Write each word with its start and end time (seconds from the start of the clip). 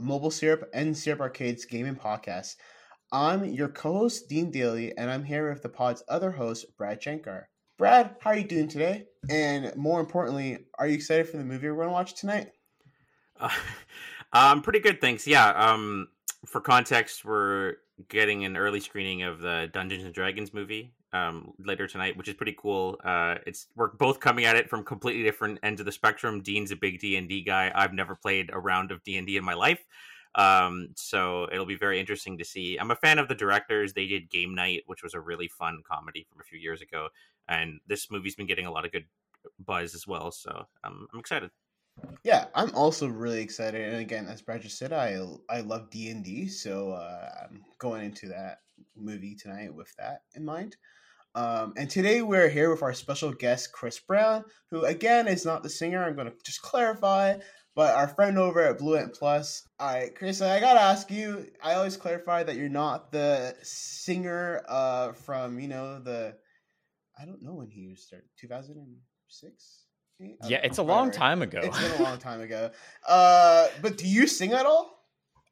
Mobile 0.00 0.30
Syrup 0.30 0.68
and 0.72 0.96
Syrup 0.96 1.20
Arcade's 1.20 1.64
gaming 1.64 1.96
podcast. 1.96 2.56
I'm 3.12 3.44
your 3.44 3.68
co-host 3.68 4.28
Dean 4.28 4.50
Daley, 4.50 4.96
and 4.96 5.10
I'm 5.10 5.24
here 5.24 5.50
with 5.50 5.62
the 5.62 5.68
pod's 5.68 6.02
other 6.08 6.30
host, 6.30 6.66
Brad 6.78 7.02
Shankar. 7.02 7.48
Brad, 7.78 8.16
how 8.20 8.30
are 8.30 8.36
you 8.36 8.44
doing 8.44 8.68
today? 8.68 9.06
And 9.30 9.74
more 9.76 10.00
importantly, 10.00 10.58
are 10.78 10.86
you 10.86 10.94
excited 10.94 11.28
for 11.28 11.38
the 11.38 11.44
movie 11.44 11.68
we're 11.68 11.76
going 11.76 11.88
to 11.88 11.92
watch 11.92 12.14
tonight? 12.14 12.50
Uh, 13.42 13.48
um, 14.34 14.60
pretty 14.60 14.80
good, 14.80 15.00
thanks. 15.00 15.26
Yeah. 15.26 15.48
Um, 15.48 16.08
for 16.44 16.60
context, 16.60 17.24
we're 17.24 17.76
getting 18.10 18.44
an 18.44 18.56
early 18.56 18.80
screening 18.80 19.22
of 19.22 19.40
the 19.40 19.70
Dungeons 19.72 20.04
and 20.04 20.12
Dragons 20.12 20.52
movie 20.52 20.92
um, 21.12 21.52
later 21.58 21.86
tonight, 21.86 22.16
which 22.16 22.28
is 22.28 22.34
pretty 22.34 22.54
cool. 22.58 22.98
Uh, 23.04 23.36
it's 23.46 23.66
we're 23.76 23.88
both 23.88 24.20
coming 24.20 24.44
at 24.44 24.56
it 24.56 24.68
from 24.68 24.84
completely 24.84 25.22
different 25.22 25.58
ends 25.62 25.80
of 25.80 25.86
the 25.86 25.92
spectrum. 25.92 26.42
Dean's 26.42 26.70
a 26.70 26.76
big 26.76 27.00
D 27.00 27.16
and 27.16 27.28
D 27.28 27.42
guy. 27.42 27.72
I've 27.74 27.92
never 27.92 28.14
played 28.14 28.50
a 28.52 28.58
round 28.58 28.90
of 28.90 29.02
D 29.02 29.16
and 29.16 29.26
D 29.26 29.36
in 29.36 29.44
my 29.44 29.54
life, 29.54 29.84
um, 30.34 30.88
so 30.94 31.48
it'll 31.52 31.66
be 31.66 31.76
very 31.76 31.98
interesting 31.98 32.38
to 32.38 32.44
see. 32.44 32.76
I'm 32.78 32.90
a 32.90 32.96
fan 32.96 33.18
of 33.18 33.28
the 33.28 33.34
directors. 33.34 33.92
They 33.92 34.06
did 34.06 34.30
Game 34.30 34.54
Night, 34.54 34.84
which 34.86 35.02
was 35.02 35.14
a 35.14 35.20
really 35.20 35.48
fun 35.48 35.82
comedy 35.90 36.26
from 36.30 36.40
a 36.40 36.44
few 36.44 36.58
years 36.58 36.82
ago, 36.82 37.08
and 37.48 37.80
this 37.86 38.10
movie's 38.10 38.36
been 38.36 38.46
getting 38.46 38.66
a 38.66 38.72
lot 38.72 38.84
of 38.84 38.92
good 38.92 39.06
buzz 39.66 39.94
as 39.94 40.06
well. 40.06 40.30
So 40.30 40.66
um, 40.84 41.08
I'm 41.12 41.20
excited. 41.20 41.50
Yeah, 42.22 42.46
I'm 42.54 42.74
also 42.74 43.08
really 43.08 43.40
excited. 43.42 43.80
And 43.80 44.00
again, 44.00 44.26
as 44.26 44.40
Brad 44.40 44.62
just 44.62 44.78
said, 44.78 44.92
I 44.92 45.20
I 45.48 45.60
love 45.60 45.90
D 45.90 46.10
and 46.10 46.24
D, 46.24 46.46
so 46.46 46.92
uh, 46.92 47.30
I'm 47.42 47.64
going 47.78 48.04
into 48.04 48.28
that 48.28 48.60
movie 48.96 49.34
tonight 49.34 49.74
with 49.74 49.94
that 49.96 50.22
in 50.34 50.44
mind. 50.44 50.76
Um, 51.34 51.74
and 51.76 51.88
today 51.88 52.22
we're 52.22 52.48
here 52.48 52.70
with 52.70 52.82
our 52.82 52.92
special 52.92 53.32
guest, 53.32 53.72
Chris 53.72 54.00
Brown, 54.00 54.44
who 54.70 54.84
again 54.84 55.28
is 55.28 55.44
not 55.44 55.62
the 55.62 55.70
singer. 55.70 56.02
I'm 56.02 56.16
going 56.16 56.26
to 56.26 56.34
just 56.44 56.60
clarify, 56.60 57.36
but 57.76 57.94
our 57.94 58.08
friend 58.08 58.36
over 58.36 58.60
at 58.60 58.78
Blue 58.78 58.96
Ant 58.96 59.14
Plus. 59.14 59.66
All 59.78 59.92
right, 59.94 60.14
Chris, 60.14 60.42
I 60.42 60.58
gotta 60.58 60.80
ask 60.80 61.10
you. 61.10 61.46
I 61.62 61.74
always 61.74 61.96
clarify 61.96 62.42
that 62.42 62.56
you're 62.56 62.68
not 62.68 63.12
the 63.12 63.54
singer 63.62 64.62
uh, 64.68 65.12
from 65.12 65.60
you 65.60 65.68
know 65.68 66.00
the. 66.00 66.34
I 67.18 67.26
don't 67.26 67.42
know 67.42 67.54
when 67.54 67.68
he 67.68 67.94
started. 67.94 68.28
2006. 68.40 69.84
Yeah, 70.48 70.60
it's 70.62 70.78
a 70.78 70.82
long 70.82 71.10
time 71.10 71.42
ago. 71.42 71.60
It's 71.62 71.80
been 71.80 72.00
a 72.00 72.02
long 72.02 72.18
time 72.30 72.40
ago. 72.40 72.70
Uh, 73.08 73.68
but 73.80 73.96
do 73.96 74.06
you 74.06 74.26
sing 74.26 74.52
at 74.52 74.66
all? 74.66 74.99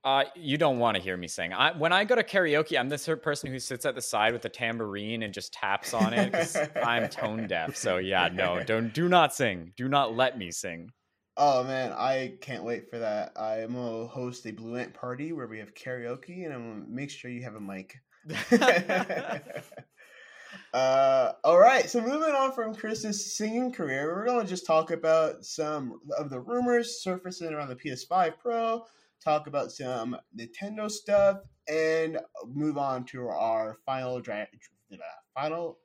Uh, 0.04 0.22
you 0.36 0.56
don't 0.56 0.78
want 0.78 0.96
to 0.96 1.02
hear 1.02 1.16
me 1.16 1.26
sing. 1.26 1.52
I, 1.52 1.76
when 1.76 1.92
I 1.92 2.04
go 2.04 2.14
to 2.14 2.22
karaoke, 2.22 2.78
I'm 2.78 2.88
this 2.88 3.08
person 3.20 3.50
who 3.50 3.58
sits 3.58 3.84
at 3.84 3.96
the 3.96 4.00
side 4.00 4.32
with 4.32 4.42
the 4.42 4.48
tambourine 4.48 5.24
and 5.24 5.34
just 5.34 5.52
taps 5.52 5.92
on 5.92 6.14
it 6.14 6.30
because 6.30 6.56
I'm 6.84 7.08
tone 7.08 7.48
deaf. 7.48 7.74
So 7.76 7.96
yeah, 7.96 8.28
no, 8.32 8.62
don't 8.64 8.94
do 8.94 9.08
not 9.08 9.34
sing. 9.34 9.72
Do 9.76 9.88
not 9.88 10.14
let 10.14 10.38
me 10.38 10.52
sing. 10.52 10.90
Oh 11.36 11.64
man, 11.64 11.92
I 11.92 12.34
can't 12.40 12.62
wait 12.64 12.88
for 12.90 12.98
that. 12.98 13.32
I'm 13.36 13.74
gonna 13.74 14.06
host 14.06 14.46
a 14.46 14.52
Blue 14.52 14.76
Ant 14.76 14.94
party 14.94 15.32
where 15.32 15.48
we 15.48 15.58
have 15.58 15.74
karaoke, 15.74 16.44
and 16.44 16.54
I'm 16.54 16.68
gonna 16.68 16.84
make 16.88 17.10
sure 17.10 17.30
you 17.30 17.42
have 17.42 17.56
a 17.56 17.60
mic. 17.60 17.96
uh, 20.72 21.32
all 21.42 21.58
right, 21.58 21.90
so 21.90 22.00
moving 22.00 22.34
on 22.34 22.52
from 22.52 22.74
Chris's 22.74 23.36
singing 23.36 23.72
career, 23.72 24.14
we're 24.14 24.26
gonna 24.26 24.46
just 24.46 24.66
talk 24.66 24.92
about 24.92 25.44
some 25.44 26.00
of 26.16 26.30
the 26.30 26.40
rumors 26.40 27.02
surfacing 27.02 27.52
around 27.52 27.68
the 27.68 27.76
PS5 27.76 28.38
Pro 28.38 28.86
talk 29.22 29.46
about 29.46 29.72
some 29.72 30.16
Nintendo 30.36 30.90
stuff, 30.90 31.38
and 31.68 32.18
move 32.46 32.78
on 32.78 33.04
to 33.06 33.28
our 33.28 33.76
final 33.86 34.20
draft. 34.20 34.54
Final. 35.34 35.78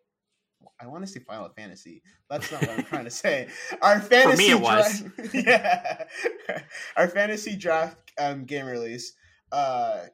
I 0.80 0.88
want 0.88 1.06
to 1.06 1.12
say 1.12 1.20
Final 1.20 1.50
Fantasy. 1.50 2.02
That's 2.30 2.50
not 2.52 2.62
what 2.62 2.70
I'm 2.72 2.84
trying 2.86 3.04
to 3.04 3.12
say. 3.26 3.50
Our 3.82 4.00
fantasy 4.00 4.50
For 4.52 4.56
me, 4.56 4.58
it 4.58 4.62
was. 4.62 5.02
draft, 5.02 5.34
yeah, 5.34 6.04
our 6.96 7.08
fantasy 7.08 7.56
draft 7.56 7.98
um, 8.18 8.46
game 8.46 8.66
release. 8.66 9.14
Uh, 9.52 10.06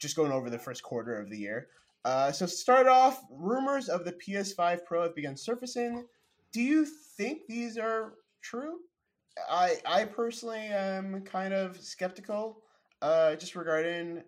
just 0.00 0.16
going 0.16 0.32
over 0.32 0.48
the 0.50 0.58
first 0.58 0.82
quarter 0.82 1.20
of 1.20 1.30
the 1.30 1.38
year. 1.38 1.68
Uh, 2.04 2.32
so 2.32 2.46
start 2.46 2.86
off, 2.86 3.22
rumors 3.30 3.88
of 3.88 4.04
the 4.04 4.12
PS5 4.12 4.84
Pro 4.86 5.02
have 5.02 5.14
begun 5.14 5.36
surfacing. 5.36 6.06
Do 6.52 6.62
you 6.62 6.86
think 7.16 7.42
these 7.48 7.76
are 7.76 8.14
true? 8.40 8.78
I 9.50 9.76
I 9.86 10.04
personally 10.04 10.58
am 10.66 11.22
kind 11.22 11.52
of 11.52 11.80
skeptical 11.80 12.62
uh, 13.02 13.36
just 13.36 13.54
regarding 13.54 14.22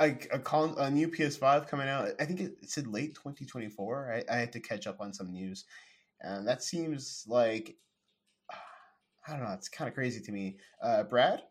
a 0.00 0.16
a, 0.32 0.38
con, 0.38 0.74
a 0.78 0.90
new 0.90 1.08
PS5 1.08 1.68
coming 1.68 1.88
out. 1.88 2.08
I 2.20 2.24
think 2.24 2.40
it 2.40 2.56
said 2.62 2.86
late 2.86 3.14
2024. 3.14 4.24
I, 4.28 4.34
I 4.34 4.38
had 4.38 4.52
to 4.52 4.60
catch 4.60 4.86
up 4.86 5.00
on 5.00 5.12
some 5.12 5.32
news, 5.32 5.64
and 6.20 6.46
that 6.46 6.62
seems 6.62 7.24
like 7.26 7.76
I 9.28 9.32
don't 9.32 9.44
know. 9.44 9.52
It's 9.52 9.68
kind 9.68 9.88
of 9.88 9.94
crazy 9.94 10.20
to 10.20 10.32
me. 10.32 10.58
Uh, 10.82 11.04
Brad, 11.04 11.42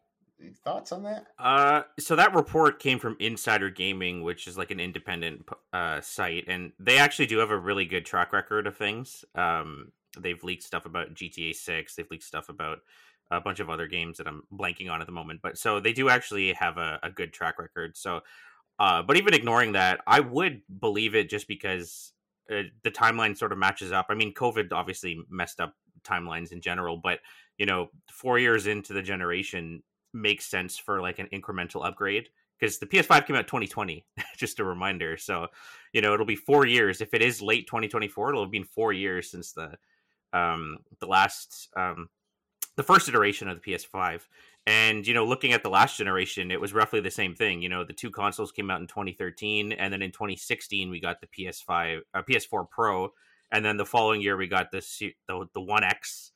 thoughts 0.63 0.91
on 0.91 1.03
that? 1.03 1.27
Uh, 1.39 1.83
so 1.99 2.15
that 2.15 2.33
report 2.33 2.79
came 2.79 2.99
from 2.99 3.17
Insider 3.19 3.69
Gaming, 3.69 4.23
which 4.23 4.47
is 4.47 4.57
like 4.57 4.71
an 4.71 4.79
independent 4.79 5.45
uh, 5.71 6.01
site, 6.01 6.45
and 6.47 6.71
they 6.79 6.97
actually 6.97 7.25
do 7.27 7.37
have 7.39 7.51
a 7.51 7.57
really 7.57 7.85
good 7.85 8.05
track 8.05 8.33
record 8.33 8.67
of 8.67 8.77
things. 8.77 9.23
Um, 9.35 9.91
they've 10.19 10.43
leaked 10.43 10.63
stuff 10.63 10.85
about 10.85 11.13
GTA 11.13 11.55
Six. 11.55 11.95
They've 11.95 12.09
leaked 12.09 12.23
stuff 12.23 12.49
about 12.49 12.79
a 13.31 13.41
bunch 13.41 13.59
of 13.59 13.69
other 13.69 13.87
games 13.87 14.17
that 14.17 14.27
I'm 14.27 14.43
blanking 14.53 14.91
on 14.91 15.01
at 15.01 15.07
the 15.07 15.13
moment. 15.13 15.41
But 15.41 15.57
so 15.57 15.79
they 15.79 15.93
do 15.93 16.09
actually 16.09 16.53
have 16.53 16.77
a, 16.77 16.99
a 17.03 17.09
good 17.09 17.33
track 17.33 17.59
record. 17.59 17.97
So, 17.97 18.21
uh, 18.79 19.03
but 19.03 19.17
even 19.17 19.33
ignoring 19.33 19.73
that, 19.73 20.01
I 20.07 20.19
would 20.19 20.61
believe 20.79 21.15
it 21.15 21.29
just 21.29 21.47
because 21.47 22.13
uh, 22.51 22.63
the 22.83 22.91
timeline 22.91 23.37
sort 23.37 23.51
of 23.51 23.57
matches 23.57 23.91
up. 23.91 24.07
I 24.09 24.15
mean, 24.15 24.33
COVID 24.33 24.71
obviously 24.71 25.19
messed 25.29 25.59
up 25.59 25.75
timelines 26.03 26.51
in 26.51 26.61
general, 26.61 26.97
but 26.97 27.19
you 27.57 27.65
know, 27.65 27.89
four 28.11 28.39
years 28.39 28.67
into 28.67 28.93
the 28.93 29.01
generation 29.01 29.83
makes 30.13 30.45
sense 30.45 30.77
for 30.77 31.01
like 31.01 31.19
an 31.19 31.27
incremental 31.33 31.85
upgrade 31.85 32.29
because 32.59 32.79
the 32.79 32.85
PS5 32.85 33.25
came 33.25 33.35
out 33.35 33.47
2020, 33.47 34.05
just 34.37 34.59
a 34.59 34.63
reminder. 34.63 35.17
So, 35.17 35.47
you 35.91 36.01
know, 36.01 36.13
it'll 36.13 36.25
be 36.25 36.35
four 36.35 36.65
years. 36.65 37.01
If 37.01 37.13
it 37.13 37.21
is 37.21 37.41
late 37.41 37.67
2024, 37.67 38.29
it'll 38.29 38.43
have 38.43 38.51
been 38.51 38.63
four 38.63 38.93
years 38.93 39.29
since 39.29 39.53
the 39.53 39.77
um 40.33 40.79
the 40.99 41.05
last 41.05 41.69
um 41.77 42.09
the 42.75 42.83
first 42.83 43.07
iteration 43.07 43.47
of 43.47 43.61
the 43.61 43.71
PS5. 43.71 44.21
And 44.65 45.05
you 45.05 45.13
know, 45.13 45.25
looking 45.25 45.51
at 45.51 45.61
the 45.61 45.69
last 45.69 45.97
generation, 45.97 46.49
it 46.49 46.61
was 46.61 46.73
roughly 46.73 47.01
the 47.01 47.11
same 47.11 47.35
thing. 47.35 47.61
You 47.61 47.69
know, 47.69 47.83
the 47.83 47.93
two 47.93 48.09
consoles 48.09 48.51
came 48.51 48.71
out 48.71 48.79
in 48.79 48.87
2013, 48.87 49.73
and 49.73 49.91
then 49.91 50.01
in 50.01 50.11
2016 50.11 50.89
we 50.89 51.01
got 51.01 51.17
the 51.19 51.27
PS5, 51.27 51.99
uh, 52.13 52.21
PS4 52.21 52.69
Pro, 52.69 53.09
and 53.51 53.63
then 53.63 53.77
the 53.77 53.85
following 53.85 54.21
year 54.21 54.37
we 54.37 54.47
got 54.47 54.71
the 54.71 54.81
the, 55.27 55.45
the 55.53 55.61
One 55.61 55.83
X. 55.83 56.31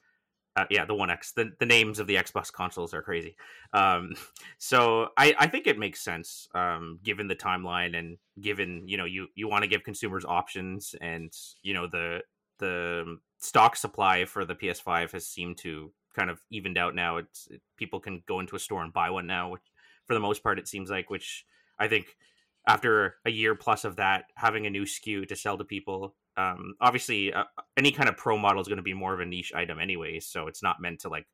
Uh, 0.58 0.66
yeah, 0.72 0.86
the 0.86 0.96
One 0.96 1.09
X. 1.09 1.34
The, 1.34 1.52
the 1.59 1.66
names 1.66 2.00
of 2.00 2.08
the 2.08 2.16
Xbox 2.16 2.52
consoles 2.52 2.94
are 2.94 3.02
crazy. 3.02 3.38
Um, 3.74 4.14
so 4.58 5.09
I, 5.16 5.34
I 5.40 5.48
think 5.48 5.66
it 5.66 5.80
makes 5.80 6.02
sense 6.02 6.50
um, 6.54 7.00
given 7.04 7.28
the 7.28 7.36
timeline 7.36 7.98
and 7.98 8.18
given 8.42 8.88
you 8.88 8.98
know 8.98 9.06
you 9.06 9.28
you 9.36 9.48
want 9.48 9.64
to 9.64 9.69
give 9.69 9.84
consumers 9.84 10.25
options 10.25 10.96
and 11.00 11.31
you 11.64 11.74
know 11.74 11.88
the 11.88 12.22
the 12.59 13.18
stock 13.40 13.75
supply 13.75 14.25
for 14.25 14.44
the 14.44 14.56
PS5 14.56 15.12
has 15.12 15.28
seemed 15.28 15.58
to 15.59 15.92
kind 16.17 16.29
of 16.29 16.41
evened 16.50 16.78
out 16.78 16.95
now. 16.95 17.17
It's 17.17 17.47
it, 17.51 17.61
people 17.78 18.00
can 18.00 18.23
go 18.28 18.39
into 18.39 18.55
a 18.55 18.59
store 18.59 18.83
and 18.83 18.91
buy 18.91 19.09
one 19.09 19.28
now, 19.28 19.50
which 19.50 19.61
for 20.05 20.13
the 20.13 20.19
most 20.19 20.44
part 20.44 20.59
it 20.59 20.67
seems 20.67 20.89
like. 20.89 21.09
Which 21.09 21.45
I 21.79 21.88
think 21.88 22.07
after 22.67 23.16
a 23.25 23.29
year 23.29 23.55
plus 23.55 23.86
of 23.86 23.95
that, 23.97 24.25
having 24.36 24.65
a 24.65 24.69
new 24.69 24.83
SKU 24.83 25.27
to 25.27 25.36
sell 25.36 25.57
to 25.57 25.63
people, 25.63 26.15
um, 26.36 26.75
obviously 26.81 27.33
uh, 27.33 27.45
any 27.77 27.92
kind 27.92 28.09
of 28.09 28.18
pro 28.18 28.38
model 28.38 28.62
is 28.62 28.68
going 28.68 28.77
to 28.77 28.83
be 28.83 28.94
more 28.94 29.13
of 29.13 29.19
a 29.19 29.25
niche 29.25 29.53
item 29.56 29.80
anyway. 29.80 30.19
So 30.19 30.47
it's 30.47 30.63
not 30.63 30.81
meant 30.81 31.00
to 31.01 31.09
like 31.09 31.27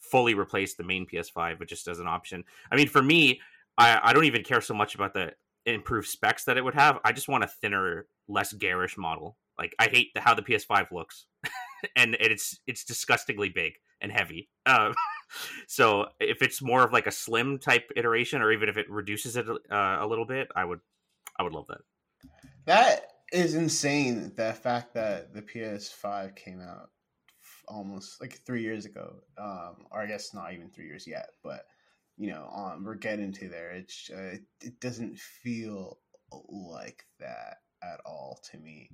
fully 0.00 0.34
replace 0.34 0.74
the 0.74 0.84
main 0.84 1.06
PS5, 1.06 1.58
but 1.58 1.68
just 1.68 1.88
as 1.88 1.98
an 1.98 2.06
option. 2.06 2.44
I 2.70 2.76
mean, 2.76 2.88
for 2.88 3.02
me, 3.02 3.40
I, 3.78 4.00
I 4.02 4.12
don't 4.12 4.24
even 4.24 4.42
care 4.42 4.60
so 4.60 4.74
much 4.74 4.94
about 4.94 5.14
the 5.14 5.32
improved 5.64 6.08
specs 6.08 6.44
that 6.44 6.56
it 6.56 6.64
would 6.64 6.74
have. 6.74 6.98
I 7.04 7.12
just 7.12 7.28
want 7.28 7.44
a 7.44 7.48
thinner, 7.48 8.06
less 8.28 8.52
garish 8.52 8.96
model. 8.96 9.36
Like 9.58 9.74
I 9.78 9.88
hate 9.88 10.12
the, 10.14 10.20
how 10.20 10.34
the 10.34 10.42
PS5 10.42 10.92
looks, 10.92 11.26
and 11.96 12.16
it's 12.20 12.60
it's 12.66 12.84
disgustingly 12.84 13.48
big 13.48 13.72
and 14.00 14.12
heavy. 14.12 14.48
Um, 14.66 14.94
so 15.66 16.06
if 16.20 16.42
it's 16.42 16.62
more 16.62 16.84
of 16.84 16.92
like 16.92 17.06
a 17.06 17.12
slim 17.12 17.58
type 17.58 17.90
iteration, 17.96 18.42
or 18.42 18.52
even 18.52 18.68
if 18.68 18.76
it 18.76 18.90
reduces 18.90 19.36
it 19.36 19.46
uh, 19.48 19.98
a 20.00 20.06
little 20.06 20.26
bit, 20.26 20.48
I 20.54 20.64
would 20.64 20.80
I 21.38 21.42
would 21.42 21.52
love 21.52 21.66
that. 21.68 21.80
That 22.66 23.12
is 23.32 23.54
insane. 23.54 24.32
The 24.36 24.52
fact 24.52 24.94
that 24.94 25.34
the 25.34 25.42
PS5 25.42 26.36
came 26.36 26.60
out 26.60 26.90
almost 27.68 28.20
like 28.20 28.40
three 28.46 28.62
years 28.62 28.84
ago, 28.84 29.16
um, 29.38 29.86
or 29.90 30.00
I 30.00 30.06
guess 30.06 30.34
not 30.34 30.52
even 30.52 30.70
three 30.70 30.86
years 30.86 31.06
yet, 31.06 31.30
but 31.42 31.66
you 32.16 32.30
know, 32.30 32.48
um, 32.54 32.84
we're 32.84 32.94
getting 32.94 33.32
to 33.32 33.48
there. 33.48 33.70
It's 33.72 34.10
uh, 34.10 34.36
it 34.62 34.80
doesn't 34.80 35.18
feel 35.18 35.98
like 36.50 37.04
that 37.20 37.58
at 37.82 38.00
all 38.04 38.40
to 38.50 38.58
me. 38.58 38.90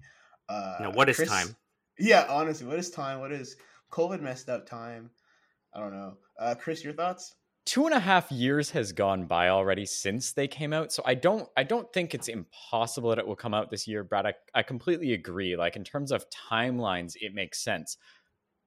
Uh, 0.49 0.77
now, 0.81 0.91
what 0.91 1.09
is 1.09 1.17
Chris, 1.17 1.29
time? 1.29 1.57
Yeah, 1.99 2.27
honestly, 2.29 2.67
what 2.67 2.79
is 2.79 2.91
time? 2.91 3.21
What 3.21 3.33
is 3.33 3.57
COVID 3.93 4.21
messed 4.21 4.49
up 4.49 4.67
time? 4.67 5.11
I 5.75 5.81
don't 5.81 5.93
know. 5.93 6.15
Uh, 6.39 6.55
Chris, 6.59 6.83
your 6.83 6.93
thoughts? 6.93 7.35
Two 7.65 7.87
and 7.87 7.95
a 7.95 8.01
half 8.01 8.33
years 8.33 8.71
has 8.71 8.91
gone 8.91 9.27
by 9.27 9.49
already 9.49 9.87
since 9.87 10.33
they 10.33 10.49
came 10.49 10.73
out, 10.73 10.91
so 10.91 11.03
I 11.07 11.15
don't 11.15 11.49
I 11.57 11.63
don't 11.63 11.91
think 11.93 12.13
it's 12.13 12.27
impossible 12.27 13.11
that 13.11 13.21
it 13.21 13.27
will 13.27 13.37
come 13.37 13.55
out 13.55 13.71
this 13.71 13.87
year, 13.87 14.03
Brad. 14.03 14.27
I, 14.27 14.35
I 14.53 14.65
completely 14.65 15.13
agree. 15.13 15.55
Like 15.57 15.77
in 15.77 15.85
terms 15.85 16.11
of 16.11 16.27
timelines, 16.31 17.13
it 17.21 17.35
makes 17.35 17.63
sense. 17.63 17.97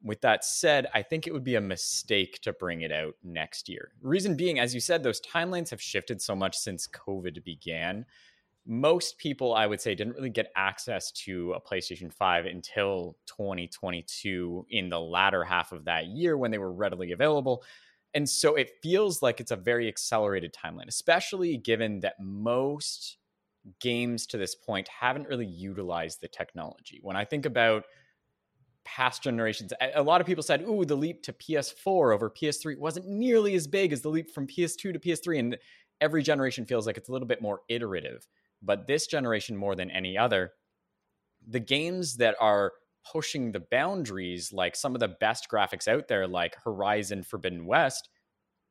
With 0.02 0.22
that 0.22 0.46
said, 0.46 0.88
I 0.94 1.02
think 1.02 1.28
it 1.28 1.34
would 1.34 1.44
be 1.44 1.56
a 1.56 1.62
mistake 1.62 2.40
to 2.44 2.54
bring 2.54 2.82
it 2.82 2.92
out 2.92 3.16
next 3.22 3.68
year. 3.68 3.92
Reason 4.02 4.38
being, 4.38 4.60
as 4.60 4.74
you 4.74 4.80
said, 4.80 5.04
those 5.04 5.20
timelines 5.22 5.72
have 5.72 5.82
shifted 5.82 6.22
so 6.22 6.36
much 6.36 6.56
since 6.56 6.88
COVID 6.88 7.44
began 7.44 8.06
most 8.66 9.18
people 9.18 9.54
i 9.54 9.68
would 9.68 9.80
say 9.80 9.94
didn't 9.94 10.16
really 10.16 10.30
get 10.30 10.52
access 10.56 11.12
to 11.12 11.54
a 11.54 11.62
playstation 11.62 12.12
5 12.12 12.46
until 12.46 13.16
2022 13.28 14.66
in 14.70 14.90
the 14.90 15.00
latter 15.00 15.44
half 15.44 15.72
of 15.72 15.86
that 15.86 16.08
year 16.08 16.38
when 16.38 16.52
they 16.52 16.58
were 16.58 16.74
readily 16.74 17.12
available. 17.12 17.64
And 18.14 18.28
so 18.30 18.56
it 18.56 18.72
feels 18.82 19.22
like 19.22 19.42
it's 19.42 19.52
a 19.52 19.58
very 19.58 19.88
accelerated 19.88 20.54
timeline 20.54 20.88
especially 20.88 21.58
given 21.58 22.00
that 22.00 22.16
most 22.20 23.18
games 23.80 24.26
to 24.28 24.38
this 24.38 24.56
point 24.56 24.88
haven't 24.88 25.28
really 25.28 25.46
utilized 25.46 26.22
the 26.22 26.28
technology. 26.28 27.00
When 27.02 27.16
i 27.16 27.26
think 27.26 27.46
about 27.46 27.84
past 28.86 29.24
generations 29.24 29.74
a 29.96 30.04
lot 30.04 30.22
of 30.22 30.28
people 30.28 30.44
said 30.44 30.62
ooh 30.62 30.86
the 30.86 30.96
leap 30.96 31.24
to 31.24 31.34
ps4 31.34 32.14
over 32.14 32.30
ps3 32.30 32.78
wasn't 32.78 33.08
nearly 33.08 33.56
as 33.56 33.66
big 33.66 33.92
as 33.92 34.02
the 34.02 34.10
leap 34.10 34.30
from 34.30 34.46
ps2 34.46 34.78
to 34.78 35.00
ps3 35.00 35.40
and 35.40 35.58
every 36.02 36.22
generation 36.22 36.66
feels 36.66 36.86
like 36.86 36.96
it's 36.96 37.10
a 37.10 37.12
little 37.12 37.28
bit 37.28 37.42
more 37.42 37.62
iterative 37.68 38.28
but 38.62 38.88
this 38.88 39.08
generation, 39.08 39.56
more 39.56 39.76
than 39.76 39.92
any 39.92 40.18
other, 40.18 40.52
the 41.48 41.60
games 41.60 42.18
that 42.18 42.36
are 42.40 42.74
pushing 43.12 43.52
the 43.52 43.64
boundaries, 43.72 44.52
like 44.52 44.76
some 44.76 44.96
of 44.96 45.00
the 45.00 45.16
best 45.20 45.48
graphics 45.52 45.88
out 45.88 46.08
there, 46.08 46.28
like 46.28 46.56
Horizon 46.64 47.24
Forbidden 47.24 47.66
West, 47.66 48.10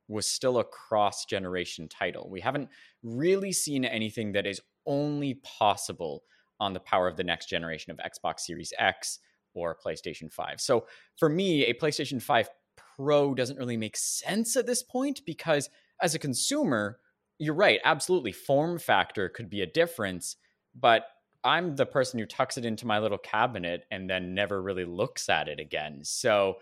was 0.07 0.27
still 0.27 0.59
a 0.59 0.63
cross 0.63 1.25
generation 1.25 1.87
title. 1.87 2.29
We 2.29 2.41
haven't 2.41 2.69
really 3.01 3.51
seen 3.51 3.85
anything 3.85 4.33
that 4.33 4.45
is 4.45 4.61
only 4.85 5.35
possible 5.35 6.23
on 6.59 6.73
the 6.73 6.79
power 6.79 7.07
of 7.07 7.17
the 7.17 7.23
next 7.23 7.47
generation 7.47 7.91
of 7.91 7.97
Xbox 7.99 8.41
Series 8.41 8.73
X 8.77 9.19
or 9.53 9.77
PlayStation 9.83 10.31
5. 10.31 10.59
So 10.61 10.85
for 11.17 11.29
me, 11.29 11.65
a 11.65 11.73
PlayStation 11.73 12.21
5 12.21 12.49
Pro 12.97 13.33
doesn't 13.33 13.57
really 13.57 13.77
make 13.77 13.97
sense 13.97 14.55
at 14.55 14.65
this 14.65 14.83
point 14.83 15.21
because 15.25 15.69
as 16.01 16.15
a 16.15 16.19
consumer, 16.19 16.99
you're 17.39 17.55
right. 17.55 17.79
Absolutely. 17.83 18.31
Form 18.31 18.79
factor 18.79 19.29
could 19.29 19.49
be 19.49 19.61
a 19.61 19.65
difference, 19.65 20.37
but 20.73 21.07
I'm 21.43 21.75
the 21.75 21.85
person 21.85 22.19
who 22.19 22.25
tucks 22.25 22.57
it 22.57 22.65
into 22.65 22.87
my 22.87 22.99
little 22.99 23.17
cabinet 23.17 23.85
and 23.91 24.09
then 24.09 24.33
never 24.33 24.61
really 24.61 24.85
looks 24.85 25.29
at 25.29 25.47
it 25.47 25.59
again. 25.59 25.99
So 26.03 26.55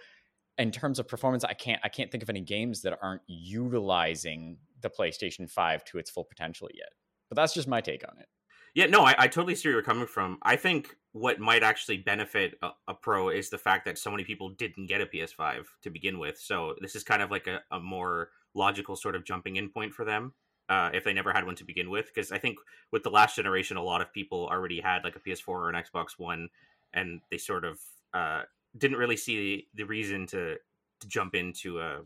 in 0.58 0.72
terms 0.72 1.00
of 1.00 1.08
performance, 1.08 1.44
I 1.44 1.54
can't 1.54 1.80
I 1.84 1.90
can't 1.90 2.12
think 2.12 2.24
of 2.24 2.30
any 2.30 2.42
games 2.42 2.82
that 2.82 2.98
aren't 3.02 3.22
utilizing 3.28 4.58
the 4.82 4.90
PlayStation 4.90 5.50
5 5.50 5.86
to 5.86 5.98
its 5.98 6.10
full 6.10 6.26
potential 6.26 6.68
yet. 6.74 6.90
But 7.30 7.38
that's 7.38 7.54
just 7.54 7.68
my 7.68 7.82
take 7.82 8.04
on 8.08 8.20
it. 8.20 8.28
Yeah, 8.76 8.88
no, 8.88 9.02
I, 9.02 9.16
I 9.18 9.28
totally 9.28 9.56
see 9.56 9.68
where 9.68 9.74
you're 9.74 9.84
coming 9.84 10.08
from. 10.08 10.40
I 10.42 10.56
think 10.56 10.96
what 11.12 11.40
might 11.40 11.62
actually 11.62 11.98
benefit 11.98 12.56
a, 12.64 12.72
a, 12.88 12.94
pro 12.96 13.30
is 13.30 13.52
the 13.52 13.58
fact 13.58 13.86
that 13.86 14.00
so 14.00 14.10
many 14.10 14.24
people 14.24 14.50
didn't 14.50 14.88
get 14.88 15.00
a 15.00 15.06
PS5 15.06 15.66
to 15.84 15.92
begin 15.92 16.18
with. 16.18 16.40
So 16.40 16.74
this 16.82 16.96
is 16.96 17.04
kind 17.04 17.22
of 17.22 17.30
like 17.30 17.46
a, 17.46 17.62
a 17.72 17.80
more 17.80 18.30
logical 18.56 18.96
sort 18.96 19.16
of 19.16 19.26
jumping 19.26 19.58
in 19.58 19.70
point 19.70 19.94
for 19.94 20.06
them 20.06 20.34
uh, 20.74 20.90
if 20.92 21.04
they 21.04 21.14
never 21.14 21.32
had 21.32 21.46
one 21.46 21.56
to 21.56 21.64
begin 21.64 21.90
with. 21.90 22.08
Because 22.08 22.32
I 22.32 22.40
think 22.40 22.58
with 22.92 23.04
the 23.04 23.12
last 23.12 23.36
generation, 23.36 23.78
a 23.78 23.84
lot 23.84 24.02
of 24.02 24.12
people 24.12 24.48
already 24.52 24.82
had 24.82 25.04
like 25.04 25.16
a 25.16 25.20
PS4 25.20 25.48
or 25.48 25.70
an 25.70 25.76
Xbox 25.76 26.18
One, 26.18 26.50
and 26.94 27.22
they 27.30 27.38
sort 27.38 27.64
of 27.64 27.80
uh, 28.14 28.42
didn't 28.78 28.98
really 28.98 29.18
see 29.18 29.68
the, 29.76 29.84
reason 29.84 30.26
to 30.28 30.56
to 31.00 31.08
jump 31.08 31.36
into 31.36 31.80
a 31.80 32.02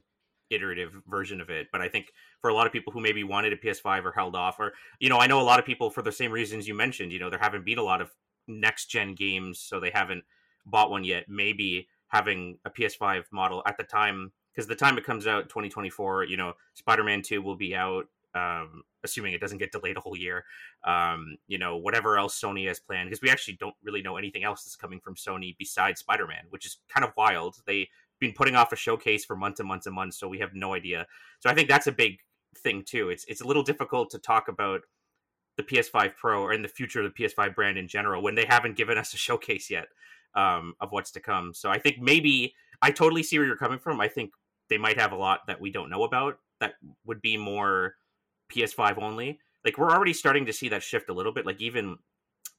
iterative 0.50 0.92
version 1.08 1.40
of 1.40 1.50
it. 1.50 1.68
But 1.72 1.82
I 1.82 1.88
think 1.88 2.08
for 2.42 2.50
a 2.50 2.54
lot 2.54 2.68
of 2.68 2.74
people 2.74 2.92
who 2.92 3.00
maybe 3.00 3.24
wanted 3.24 3.54
a 3.54 3.58
PS5 3.58 4.04
or 4.04 4.12
held 4.12 4.36
off, 4.36 4.60
or 4.60 4.74
you 5.00 5.08
know, 5.08 5.18
I 5.18 5.28
know 5.28 5.40
a 5.40 5.44
lot 5.44 5.60
of 5.60 5.66
people 5.66 5.90
for 5.90 6.02
the 6.02 6.12
same 6.12 6.32
reasons 6.32 6.68
you 6.68 6.74
mentioned. 6.74 7.14
You 7.14 7.20
know, 7.20 7.30
there 7.30 7.40
haven't 7.40 7.66
been 7.66 7.78
a 7.78 7.84
lot 7.84 8.02
of 8.02 8.12
next 8.48 8.88
gen 8.88 9.16
games, 9.16 9.60
so 9.60 9.80
they 9.80 9.92
haven't 9.94 10.26
bought 10.66 10.92
one 10.92 11.06
yet. 11.06 11.30
Maybe 11.30 11.88
having 12.10 12.58
a 12.66 12.70
PS5 12.70 13.26
model 13.32 13.64
at 13.66 13.78
the 13.78 13.84
time 13.84 14.34
because 14.54 14.68
the 14.68 14.76
time 14.76 14.98
it 14.98 15.06
comes 15.06 15.28
out 15.28 15.50
2024 15.50 16.24
you 16.24 16.38
know 16.38 16.54
spider-man 16.74 17.22
2 17.22 17.42
will 17.42 17.58
be 17.58 17.76
out 17.76 18.08
um, 18.36 18.84
assuming 19.04 19.34
it 19.34 19.42
doesn't 19.42 19.58
get 19.58 19.72
delayed 19.72 19.98
a 19.98 20.00
whole 20.00 20.18
year. 20.18 20.46
Um, 20.84 21.38
you 21.48 21.58
know, 21.58 21.78
whatever 21.78 22.18
else 22.18 22.40
Sony 22.40 22.68
has 22.68 22.80
planned, 22.80 23.10
because 23.10 23.22
we 23.22 23.30
actually 23.30 23.58
don't 23.60 23.76
really 23.84 24.02
know 24.02 24.18
anything 24.18 24.44
else 24.44 24.64
that's 24.64 24.76
coming 24.76 25.00
from 25.00 25.16
Sony 25.16 25.56
besides 25.58 26.02
Spider 26.02 26.28
Man, 26.28 26.46
which 26.50 26.66
is 26.66 26.78
kind 26.94 27.06
of 27.06 27.12
wild. 27.18 27.56
They've 27.66 27.88
been 28.20 28.34
putting 28.34 28.56
off 28.56 28.72
a 28.72 28.76
showcase 28.76 29.26
for 29.26 29.36
months 29.36 29.60
and 29.60 29.68
months 29.68 29.86
and 29.86 29.96
months, 29.96 30.20
so 30.20 30.28
we 30.28 30.40
have 30.40 30.54
no 30.54 30.74
idea. 30.74 31.06
So 31.40 31.50
I 31.50 31.54
think 31.54 31.70
that's 31.70 31.88
a 31.88 31.92
big 31.92 32.20
thing 32.58 32.84
too. 32.84 33.10
It's 33.10 33.26
it's 33.26 33.42
a 33.42 33.48
little 33.48 33.64
difficult 33.64 34.10
to 34.12 34.20
talk 34.20 34.48
about 34.48 34.82
the 35.58 35.64
PS5 35.64 36.16
Pro 36.16 36.42
or 36.42 36.54
in 36.54 36.62
the 36.62 36.68
future 36.68 37.02
of 37.02 37.12
the 37.12 37.24
PS5 37.24 37.56
brand 37.56 37.78
in 37.78 37.88
general 37.88 38.22
when 38.22 38.36
they 38.36 38.46
haven't 38.46 38.78
given 38.78 38.98
us 38.98 39.14
a 39.14 39.18
showcase 39.18 39.70
yet 39.70 39.88
um, 40.36 40.76
of 40.80 40.92
what's 40.92 41.12
to 41.12 41.20
come. 41.20 41.54
So 41.54 41.70
I 41.70 41.80
think 41.80 41.98
maybe 42.00 42.54
I 42.82 42.92
totally 42.92 43.24
see 43.24 43.40
where 43.40 43.48
you're 43.48 43.58
coming 43.58 43.80
from. 43.80 44.00
I 44.00 44.08
think 44.08 44.32
they 44.70 44.78
might 44.78 45.00
have 45.00 45.12
a 45.12 45.18
lot 45.18 45.42
that 45.48 45.60
we 45.60 45.72
don't 45.72 45.90
know 45.90 46.04
about 46.04 46.38
that 46.60 46.76
would 47.06 47.22
be 47.22 47.38
more 47.38 47.96
PS5 48.54 49.02
only. 49.02 49.40
Like 49.66 49.78
we're 49.78 49.92
already 49.92 50.14
starting 50.14 50.46
to 50.46 50.54
see 50.54 50.70
that 50.70 50.84
shift 50.84 51.10
a 51.10 51.14
little 51.14 51.34
bit. 51.34 51.46
Like 51.46 51.62
even 51.62 51.98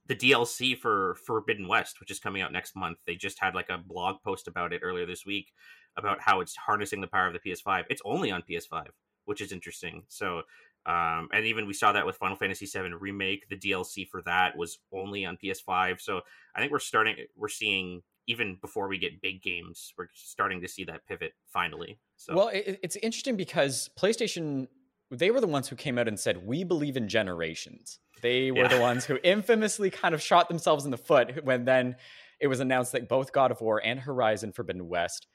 the 0.06 0.16
DLC 0.16 0.76
for 0.76 1.16
Forbidden 1.26 1.68
West, 1.68 2.00
which 2.00 2.10
is 2.10 2.18
coming 2.18 2.42
out 2.42 2.52
next 2.52 2.74
month, 2.74 2.98
they 3.06 3.14
just 3.14 3.38
had 3.38 3.54
like 3.54 3.68
a 3.68 3.78
blog 3.78 4.22
post 4.22 4.48
about 4.48 4.72
it 4.72 4.80
earlier 4.82 5.06
this 5.06 5.24
week 5.24 5.52
about 5.96 6.20
how 6.20 6.40
it's 6.40 6.56
harnessing 6.56 7.00
the 7.00 7.06
power 7.06 7.26
of 7.26 7.34
the 7.34 7.50
PS5. 7.50 7.84
It's 7.90 8.02
only 8.04 8.30
on 8.30 8.42
PS5, 8.48 8.86
which 9.26 9.40
is 9.40 9.52
interesting. 9.52 10.04
So, 10.08 10.42
um, 10.86 11.28
and 11.32 11.44
even 11.44 11.66
we 11.66 11.74
saw 11.74 11.92
that 11.92 12.06
with 12.06 12.16
Final 12.16 12.36
Fantasy 12.36 12.66
VII 12.66 12.94
remake. 12.94 13.48
The 13.48 13.58
DLC 13.58 14.08
for 14.08 14.22
that 14.22 14.56
was 14.56 14.78
only 14.92 15.26
on 15.26 15.36
PS5. 15.36 16.00
So 16.00 16.22
I 16.54 16.60
think 16.60 16.72
we're 16.72 16.78
starting, 16.78 17.16
we're 17.36 17.48
seeing 17.48 18.02
even 18.28 18.56
before 18.60 18.88
we 18.88 18.98
get 18.98 19.20
big 19.20 19.42
games, 19.42 19.92
we're 19.98 20.08
starting 20.14 20.60
to 20.60 20.68
see 20.68 20.84
that 20.84 21.06
pivot 21.06 21.32
finally. 21.46 21.98
So, 22.16 22.34
well, 22.36 22.48
it, 22.48 22.78
it's 22.82 22.96
interesting 22.96 23.36
because 23.36 23.90
PlayStation 23.98 24.68
they 25.10 25.30
were 25.30 25.40
the 25.40 25.46
ones 25.46 25.68
who 25.68 25.76
came 25.76 25.98
out 25.98 26.08
and 26.08 26.18
said 26.18 26.46
we 26.46 26.64
believe 26.64 26.96
in 26.96 27.08
generations. 27.08 27.98
They 28.20 28.50
were 28.50 28.62
yeah. 28.62 28.68
the 28.68 28.80
ones 28.80 29.04
who 29.04 29.18
infamously 29.22 29.90
kind 29.90 30.14
of 30.14 30.22
shot 30.22 30.48
themselves 30.48 30.84
in 30.84 30.90
the 30.90 30.98
foot 30.98 31.44
when 31.44 31.64
then 31.64 31.96
it 32.40 32.48
was 32.48 32.60
announced 32.60 32.92
that 32.92 33.08
both 33.08 33.32
god 33.32 33.50
of 33.50 33.60
war 33.60 33.80
and 33.84 33.98
horizon 34.00 34.52
forbidden 34.52 34.88
west 34.88 35.26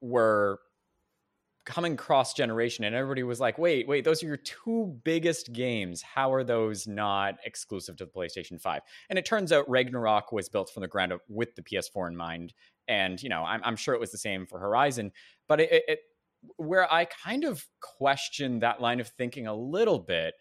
were 0.00 0.60
coming 1.64 1.96
cross 1.96 2.32
generation 2.32 2.84
and 2.84 2.94
everybody 2.94 3.22
was 3.22 3.40
like 3.40 3.58
wait 3.58 3.86
wait 3.86 4.02
those 4.02 4.22
are 4.22 4.26
your 4.26 4.38
two 4.38 4.98
biggest 5.04 5.52
games. 5.52 6.00
How 6.00 6.32
are 6.32 6.44
those 6.44 6.86
not 6.86 7.34
exclusive 7.44 7.96
to 7.96 8.06
the 8.06 8.10
playstation 8.10 8.60
5 8.60 8.82
and 9.10 9.18
it 9.18 9.26
turns 9.26 9.52
out 9.52 9.68
ragnarok 9.68 10.32
was 10.32 10.48
built 10.48 10.70
from 10.70 10.80
the 10.80 10.88
ground 10.88 11.12
up 11.12 11.20
with 11.28 11.54
the 11.56 11.62
ps4 11.62 12.08
in 12.08 12.16
mind 12.16 12.54
and 12.86 13.22
you 13.22 13.28
know 13.28 13.42
i'm, 13.42 13.60
I'm 13.64 13.76
sure 13.76 13.94
it 13.94 14.00
was 14.00 14.12
the 14.12 14.18
same 14.18 14.46
for 14.46 14.58
horizon 14.58 15.12
but 15.46 15.60
it, 15.60 15.84
it 15.88 15.98
where 16.56 16.92
I 16.92 17.04
kind 17.04 17.44
of 17.44 17.66
question 17.80 18.60
that 18.60 18.80
line 18.80 19.00
of 19.00 19.08
thinking 19.08 19.46
a 19.46 19.54
little 19.54 19.98
bit 19.98 20.34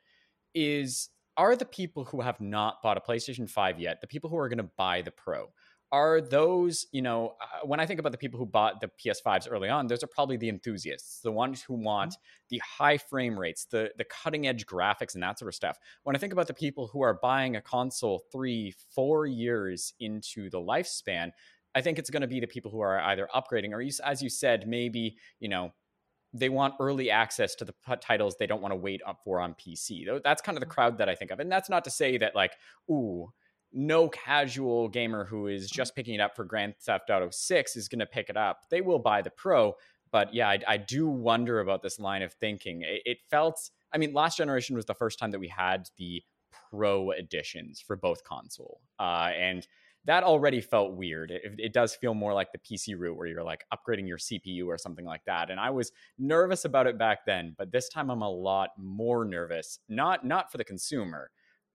is 0.54 1.10
are 1.38 1.56
the 1.56 1.66
people 1.66 2.06
who 2.06 2.22
have 2.22 2.42
not 2.42 2.82
bought 2.82 2.98
a 2.98 3.02
PlayStation 3.02 3.50
5 3.50 3.80
yet, 3.80 4.02
the 4.02 4.08
people 4.08 4.30
who 4.30 4.38
are 4.38 4.50
going 4.50 4.58
to 4.58 4.70
buy 4.76 5.02
the 5.02 5.12
Pro, 5.12 5.50
are 5.92 6.20
those, 6.20 6.86
you 6.92 7.02
know, 7.02 7.36
uh, 7.40 7.66
when 7.66 7.80
I 7.80 7.86
think 7.86 8.00
about 8.00 8.12
the 8.12 8.18
people 8.18 8.40
who 8.40 8.46
bought 8.46 8.82
the 8.82 8.90
PS5s 9.00 9.48
early 9.50 9.70
on, 9.70 9.88
those 9.88 10.04
are 10.04 10.08
probably 10.08 10.36
the 10.36 10.50
enthusiasts, 10.50 11.22
the 11.22 11.32
ones 11.32 11.62
who 11.62 11.76
want 11.76 12.12
mm-hmm. 12.12 12.48
the 12.50 12.62
high 12.66 12.98
frame 12.98 13.40
rates, 13.40 13.66
the 13.66 13.92
the 13.98 14.04
cutting 14.04 14.48
edge 14.48 14.66
graphics 14.66 15.14
and 15.14 15.24
that 15.24 15.40
sort 15.40 15.48
of 15.48 15.56
stuff. 15.56 15.78
When 16.04 16.16
I 16.16 16.20
think 16.20 16.34
about 16.34 16.48
the 16.48 16.54
people 16.54 16.88
who 16.88 17.02
are 17.02 17.14
buying 17.14 17.56
a 17.56 17.62
console 17.62 18.24
3, 18.32 18.74
4 18.94 19.28
years 19.28 19.94
into 20.00 20.50
the 20.50 20.60
lifespan, 20.60 21.32
I 21.74 21.82
think 21.82 22.00
it's 22.00 22.10
going 22.10 22.22
to 22.22 22.28
be 22.28 22.40
the 22.40 22.48
people 22.48 22.72
who 22.72 22.82
are 22.82 23.00
either 23.00 23.30
upgrading 23.34 23.72
or 23.72 23.82
as 24.04 24.22
you 24.22 24.30
said, 24.30 24.68
maybe, 24.68 25.18
you 25.40 25.48
know, 25.48 25.72
they 26.34 26.50
want 26.50 26.76
early 26.80 27.10
access 27.10 27.56
to 27.56 27.66
the 27.66 27.74
titles 28.02 28.36
they 28.36 28.48
don't 28.48 28.62
want 28.62 28.72
to 28.72 28.78
wait 28.78 29.02
up 29.06 29.20
for 29.24 29.40
on 29.40 29.54
PC. 29.56 30.06
That's 30.24 30.42
kind 30.42 30.58
of 30.58 30.60
the 30.60 30.66
mm-hmm. 30.66 30.74
crowd 30.74 30.98
that 30.98 31.10
I 31.10 31.16
think 31.16 31.32
of. 31.32 31.40
And 31.40 31.52
that's 31.52 31.70
not 31.70 31.84
to 31.86 31.90
say 31.90 32.18
that 32.18 32.36
like, 32.36 32.54
ooh, 32.90 33.32
no 33.74 34.10
casual 34.10 34.88
gamer 34.88 35.26
who 35.26 35.48
is 35.48 35.70
just 35.70 35.96
picking 35.96 36.16
it 36.16 36.22
up 36.22 36.36
for 36.36 36.46
Grand 36.46 36.76
Theft 36.80 37.10
Auto 37.10 37.30
6 37.32 37.76
is 37.76 37.88
going 37.88 38.00
to 38.00 38.06
pick 38.06 38.30
it 38.30 38.38
up. 38.38 38.62
They 38.70 38.82
will 38.82 39.00
buy 39.00 39.22
the 39.22 39.30
Pro, 39.30 39.74
but 40.12 40.34
yeah, 40.34 40.50
I, 40.50 40.60
I 40.68 40.78
do 40.78 41.08
wonder 41.08 41.60
about 41.60 41.82
this 41.82 42.00
line 42.00 42.22
of 42.22 42.34
thinking. 42.34 42.82
It, 42.82 43.02
it 43.06 43.18
felt, 43.30 43.70
I 43.94 43.98
mean, 43.98 44.14
last 44.14 44.38
generation 44.38 44.76
was 44.76 44.86
the 44.86 44.94
first 44.94 45.20
time 45.20 45.32
that 45.32 45.40
we 45.40 45.50
had 45.50 45.90
the 45.98 46.24
Pro 46.72 47.12
editions 47.12 47.82
for 47.86 47.96
both 47.96 48.24
console, 48.24 48.82
uh, 49.00 49.32
and 49.38 49.68
that 50.08 50.24
already 50.24 50.62
felt 50.62 50.94
weird. 50.94 51.32
It, 51.32 51.42
it, 51.58 51.74
does 51.74 51.94
feel 51.94 52.14
more 52.14 52.34
like 52.34 52.54
the 52.54 52.58
PC 52.58 52.98
route 52.98 53.18
where 53.18 53.28
you're 53.28 53.44
like 53.44 53.66
upgrading 53.74 54.08
your 54.08 54.18
CPU 54.18 54.66
or 54.66 54.78
something 54.78 55.06
like 55.06 55.24
that. 55.26 55.52
And 55.52 55.60
I 55.60 55.70
was 55.70 55.92
nervous 56.18 56.64
about 56.64 56.88
it 56.88 56.98
back 56.98 57.26
then, 57.26 57.54
but 57.58 57.74
this 57.74 57.90
time 57.90 58.10
I'm 58.10 58.22
a 58.22 58.30
lot 58.30 58.70
more 58.78 59.26
nervous. 59.26 59.80
Not 59.90 60.26
not 60.26 60.50
for 60.50 60.58
the 60.58 60.64
consumer. 60.64 61.30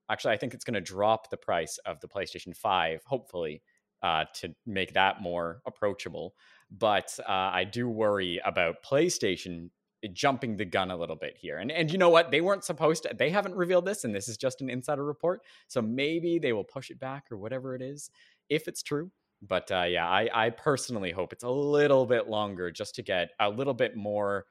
Actually, 0.09 0.33
I 0.33 0.37
think 0.37 0.53
it's 0.53 0.65
going 0.65 0.73
to 0.73 0.81
drop 0.81 1.29
the 1.29 1.37
price 1.37 1.77
of 1.85 1.99
the 2.01 2.07
PlayStation 2.07 2.55
5, 2.57 3.03
hopefully, 3.05 3.61
uh, 4.01 4.25
to 4.33 4.53
make 4.65 4.93
that 4.93 5.21
more 5.21 5.61
approachable. 5.65 6.35
But 6.69 7.17
uh, 7.21 7.31
I 7.31 7.63
do 7.63 7.87
worry 7.87 8.41
about 8.43 8.83
PlayStation 8.83 9.69
jumping 10.11 10.57
the 10.57 10.65
gun 10.65 10.91
a 10.91 10.97
little 10.97 11.15
bit 11.15 11.37
here. 11.37 11.57
And 11.57 11.71
and 11.71 11.91
you 11.91 11.97
know 11.97 12.09
what? 12.09 12.31
They 12.31 12.41
weren't 12.41 12.63
supposed 12.63 13.03
to. 13.03 13.13
They 13.13 13.29
haven't 13.29 13.55
revealed 13.55 13.85
this, 13.85 14.03
and 14.03 14.13
this 14.13 14.27
is 14.27 14.37
just 14.37 14.61
an 14.61 14.69
insider 14.69 15.05
report. 15.05 15.41
So 15.67 15.81
maybe 15.81 16.39
they 16.39 16.53
will 16.53 16.63
push 16.63 16.89
it 16.89 16.99
back 16.99 17.25
or 17.31 17.37
whatever 17.37 17.75
it 17.75 17.81
is, 17.81 18.09
if 18.49 18.67
it's 18.67 18.83
true. 18.83 19.11
But 19.41 19.71
uh, 19.71 19.85
yeah, 19.87 20.07
I 20.07 20.29
I 20.33 20.49
personally 20.49 21.11
hope 21.11 21.33
it's 21.33 21.43
a 21.43 21.49
little 21.49 22.05
bit 22.05 22.27
longer 22.27 22.71
just 22.71 22.95
to 22.95 23.01
get 23.01 23.31
a 23.39 23.49
little 23.49 23.73
bit 23.73 23.95
more. 23.95 24.45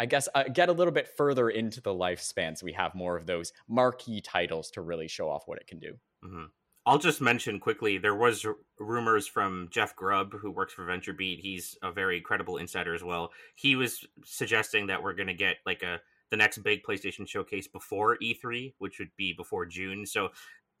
I 0.00 0.06
guess 0.06 0.28
uh, 0.34 0.44
get 0.44 0.68
a 0.68 0.72
little 0.72 0.92
bit 0.92 1.08
further 1.16 1.48
into 1.48 1.80
the 1.80 1.94
lifespan, 1.94 2.58
so 2.58 2.64
we 2.64 2.72
have 2.72 2.94
more 2.94 3.16
of 3.16 3.26
those 3.26 3.52
marquee 3.68 4.20
titles 4.20 4.70
to 4.72 4.80
really 4.80 5.08
show 5.08 5.28
off 5.28 5.44
what 5.46 5.58
it 5.58 5.66
can 5.66 5.78
do. 5.78 5.94
Mm-hmm. 6.24 6.44
I'll 6.84 6.98
just 6.98 7.20
mention 7.20 7.60
quickly 7.60 7.98
there 7.98 8.14
was 8.14 8.44
r- 8.44 8.56
rumors 8.78 9.26
from 9.26 9.68
Jeff 9.70 9.94
Grubb 9.94 10.32
who 10.32 10.50
works 10.50 10.72
for 10.72 10.84
VentureBeat. 10.84 11.40
He's 11.40 11.76
a 11.82 11.92
very 11.92 12.20
credible 12.20 12.56
insider 12.56 12.94
as 12.94 13.04
well. 13.04 13.30
He 13.54 13.76
was 13.76 14.04
suggesting 14.24 14.88
that 14.88 15.02
we're 15.02 15.14
going 15.14 15.28
to 15.28 15.34
get 15.34 15.58
like 15.64 15.82
a 15.82 16.00
the 16.30 16.36
next 16.36 16.58
big 16.58 16.82
PlayStation 16.82 17.28
showcase 17.28 17.68
before 17.68 18.16
E3, 18.16 18.72
which 18.78 18.98
would 18.98 19.10
be 19.16 19.34
before 19.34 19.66
June. 19.66 20.06
So 20.06 20.30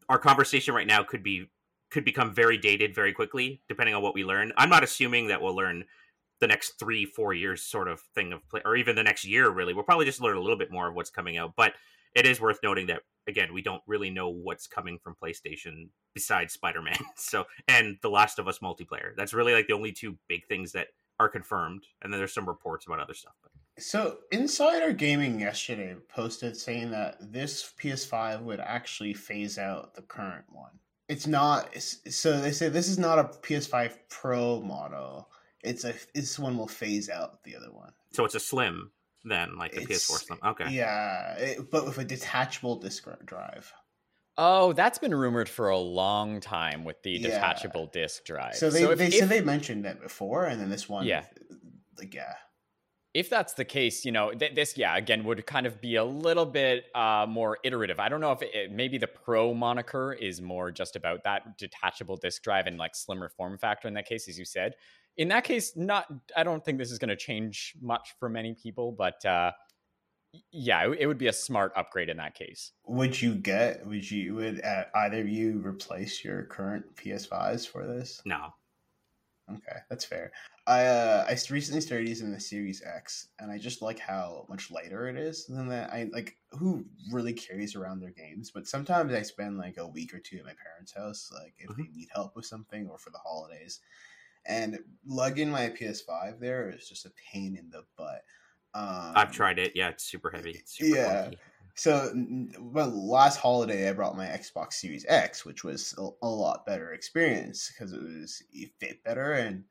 our 0.08 0.18
conversation 0.18 0.74
right 0.74 0.86
now 0.86 1.02
could 1.02 1.22
be 1.22 1.50
could 1.90 2.04
become 2.04 2.34
very 2.34 2.56
dated 2.56 2.94
very 2.94 3.12
quickly 3.12 3.60
depending 3.68 3.94
on 3.94 4.02
what 4.02 4.14
we 4.14 4.24
learn. 4.24 4.52
I'm 4.56 4.70
not 4.70 4.82
assuming 4.82 5.28
that 5.28 5.42
we'll 5.42 5.54
learn 5.54 5.84
the 6.40 6.48
next 6.48 6.78
3 6.80 7.04
4 7.04 7.34
years 7.34 7.62
sort 7.62 7.86
of 7.86 8.00
thing 8.14 8.32
of 8.32 8.48
play 8.48 8.62
or 8.64 8.74
even 8.74 8.96
the 8.96 9.04
next 9.04 9.24
year 9.24 9.50
really. 9.50 9.74
We'll 9.74 9.84
probably 9.84 10.06
just 10.06 10.20
learn 10.20 10.36
a 10.36 10.40
little 10.40 10.58
bit 10.58 10.72
more 10.72 10.88
of 10.88 10.96
what's 10.96 11.10
coming 11.10 11.36
out, 11.36 11.52
but 11.56 11.74
it 12.14 12.26
is 12.26 12.40
worth 12.40 12.58
noting 12.62 12.86
that 12.86 13.02
again, 13.26 13.52
we 13.52 13.62
don't 13.62 13.82
really 13.86 14.10
know 14.10 14.28
what's 14.28 14.66
coming 14.66 14.98
from 14.98 15.14
PlayStation 15.22 15.88
besides 16.14 16.54
Spider-Man. 16.54 16.98
So, 17.16 17.44
and 17.68 17.98
The 18.02 18.10
Last 18.10 18.38
of 18.38 18.48
Us 18.48 18.58
multiplayer. 18.58 19.14
That's 19.16 19.32
really 19.32 19.52
like 19.52 19.66
the 19.66 19.74
only 19.74 19.92
two 19.92 20.16
big 20.28 20.46
things 20.46 20.72
that 20.72 20.88
are 21.20 21.28
confirmed. 21.28 21.84
And 22.02 22.12
then 22.12 22.18
there's 22.18 22.34
some 22.34 22.48
reports 22.48 22.86
about 22.86 23.00
other 23.00 23.14
stuff. 23.14 23.34
So, 23.78 24.18
Insider 24.32 24.92
Gaming 24.92 25.40
yesterday 25.40 25.94
posted 26.08 26.56
saying 26.56 26.90
that 26.90 27.16
this 27.20 27.72
PS5 27.80 28.42
would 28.42 28.60
actually 28.60 29.14
phase 29.14 29.58
out 29.58 29.94
the 29.94 30.02
current 30.02 30.44
one. 30.48 30.72
It's 31.08 31.26
not. 31.26 31.74
So 31.78 32.40
they 32.40 32.52
say 32.52 32.68
this 32.68 32.88
is 32.88 32.98
not 32.98 33.18
a 33.18 33.24
PS5 33.24 33.98
Pro 34.08 34.60
model. 34.60 35.28
It's 35.62 35.84
a. 35.84 35.94
This 36.14 36.38
one 36.38 36.56
will 36.56 36.68
phase 36.68 37.08
out 37.08 37.42
the 37.44 37.56
other 37.56 37.72
one. 37.72 37.92
So 38.12 38.24
it's 38.24 38.34
a 38.34 38.40
slim 38.40 38.90
then, 39.24 39.56
like 39.56 39.72
the 39.72 39.82
it's, 39.82 40.10
PS4 40.10 40.26
Slim. 40.26 40.38
Okay. 40.44 40.70
Yeah, 40.70 41.34
it, 41.34 41.70
but 41.70 41.86
with 41.86 41.98
a 41.98 42.04
detachable 42.04 42.76
disk 42.76 43.06
drive. 43.24 43.72
Oh, 44.38 44.72
that's 44.72 44.98
been 44.98 45.14
rumored 45.14 45.48
for 45.48 45.68
a 45.68 45.78
long 45.78 46.40
time 46.40 46.84
with 46.84 47.02
the 47.02 47.10
yeah. 47.10 47.28
detachable 47.28 47.86
disk 47.86 48.24
drive. 48.24 48.54
So 48.54 48.70
they 48.70 48.82
so 48.82 48.90
if, 48.92 48.98
they 48.98 49.08
if, 49.08 49.14
said 49.14 49.28
they 49.28 49.42
mentioned 49.42 49.84
that 49.84 50.00
before, 50.00 50.46
and 50.46 50.60
then 50.60 50.70
this 50.70 50.88
one, 50.88 51.06
yeah, 51.06 51.24
like 51.98 52.14
yeah. 52.14 52.34
If 53.12 53.28
that's 53.28 53.52
the 53.52 53.66
case, 53.66 54.06
you 54.06 54.12
know, 54.12 54.32
th- 54.32 54.54
this 54.54 54.78
yeah 54.78 54.96
again 54.96 55.24
would 55.24 55.46
kind 55.46 55.66
of 55.66 55.82
be 55.82 55.96
a 55.96 56.04
little 56.04 56.46
bit 56.46 56.84
uh, 56.94 57.26
more 57.28 57.58
iterative. 57.62 58.00
I 58.00 58.08
don't 58.08 58.22
know 58.22 58.32
if 58.32 58.40
it, 58.40 58.54
it, 58.54 58.72
maybe 58.72 58.96
the 58.96 59.06
Pro 59.06 59.52
moniker 59.52 60.14
is 60.14 60.40
more 60.40 60.72
just 60.72 60.96
about 60.96 61.24
that 61.24 61.58
detachable 61.58 62.16
disk 62.16 62.42
drive 62.42 62.66
and 62.66 62.78
like 62.78 62.94
slimmer 62.94 63.28
form 63.28 63.58
factor 63.58 63.86
in 63.86 63.94
that 63.94 64.06
case, 64.06 64.28
as 64.28 64.38
you 64.38 64.46
said 64.46 64.74
in 65.16 65.28
that 65.28 65.44
case, 65.44 65.72
not. 65.76 66.06
I 66.36 66.42
don't 66.42 66.64
think 66.64 66.78
this 66.78 66.90
is 66.90 66.98
going 66.98 67.10
to 67.10 67.16
change 67.16 67.74
much 67.80 68.14
for 68.18 68.28
many 68.28 68.54
people, 68.54 68.92
but 68.92 69.24
uh, 69.24 69.52
yeah, 70.50 70.86
it, 70.86 70.98
it, 71.00 71.06
would 71.06 71.18
be 71.18 71.26
a 71.26 71.32
smart 71.32 71.72
upgrade 71.76 72.08
in 72.08 72.16
that 72.16 72.34
case. 72.34 72.72
Would 72.86 73.20
you 73.20 73.34
get? 73.34 73.86
Would 73.86 74.10
you? 74.10 74.34
Would 74.36 74.64
uh, 74.64 74.84
either 74.94 75.20
of 75.20 75.28
you 75.28 75.60
replace 75.64 76.24
your 76.24 76.44
current 76.44 76.96
PS5s 76.96 77.68
for 77.68 77.86
this? 77.86 78.22
No. 78.24 78.54
Okay, 79.50 79.78
that's 79.90 80.04
fair. 80.04 80.30
I 80.66 80.84
uh, 80.86 81.26
I 81.28 81.36
recently 81.50 81.80
started 81.80 82.08
using 82.08 82.30
the 82.30 82.40
Series 82.40 82.82
X, 82.82 83.28
and 83.38 83.50
I 83.50 83.58
just 83.58 83.82
like 83.82 83.98
how 83.98 84.46
much 84.48 84.70
lighter 84.70 85.08
it 85.08 85.16
is 85.16 85.46
than 85.46 85.68
that. 85.68 85.92
I 85.92 86.08
like 86.12 86.36
who 86.52 86.86
really 87.10 87.32
carries 87.32 87.74
around 87.74 88.00
their 88.00 88.12
games, 88.12 88.50
but 88.50 88.68
sometimes 88.68 89.12
I 89.12 89.22
spend 89.22 89.58
like 89.58 89.76
a 89.76 89.86
week 89.86 90.14
or 90.14 90.20
two 90.20 90.38
at 90.38 90.44
my 90.44 90.54
parents' 90.64 90.94
house, 90.96 91.30
like 91.34 91.54
if 91.58 91.68
mm-hmm. 91.68 91.82
they 91.82 91.88
need 91.88 92.08
help 92.14 92.36
with 92.36 92.46
something 92.46 92.88
or 92.88 92.98
for 92.98 93.10
the 93.10 93.18
holidays 93.18 93.80
and 94.46 94.78
lugging 95.06 95.50
my 95.50 95.68
PS5 95.68 96.40
there 96.40 96.70
is 96.70 96.88
just 96.88 97.06
a 97.06 97.12
pain 97.32 97.56
in 97.56 97.70
the 97.70 97.82
butt. 97.96 98.22
Um, 98.74 99.12
I've 99.14 99.32
tried 99.32 99.58
it. 99.58 99.72
Yeah, 99.74 99.90
it's 99.90 100.04
super 100.04 100.30
heavy. 100.30 100.52
It's 100.52 100.78
super 100.78 100.96
yeah. 100.96 101.30
So, 101.74 102.12
well, 102.60 102.90
last 102.90 103.38
holiday 103.38 103.88
I 103.88 103.92
brought 103.92 104.16
my 104.16 104.26
Xbox 104.26 104.74
Series 104.74 105.06
X, 105.08 105.44
which 105.44 105.64
was 105.64 105.94
a, 105.98 106.08
a 106.22 106.28
lot 106.28 106.66
better 106.66 106.92
experience 106.92 107.72
because 107.72 107.92
it 107.92 108.02
was 108.02 108.42
it 108.52 108.70
fit 108.78 109.02
better 109.04 109.32
and 109.32 109.64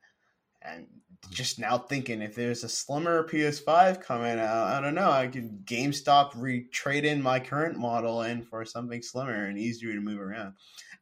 and 0.64 0.86
just 1.30 1.58
now 1.58 1.78
thinking 1.78 2.20
if 2.20 2.34
there's 2.34 2.64
a 2.64 2.68
slimmer 2.68 3.26
PS5 3.28 4.02
coming 4.02 4.38
out, 4.38 4.66
I 4.66 4.80
don't 4.80 4.94
know. 4.94 5.10
I 5.10 5.28
could 5.28 5.64
GameStop 5.64 6.32
retrade 6.32 7.04
in 7.04 7.22
my 7.22 7.40
current 7.40 7.78
model 7.78 8.22
in 8.22 8.42
for 8.42 8.64
something 8.64 9.02
slimmer 9.02 9.46
and 9.46 9.58
easier 9.58 9.92
to 9.94 10.00
move 10.00 10.20
around. 10.20 10.54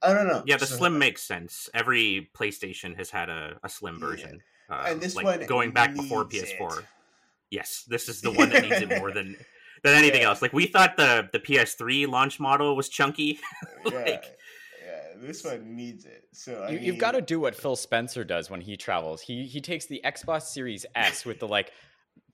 I 0.02 0.14
don't 0.14 0.28
know. 0.28 0.42
Yeah, 0.46 0.56
the 0.56 0.66
so, 0.66 0.76
slim 0.76 0.98
makes 0.98 1.22
sense. 1.22 1.68
Every 1.74 2.30
PlayStation 2.34 2.96
has 2.96 3.10
had 3.10 3.28
a, 3.28 3.58
a 3.62 3.68
slim 3.68 3.98
version. 3.98 4.40
Yeah. 4.68 4.76
Uh, 4.76 4.84
and 4.88 5.00
this 5.00 5.16
like 5.16 5.24
one 5.24 5.46
going 5.46 5.72
back 5.72 5.94
before 5.94 6.24
PS4. 6.24 6.78
It. 6.78 6.84
Yes, 7.50 7.84
this 7.88 8.08
is 8.08 8.20
the 8.20 8.30
one 8.32 8.50
that 8.50 8.62
needs 8.62 8.80
it 8.80 8.98
more 8.98 9.10
than 9.10 9.36
than 9.82 9.94
anything 9.94 10.22
yeah. 10.22 10.28
else. 10.28 10.40
Like 10.40 10.52
we 10.52 10.66
thought 10.66 10.96
the 10.96 11.28
the 11.32 11.40
PS3 11.40 12.08
launch 12.08 12.40
model 12.40 12.76
was 12.76 12.88
chunky. 12.88 13.40
like, 13.84 14.24
this 15.20 15.44
one 15.44 15.76
needs 15.76 16.04
it. 16.04 16.24
So 16.32 16.64
I 16.66 16.70
you, 16.70 16.92
have 16.92 17.00
got 17.00 17.12
to 17.12 17.20
do 17.20 17.40
what 17.40 17.54
Phil 17.54 17.76
Spencer 17.76 18.24
does 18.24 18.50
when 18.50 18.60
he 18.60 18.76
travels. 18.76 19.20
He 19.20 19.44
he 19.44 19.60
takes 19.60 19.86
the 19.86 20.00
Xbox 20.04 20.42
Series 20.42 20.86
S 20.94 21.24
with 21.24 21.40
the 21.40 21.48
like 21.48 21.72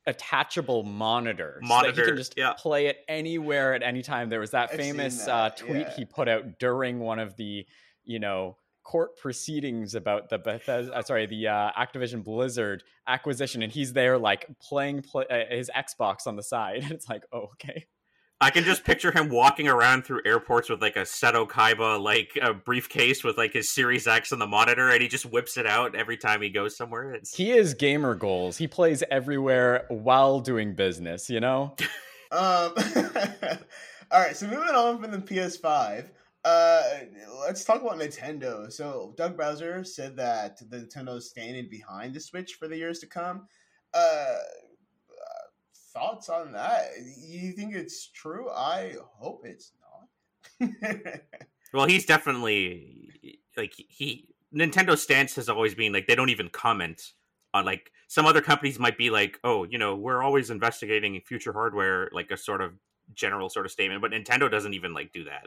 attachable 0.06 0.84
monitor, 0.84 1.58
monitor, 1.62 1.94
so 1.94 2.00
he 2.02 2.06
can 2.08 2.16
just 2.16 2.34
yeah. 2.36 2.52
play 2.56 2.86
it 2.86 2.98
anywhere 3.08 3.74
at 3.74 3.82
any 3.82 4.02
time. 4.02 4.28
There 4.28 4.40
was 4.40 4.52
that 4.52 4.70
I've 4.72 4.78
famous 4.78 5.24
that, 5.24 5.34
uh, 5.34 5.50
tweet 5.50 5.86
yeah. 5.88 5.96
he 5.96 6.04
put 6.04 6.28
out 6.28 6.58
during 6.58 7.00
one 7.00 7.18
of 7.18 7.36
the 7.36 7.66
you 8.04 8.18
know 8.18 8.56
court 8.86 9.16
proceedings 9.16 9.96
about 9.96 10.28
the 10.28 10.38
Bethesda, 10.38 10.94
uh, 10.94 11.02
sorry, 11.02 11.26
the 11.26 11.48
uh, 11.48 11.70
Activision 11.76 12.22
Blizzard 12.22 12.84
acquisition, 13.08 13.62
and 13.62 13.72
he's 13.72 13.92
there 13.92 14.16
like 14.16 14.46
playing 14.60 15.02
play, 15.02 15.24
uh, 15.28 15.54
his 15.54 15.70
Xbox 15.76 16.26
on 16.26 16.36
the 16.36 16.42
side, 16.42 16.82
and 16.82 16.90
it's 16.92 17.08
like, 17.08 17.24
oh, 17.32 17.50
okay. 17.54 17.86
I 18.38 18.50
can 18.50 18.64
just 18.64 18.84
picture 18.84 19.10
him 19.10 19.30
walking 19.30 19.66
around 19.66 20.04
through 20.04 20.20
airports 20.26 20.68
with 20.68 20.82
like 20.82 20.96
a 20.96 21.02
Seto 21.02 21.48
Kaiba 21.48 22.02
like 22.02 22.38
a 22.40 22.52
briefcase 22.52 23.24
with 23.24 23.38
like 23.38 23.54
his 23.54 23.70
Series 23.70 24.06
X 24.06 24.30
on 24.30 24.38
the 24.38 24.46
monitor, 24.46 24.90
and 24.90 25.00
he 25.00 25.08
just 25.08 25.24
whips 25.24 25.56
it 25.56 25.66
out 25.66 25.94
every 25.94 26.18
time 26.18 26.42
he 26.42 26.50
goes 26.50 26.76
somewhere. 26.76 27.14
It's... 27.14 27.34
He 27.34 27.52
is 27.52 27.72
gamer 27.72 28.14
goals. 28.14 28.58
He 28.58 28.68
plays 28.68 29.02
everywhere 29.10 29.86
while 29.88 30.40
doing 30.40 30.74
business. 30.74 31.30
You 31.30 31.40
know. 31.40 31.76
um. 32.30 32.72
all 34.10 34.20
right. 34.20 34.36
So 34.36 34.46
moving 34.46 34.74
on 34.74 35.00
from 35.00 35.12
the 35.12 35.18
PS5. 35.18 36.10
Uh, 36.44 36.82
let's 37.40 37.64
talk 37.64 37.80
about 37.80 37.98
Nintendo. 37.98 38.70
So 38.70 39.14
Doug 39.16 39.36
Bowser 39.38 39.82
said 39.82 40.14
that 40.16 40.58
the 40.70 40.76
Nintendo 40.76 41.16
is 41.16 41.30
standing 41.30 41.68
behind 41.70 42.14
the 42.14 42.20
Switch 42.20 42.54
for 42.54 42.68
the 42.68 42.76
years 42.76 42.98
to 42.98 43.06
come. 43.06 43.46
Uh, 43.94 44.34
thoughts 45.96 46.28
on 46.28 46.52
that? 46.52 46.90
You 47.18 47.52
think 47.52 47.74
it's 47.74 48.08
true? 48.08 48.50
I 48.50 48.94
hope 49.18 49.42
it's 49.44 49.72
not. 50.60 50.70
well, 51.72 51.86
he's 51.86 52.04
definitely 52.04 53.10
like 53.56 53.74
he 53.76 54.28
Nintendo 54.54 54.96
stance 54.96 55.34
has 55.36 55.48
always 55.48 55.74
been 55.74 55.92
like 55.92 56.06
they 56.06 56.14
don't 56.14 56.28
even 56.28 56.48
comment 56.50 57.12
on 57.54 57.64
like 57.64 57.90
some 58.08 58.26
other 58.26 58.40
companies 58.40 58.78
might 58.78 58.98
be 58.98 59.10
like, 59.10 59.40
oh, 59.42 59.64
you 59.64 59.78
know, 59.78 59.96
we're 59.96 60.22
always 60.22 60.50
investigating 60.50 61.20
future 61.22 61.52
hardware, 61.52 62.08
like 62.12 62.30
a 62.30 62.36
sort 62.36 62.60
of 62.60 62.72
general 63.14 63.48
sort 63.48 63.66
of 63.66 63.72
statement, 63.72 64.02
but 64.02 64.12
Nintendo 64.12 64.50
doesn't 64.50 64.74
even 64.74 64.92
like 64.92 65.12
do 65.12 65.24
that. 65.24 65.46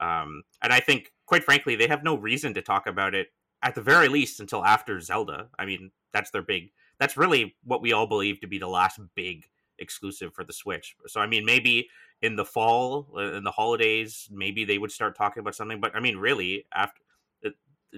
Um, 0.00 0.42
and 0.62 0.72
I 0.72 0.80
think, 0.80 1.12
quite 1.26 1.42
frankly, 1.42 1.74
they 1.74 1.88
have 1.88 2.04
no 2.04 2.16
reason 2.16 2.54
to 2.54 2.62
talk 2.62 2.86
about 2.86 3.14
it 3.14 3.28
at 3.62 3.74
the 3.74 3.80
very 3.80 4.08
least 4.08 4.38
until 4.38 4.64
after 4.64 5.00
Zelda. 5.00 5.48
I 5.58 5.64
mean, 5.64 5.90
that's 6.12 6.30
their 6.30 6.42
big. 6.42 6.70
That's 7.00 7.16
really 7.16 7.56
what 7.64 7.82
we 7.82 7.92
all 7.92 8.06
believe 8.06 8.40
to 8.40 8.46
be 8.46 8.58
the 8.58 8.68
last 8.68 9.00
big 9.16 9.46
exclusive 9.78 10.34
for 10.34 10.44
the 10.44 10.52
Switch. 10.52 10.96
So 11.06 11.20
I 11.20 11.26
mean, 11.26 11.44
maybe 11.44 11.88
in 12.22 12.36
the 12.36 12.44
fall, 12.44 13.08
uh, 13.16 13.32
in 13.34 13.44
the 13.44 13.50
holidays, 13.50 14.28
maybe 14.30 14.64
they 14.64 14.78
would 14.78 14.92
start 14.92 15.16
talking 15.16 15.40
about 15.40 15.54
something. 15.54 15.80
But 15.80 15.94
I 15.94 16.00
mean, 16.00 16.16
really, 16.16 16.66
after 16.74 17.00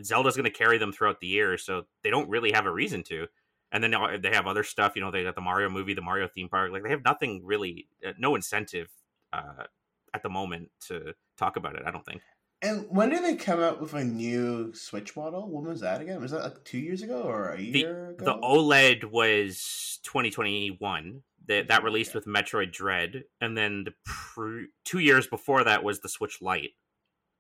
Zelda's 0.03 0.37
going 0.37 0.45
to 0.45 0.51
carry 0.51 0.79
them 0.79 0.93
throughout 0.93 1.21
the 1.21 1.27
year, 1.27 1.59
so 1.59 1.87
they 2.03 2.11
don't 2.11 2.29
really 2.29 2.53
have 2.53 2.67
a 2.67 2.71
reason 2.71 3.03
to. 3.05 3.27
And 3.73 3.83
then 3.85 3.95
they 4.21 4.31
have 4.31 4.47
other 4.47 4.65
stuff. 4.65 4.97
You 4.97 5.03
know, 5.03 5.11
they 5.11 5.23
got 5.23 5.37
the 5.37 5.41
Mario 5.41 5.69
movie, 5.69 5.95
the 5.95 6.03
Mario 6.03 6.29
theme 6.29 6.49
park. 6.49 6.73
Like 6.73 6.83
they 6.83 6.91
have 6.91 7.05
nothing 7.05 7.43
really, 7.45 7.87
uh, 8.07 8.13
no 8.19 8.35
incentive 8.35 8.89
uh, 9.33 9.65
at 10.13 10.23
the 10.23 10.29
moment 10.29 10.71
to 10.89 11.15
talk 11.37 11.57
about 11.57 11.77
it. 11.77 11.83
I 11.87 11.91
don't 11.91 12.05
think. 12.05 12.23
And 12.63 12.87
when 12.91 13.09
did 13.11 13.25
they 13.25 13.37
come 13.37 13.61
out 13.61 13.81
with 13.81 13.95
a 13.95 14.05
new 14.05 14.75
Switch 14.75 15.17
model? 15.17 15.49
When 15.49 15.65
was 15.65 15.81
that 15.81 16.01
again? 16.01 16.21
Was 16.21 16.33
that 16.33 16.43
like 16.43 16.65
two 16.65 16.79
years 16.79 17.03
ago 17.03 17.23
or 17.23 17.53
a 17.53 17.57
The, 17.57 17.79
year 17.79 18.11
ago? 18.11 18.25
the 18.25 18.35
OLED 18.35 19.05
was 19.05 19.99
2021. 20.03 21.23
That 21.47 21.69
that 21.69 21.83
released 21.83 22.11
Okay. 22.15 22.19
with 22.19 22.27
Metroid 22.27 22.73
Dread, 22.73 23.25
and 23.41 23.57
then 23.57 23.85
the 23.85 23.95
pre- 24.05 24.69
two 24.85 24.99
years 25.01 25.27
before 25.27 25.65
that 25.65 25.83
was 25.83 26.01
the 26.01 26.09
Switch 26.09 26.41
Lite 26.43 26.75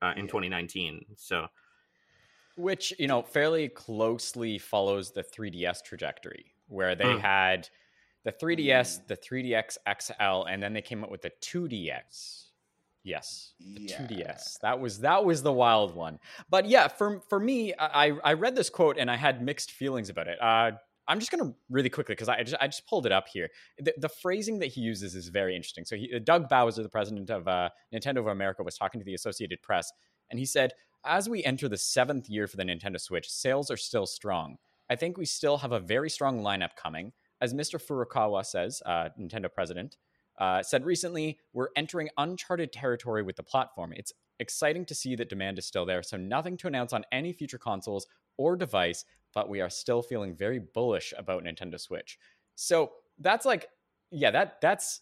uh, 0.02 0.12
in 0.16 0.24
Yeah. 0.24 0.30
2019. 0.32 1.04
So 1.16 1.48
which 2.56 2.92
you 2.98 3.06
know 3.06 3.22
fairly 3.22 3.68
closely 3.68 4.58
follows 4.58 5.12
the 5.12 5.22
3ds 5.22 5.82
trajectory 5.82 6.52
where 6.66 6.94
they 6.94 7.04
Mm. 7.04 7.20
had 7.20 7.68
the 8.24 8.32
3ds 8.32 9.00
Mm. 9.00 9.06
the 9.06 9.16
3ds 9.16 9.78
xl 10.00 10.42
and 10.46 10.62
then 10.62 10.72
they 10.72 10.82
came 10.82 11.02
up 11.04 11.10
with 11.10 11.22
the 11.22 11.30
2ds 11.40 12.48
yes 13.02 13.54
the 13.60 13.82
Yeah. 13.82 13.96
2ds 14.06 14.58
that 14.60 14.78
was 14.78 14.98
that 15.00 15.24
was 15.24 15.42
the 15.42 15.52
wild 15.52 15.94
one 15.94 16.18
but 16.50 16.66
yeah 16.66 16.88
for 16.88 17.20
for 17.30 17.40
me 17.40 17.72
i 17.78 18.10
i 18.24 18.32
read 18.34 18.54
this 18.56 18.68
quote 18.68 18.98
and 18.98 19.10
i 19.10 19.16
had 19.16 19.40
mixed 19.42 19.70
feelings 19.70 20.10
about 20.10 20.28
it 20.28 20.38
uh 20.42 20.72
I'm 21.10 21.18
just 21.18 21.32
going 21.32 21.44
to 21.44 21.56
really 21.68 21.90
quickly 21.90 22.14
because 22.14 22.28
I 22.28 22.44
just, 22.44 22.56
I 22.60 22.68
just 22.68 22.86
pulled 22.86 23.04
it 23.04 23.10
up 23.10 23.26
here. 23.26 23.48
The, 23.78 23.92
the 23.98 24.08
phrasing 24.08 24.60
that 24.60 24.68
he 24.68 24.80
uses 24.80 25.16
is 25.16 25.26
very 25.26 25.56
interesting. 25.56 25.84
So, 25.84 25.96
he, 25.96 26.16
Doug 26.20 26.48
Bowser, 26.48 26.84
the 26.84 26.88
president 26.88 27.30
of 27.30 27.48
uh, 27.48 27.70
Nintendo 27.92 28.18
of 28.18 28.28
America, 28.28 28.62
was 28.62 28.76
talking 28.76 29.00
to 29.00 29.04
the 29.04 29.14
Associated 29.14 29.60
Press, 29.60 29.90
and 30.30 30.38
he 30.38 30.46
said, 30.46 30.72
as 31.04 31.28
we 31.28 31.42
enter 31.42 31.68
the 31.68 31.78
seventh 31.78 32.28
year 32.28 32.46
for 32.46 32.56
the 32.56 32.62
Nintendo 32.62 33.00
Switch, 33.00 33.28
sales 33.28 33.70
are 33.70 33.76
still 33.76 34.06
strong. 34.06 34.56
I 34.88 34.94
think 34.94 35.18
we 35.18 35.26
still 35.26 35.58
have 35.58 35.72
a 35.72 35.80
very 35.80 36.10
strong 36.10 36.42
lineup 36.42 36.76
coming. 36.76 37.12
As 37.40 37.54
Mr. 37.54 37.82
Furukawa 37.82 38.44
says, 38.44 38.82
uh, 38.86 39.08
Nintendo 39.18 39.52
president, 39.52 39.96
uh, 40.38 40.62
said 40.62 40.84
recently, 40.84 41.38
we're 41.52 41.68
entering 41.76 42.08
uncharted 42.18 42.72
territory 42.72 43.22
with 43.22 43.36
the 43.36 43.42
platform. 43.42 43.92
It's 43.96 44.12
exciting 44.38 44.84
to 44.86 44.94
see 44.94 45.16
that 45.16 45.28
demand 45.28 45.58
is 45.58 45.66
still 45.66 45.86
there, 45.86 46.02
so 46.02 46.16
nothing 46.16 46.56
to 46.58 46.66
announce 46.66 46.92
on 46.92 47.04
any 47.12 47.32
future 47.32 47.58
consoles 47.58 48.06
or 48.36 48.56
device, 48.56 49.04
but 49.34 49.48
we 49.48 49.60
are 49.60 49.70
still 49.70 50.02
feeling 50.02 50.34
very 50.34 50.58
bullish 50.58 51.12
about 51.16 51.44
Nintendo 51.44 51.78
Switch. 51.78 52.18
So 52.56 52.90
that's 53.18 53.46
like, 53.46 53.68
yeah, 54.10 54.30
that 54.30 54.60
that's 54.60 55.00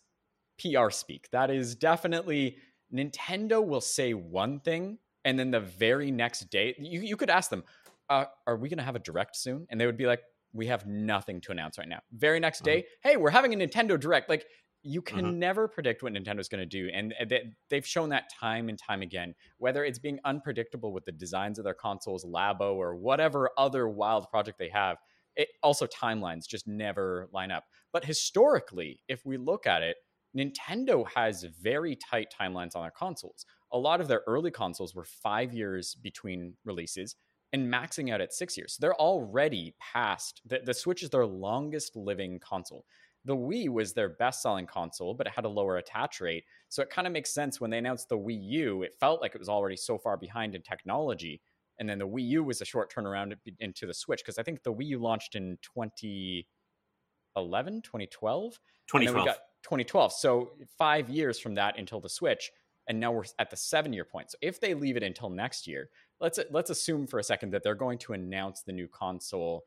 PR 0.60 0.90
speak. 0.90 1.28
That 1.32 1.50
is 1.50 1.74
definitely 1.74 2.56
Nintendo 2.92 3.64
will 3.64 3.80
say 3.80 4.14
one 4.14 4.60
thing 4.60 4.98
and 5.24 5.38
then 5.38 5.50
the 5.50 5.60
very 5.60 6.10
next 6.10 6.50
day 6.50 6.74
you, 6.78 7.00
you 7.00 7.16
could 7.16 7.30
ask 7.30 7.50
them 7.50 7.64
uh, 8.08 8.24
are 8.46 8.56
we 8.56 8.68
going 8.68 8.78
to 8.78 8.84
have 8.84 8.96
a 8.96 9.00
direct 9.00 9.36
soon 9.36 9.66
and 9.70 9.80
they 9.80 9.86
would 9.86 9.96
be 9.96 10.06
like 10.06 10.22
we 10.52 10.66
have 10.66 10.86
nothing 10.86 11.40
to 11.42 11.52
announce 11.52 11.78
right 11.78 11.88
now 11.88 12.00
very 12.12 12.40
next 12.40 12.64
day 12.64 12.84
hey 13.02 13.16
we're 13.16 13.30
having 13.30 13.52
a 13.52 13.56
nintendo 13.56 14.00
direct 14.00 14.28
like 14.28 14.46
you 14.88 15.02
can 15.02 15.24
Mhm. 15.24 15.38
never 15.38 15.68
predict 15.68 16.02
what 16.02 16.12
nintendo's 16.12 16.48
going 16.48 16.60
to 16.60 16.66
do 16.66 16.88
and 16.92 17.14
they, 17.28 17.52
they've 17.68 17.86
shown 17.86 18.08
that 18.08 18.30
time 18.32 18.68
and 18.68 18.78
time 18.78 19.02
again 19.02 19.34
whether 19.58 19.84
it's 19.84 19.98
being 19.98 20.18
unpredictable 20.24 20.92
with 20.92 21.04
the 21.04 21.12
designs 21.12 21.58
of 21.58 21.64
their 21.64 21.74
consoles 21.74 22.24
labo 22.24 22.74
or 22.74 22.94
whatever 22.96 23.50
other 23.58 23.88
wild 23.88 24.28
project 24.30 24.58
they 24.58 24.68
have 24.68 24.98
it 25.36 25.48
also 25.62 25.86
timelines 25.86 26.46
just 26.48 26.66
never 26.66 27.28
line 27.32 27.50
up 27.50 27.64
but 27.92 28.04
historically 28.04 29.02
if 29.08 29.24
we 29.26 29.36
look 29.36 29.66
at 29.66 29.82
it 29.82 29.96
Nintendo 30.36 31.08
has 31.14 31.42
very 31.44 31.96
tight 31.96 32.32
timelines 32.38 32.76
on 32.76 32.82
their 32.82 32.90
consoles. 32.90 33.46
A 33.72 33.78
lot 33.78 34.00
of 34.00 34.08
their 34.08 34.22
early 34.26 34.50
consoles 34.50 34.94
were 34.94 35.04
five 35.04 35.54
years 35.54 35.94
between 35.94 36.56
releases 36.64 37.16
and 37.52 37.72
maxing 37.72 38.12
out 38.12 38.20
at 38.20 38.32
six 38.34 38.56
years. 38.56 38.74
So 38.74 38.80
they're 38.82 38.94
already 39.00 39.74
past 39.80 40.42
the, 40.44 40.60
the 40.64 40.74
Switch 40.74 41.02
is 41.02 41.10
their 41.10 41.24
longest 41.26 41.96
living 41.96 42.38
console. 42.40 42.84
The 43.24 43.36
Wii 43.36 43.68
was 43.68 43.92
their 43.92 44.08
best 44.08 44.42
selling 44.42 44.66
console, 44.66 45.14
but 45.14 45.26
it 45.26 45.32
had 45.34 45.44
a 45.44 45.48
lower 45.48 45.76
attach 45.76 46.20
rate. 46.20 46.44
So 46.68 46.82
it 46.82 46.90
kind 46.90 47.06
of 47.06 47.12
makes 47.12 47.34
sense 47.34 47.60
when 47.60 47.70
they 47.70 47.78
announced 47.78 48.08
the 48.08 48.18
Wii 48.18 48.38
U, 48.40 48.82
it 48.82 48.94
felt 48.98 49.20
like 49.20 49.34
it 49.34 49.38
was 49.38 49.48
already 49.48 49.76
so 49.76 49.98
far 49.98 50.16
behind 50.16 50.54
in 50.54 50.62
technology. 50.62 51.40
And 51.78 51.88
then 51.88 51.98
the 51.98 52.08
Wii 52.08 52.26
U 52.28 52.44
was 52.44 52.60
a 52.60 52.64
short 52.64 52.92
turnaround 52.92 53.34
into 53.60 53.86
the 53.86 53.94
Switch 53.94 54.22
because 54.24 54.38
I 54.38 54.42
think 54.42 54.62
the 54.62 54.72
Wii 54.72 54.86
U 54.86 54.98
launched 54.98 55.34
in 55.34 55.58
2011, 55.62 57.82
2012. 57.82 58.58
2012. 58.88 59.26
got 59.26 59.36
2012. 59.62 60.12
So 60.12 60.52
five 60.76 61.08
years 61.08 61.38
from 61.38 61.54
that 61.54 61.78
until 61.78 62.00
the 62.00 62.08
Switch, 62.08 62.50
and 62.88 62.98
now 62.98 63.12
we're 63.12 63.24
at 63.38 63.50
the 63.50 63.56
seven 63.56 63.92
year 63.92 64.04
point. 64.04 64.30
So 64.30 64.38
if 64.40 64.60
they 64.60 64.74
leave 64.74 64.96
it 64.96 65.02
until 65.02 65.28
next 65.28 65.66
year, 65.66 65.90
let's 66.20 66.38
let's 66.50 66.70
assume 66.70 67.06
for 67.06 67.18
a 67.18 67.24
second 67.24 67.50
that 67.50 67.62
they're 67.62 67.74
going 67.74 67.98
to 67.98 68.14
announce 68.14 68.62
the 68.62 68.72
new 68.72 68.88
console 68.88 69.64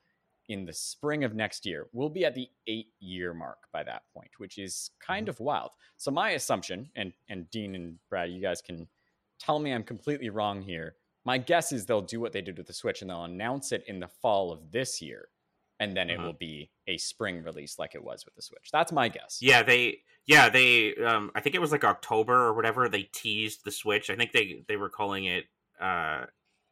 in 0.54 0.66
the 0.66 0.74
spring 0.74 1.24
of 1.24 1.34
next 1.34 1.66
year. 1.66 1.88
We'll 1.94 2.10
be 2.10 2.26
at 2.26 2.36
the 2.36 2.50
eight 2.68 2.90
year 3.00 3.34
mark 3.34 3.58
by 3.72 3.84
that 3.84 4.04
point, 4.14 4.32
which 4.38 4.58
is 4.58 4.92
kind 5.00 5.30
of 5.30 5.40
wild. 5.40 5.72
So 5.98 6.12
my 6.12 6.32
assumption, 6.32 6.90
and 6.96 7.14
and 7.30 7.50
Dean 7.52 7.76
and 7.76 7.98
Brad, 8.10 8.32
you 8.32 8.42
guys 8.42 8.62
can 8.62 8.88
tell 9.40 9.60
me 9.60 9.72
I'm 9.72 9.84
completely 9.84 10.30
wrong 10.30 10.62
here. 10.62 10.96
My 11.26 11.38
guess 11.38 11.72
is 11.72 11.86
they'll 11.86 12.02
do 12.02 12.20
what 12.20 12.34
they 12.34 12.42
did 12.42 12.58
with 12.58 12.68
the 12.68 12.74
Switch 12.74 13.02
and 13.02 13.10
they'll 13.10 13.24
announce 13.26 13.72
it 13.72 13.84
in 13.88 14.00
the 14.00 14.08
fall 14.08 14.52
of 14.52 14.72
this 14.72 15.02
year 15.02 15.28
and 15.80 15.96
then 15.96 16.10
it 16.10 16.16
Uh-huh. 16.18 16.28
will 16.28 16.34
be 16.34 16.72
a 16.88 16.98
spring 16.98 17.44
release 17.44 17.78
like 17.80 17.94
it 17.96 18.04
was 18.04 18.26
with 18.26 18.36
the 18.36 18.42
Switch. 18.42 18.70
That's 18.72 18.92
my 18.92 19.08
guess. 19.10 19.38
Yeah, 19.42 19.62
they 19.64 20.00
yeah, 20.26 20.50
they 20.50 20.96
um 20.96 21.32
I 21.36 21.42
think 21.42 21.56
it 21.56 21.62
was 21.62 21.72
like 21.72 21.84
October 21.84 22.34
or 22.48 22.54
whatever 22.54 22.90
they 22.90 23.04
teased 23.04 23.64
the 23.66 23.72
Switch. 23.72 24.10
I 24.10 24.16
think 24.16 24.32
they 24.32 24.64
they 24.68 24.78
were 24.78 24.90
calling 24.90 25.26
it 25.26 25.46
uh 25.80 26.26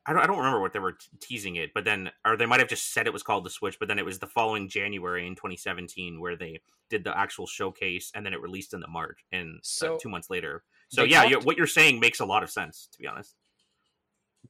I 0.09 0.13
don't 0.13 0.23
I 0.23 0.25
don't 0.27 0.37
remember 0.37 0.59
what 0.59 0.73
they 0.73 0.79
were 0.79 0.93
t- 0.93 1.07
teasing 1.19 1.55
it, 1.57 1.71
but 1.75 1.85
then 1.85 2.09
or 2.25 2.35
they 2.35 2.47
might 2.47 2.59
have 2.59 2.67
just 2.67 2.91
said 2.93 3.05
it 3.05 3.13
was 3.13 3.21
called 3.21 3.43
the 3.45 3.49
Switch, 3.51 3.77
but 3.77 3.87
then 3.87 3.99
it 3.99 4.05
was 4.05 4.17
the 4.17 4.25
following 4.25 4.67
January 4.67 5.27
in 5.27 5.35
2017 5.35 6.19
where 6.19 6.35
they 6.35 6.59
did 6.89 7.03
the 7.03 7.15
actual 7.15 7.45
showcase 7.45 8.11
and 8.15 8.25
then 8.25 8.33
it 8.33 8.41
released 8.41 8.73
in 8.73 8.79
the 8.79 8.87
March 8.87 9.19
and 9.31 9.59
So, 9.61 9.95
uh, 9.95 9.99
2 10.01 10.09
months 10.09 10.31
later. 10.31 10.63
So 10.89 11.03
yeah, 11.03 11.23
you 11.25 11.35
talked- 11.35 11.45
what 11.45 11.57
you're 11.57 11.67
saying 11.67 11.99
makes 11.99 12.19
a 12.19 12.25
lot 12.25 12.41
of 12.41 12.49
sense 12.49 12.87
to 12.91 12.97
be 12.97 13.05
honest. 13.05 13.35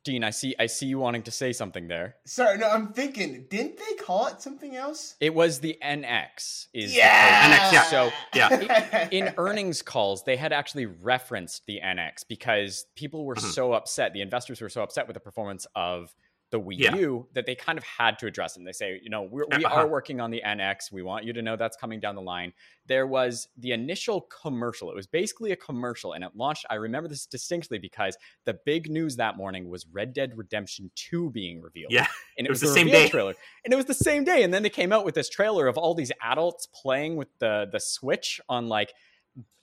Dean, 0.05 0.23
I 0.23 0.29
see 0.29 0.55
I 0.57 0.65
see 0.67 0.85
you 0.85 0.97
wanting 0.99 1.23
to 1.23 1.31
say 1.31 1.51
something 1.51 1.87
there. 1.89 2.15
Sorry, 2.25 2.57
no, 2.57 2.69
I'm 2.69 2.93
thinking. 2.93 3.45
Didn't 3.49 3.77
they 3.77 3.95
call 4.01 4.27
it 4.27 4.41
something 4.41 4.75
else? 4.75 5.15
It 5.19 5.33
was 5.33 5.59
the 5.59 5.77
NX 5.83 6.67
is 6.73 6.95
Yeah. 6.95 7.41
code. 7.41 7.51
NX, 7.51 7.73
yeah. 7.73 7.83
So 7.83 8.11
Yeah. 8.33 9.07
in 9.11 9.33
earnings 9.37 9.81
calls, 9.81 10.23
they 10.23 10.37
had 10.37 10.53
actually 10.53 10.85
referenced 10.85 11.65
the 11.65 11.81
NX 11.81 12.23
because 12.23 12.85
people 12.95 13.25
were 13.25 13.35
Mhm. 13.35 13.51
so 13.53 13.73
upset. 13.73 14.13
The 14.13 14.21
investors 14.21 14.61
were 14.61 14.69
so 14.69 14.83
upset 14.83 15.05
with 15.07 15.15
the 15.15 15.19
performance 15.19 15.67
of 15.75 16.15
the 16.51 16.59
Wii 16.59 16.79
Yeah. 16.79 16.95
U 16.95 17.27
that 17.33 17.45
they 17.45 17.53
kind 17.53 17.77
of 17.77 17.83
had 17.83 18.17
to 18.19 18.25
address 18.25 18.55
it. 18.55 18.59
And 18.59 18.67
they 18.67 18.71
say, 18.71 18.99
you 19.03 19.09
know, 19.09 19.21
we're, 19.21 19.45
we 19.55 19.63
Uh-huh. 19.65 19.75
are 19.81 19.87
working 19.87 20.19
on 20.19 20.31
the 20.31 20.41
NX. 20.43 20.91
We 20.91 21.03
want 21.03 21.23
you 21.23 21.31
to 21.33 21.41
know 21.43 21.55
that's 21.55 21.77
coming 21.77 21.99
down 21.99 22.15
the 22.15 22.21
line. 22.23 22.53
There 22.87 23.05
was 23.05 23.47
the 23.57 23.71
initial 23.71 24.21
commercial. 24.21 24.89
It 24.89 24.95
was 24.95 25.05
basically 25.05 25.51
a 25.51 25.55
commercial, 25.55 26.13
and 26.13 26.23
it 26.23 26.31
launched. 26.35 26.65
I 26.71 26.75
remember 26.75 27.07
this 27.07 27.27
distinctly 27.27 27.77
because 27.77 28.17
the 28.45 28.57
big 28.65 28.89
news 28.89 29.15
that 29.17 29.37
morning 29.37 29.69
was 29.69 29.85
Red 29.91 30.11
Dead 30.13 30.33
Redemption 30.35 30.89
2 30.95 31.29
being 31.29 31.61
revealed. 31.61 31.91
Yeah, 31.91 32.07
and 32.39 32.47
it 32.47 32.49
was 32.49 32.61
the 32.61 32.67
the 32.67 32.73
same 32.73 32.87
day. 32.87 33.09
trailer, 33.09 33.35
and 33.63 33.71
it 33.71 33.77
was 33.77 33.85
the 33.85 33.93
same 33.93 34.23
day. 34.23 34.41
And 34.41 34.51
then 34.51 34.63
they 34.63 34.69
came 34.71 34.91
out 34.91 35.05
with 35.05 35.13
this 35.13 35.29
trailer 35.29 35.67
of 35.67 35.77
all 35.77 35.93
these 35.93 36.11
adults 36.21 36.65
playing 36.67 37.15
with 37.15 37.27
the 37.37 37.67
the 37.71 37.79
Switch 37.79 38.41
on 38.49 38.67
like 38.67 38.91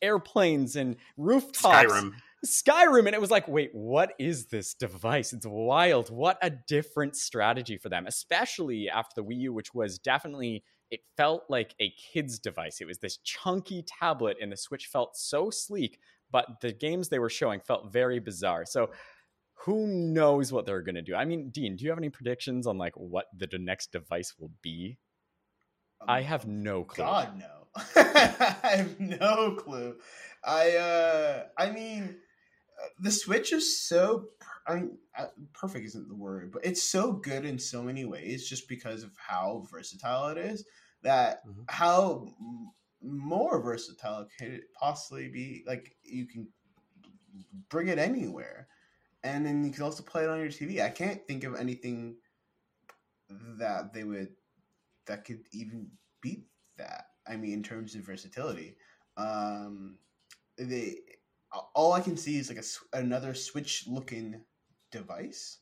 airplanes 0.02 0.76
and 0.76 0.96
rooftops. 1.16 1.92
Skyrim. 1.92 2.12
Skyrim, 2.44 3.06
and 3.06 3.14
it 3.14 3.20
was 3.20 3.30
like, 3.30 3.48
wait, 3.48 3.70
what 3.72 4.12
is 4.18 4.46
this 4.46 4.74
device? 4.74 5.32
It's 5.32 5.46
wild. 5.46 6.10
What 6.10 6.38
a 6.42 6.50
different 6.50 7.16
strategy 7.16 7.76
for 7.76 7.88
them, 7.88 8.06
especially 8.06 8.88
after 8.88 9.20
the 9.20 9.26
Wii 9.26 9.40
U, 9.40 9.52
which 9.52 9.74
was 9.74 9.98
definitely 9.98 10.62
it 10.90 11.00
felt 11.16 11.44
like 11.48 11.74
a 11.80 11.90
kid's 11.90 12.38
device. 12.38 12.80
It 12.80 12.86
was 12.86 12.98
this 12.98 13.16
chunky 13.18 13.82
tablet, 13.82 14.36
and 14.40 14.52
the 14.52 14.56
Switch 14.56 14.86
felt 14.86 15.16
so 15.16 15.50
sleek, 15.50 15.98
but 16.30 16.60
the 16.60 16.72
games 16.72 17.08
they 17.08 17.18
were 17.18 17.30
showing 17.30 17.60
felt 17.60 17.92
very 17.92 18.20
bizarre. 18.20 18.64
So 18.64 18.90
who 19.64 19.86
knows 19.86 20.52
what 20.52 20.66
they're 20.66 20.82
gonna 20.82 21.02
do? 21.02 21.14
I 21.14 21.24
mean, 21.24 21.50
Dean, 21.50 21.76
do 21.76 21.84
you 21.84 21.90
have 21.90 21.98
any 21.98 22.10
predictions 22.10 22.66
on 22.66 22.78
like 22.78 22.94
what 22.96 23.26
the 23.36 23.48
next 23.58 23.90
device 23.92 24.34
will 24.38 24.52
be? 24.62 24.98
I 26.06 26.20
have 26.22 26.46
no 26.46 26.84
clue. 26.84 27.04
God 27.04 27.38
no. 27.38 27.66
I 27.96 28.76
have 28.76 29.00
no 29.00 29.56
clue. 29.56 29.96
I 30.44 30.76
uh 30.76 31.44
I 31.58 31.70
mean 31.70 32.16
the 32.98 33.10
Switch 33.10 33.52
is 33.52 33.80
so 33.80 34.28
I 34.66 34.74
mean 34.76 34.98
uh, 35.16 35.26
perfect 35.52 35.86
isn't 35.86 36.08
the 36.08 36.14
word, 36.14 36.52
but 36.52 36.64
it's 36.64 36.82
so 36.82 37.12
good 37.12 37.44
in 37.44 37.58
so 37.58 37.82
many 37.82 38.04
ways 38.04 38.48
just 38.48 38.68
because 38.68 39.02
of 39.02 39.12
how 39.16 39.64
versatile 39.70 40.28
it 40.28 40.38
is 40.38 40.64
that 41.02 41.42
Mhm. 41.46 41.64
how 41.68 42.28
more 43.02 43.60
versatile 43.62 44.26
could 44.38 44.48
it 44.48 44.64
possibly 44.74 45.28
be 45.28 45.62
like 45.66 45.94
you 46.02 46.26
can 46.26 46.48
bring 47.68 47.88
it 47.88 47.98
anywhere 47.98 48.68
and 49.24 49.44
then 49.44 49.64
you 49.64 49.72
can 49.72 49.82
also 49.82 50.02
play 50.02 50.24
it 50.24 50.30
on 50.30 50.38
your 50.38 50.48
TV. 50.48 50.80
I 50.82 50.90
can't 50.90 51.26
think 51.26 51.44
of 51.44 51.56
anything 51.56 52.16
that 53.58 53.92
they 53.92 54.04
would 54.04 54.28
that 55.06 55.24
could 55.24 55.40
even 55.52 55.90
beat 56.20 56.46
that. 56.78 57.06
I 57.26 57.36
mean, 57.36 57.52
in 57.52 57.62
terms 57.62 57.94
of 57.94 58.02
versatility, 58.02 58.76
um, 59.16 59.98
they 60.58 60.98
Uh, 61.52 61.60
all 61.74 61.92
I 61.92 62.00
can 62.00 62.16
see 62.16 62.38
is 62.38 62.48
like 62.48 62.58
a 62.58 62.98
another 62.98 63.34
Switch-looking 63.34 64.40
device. 64.90 65.58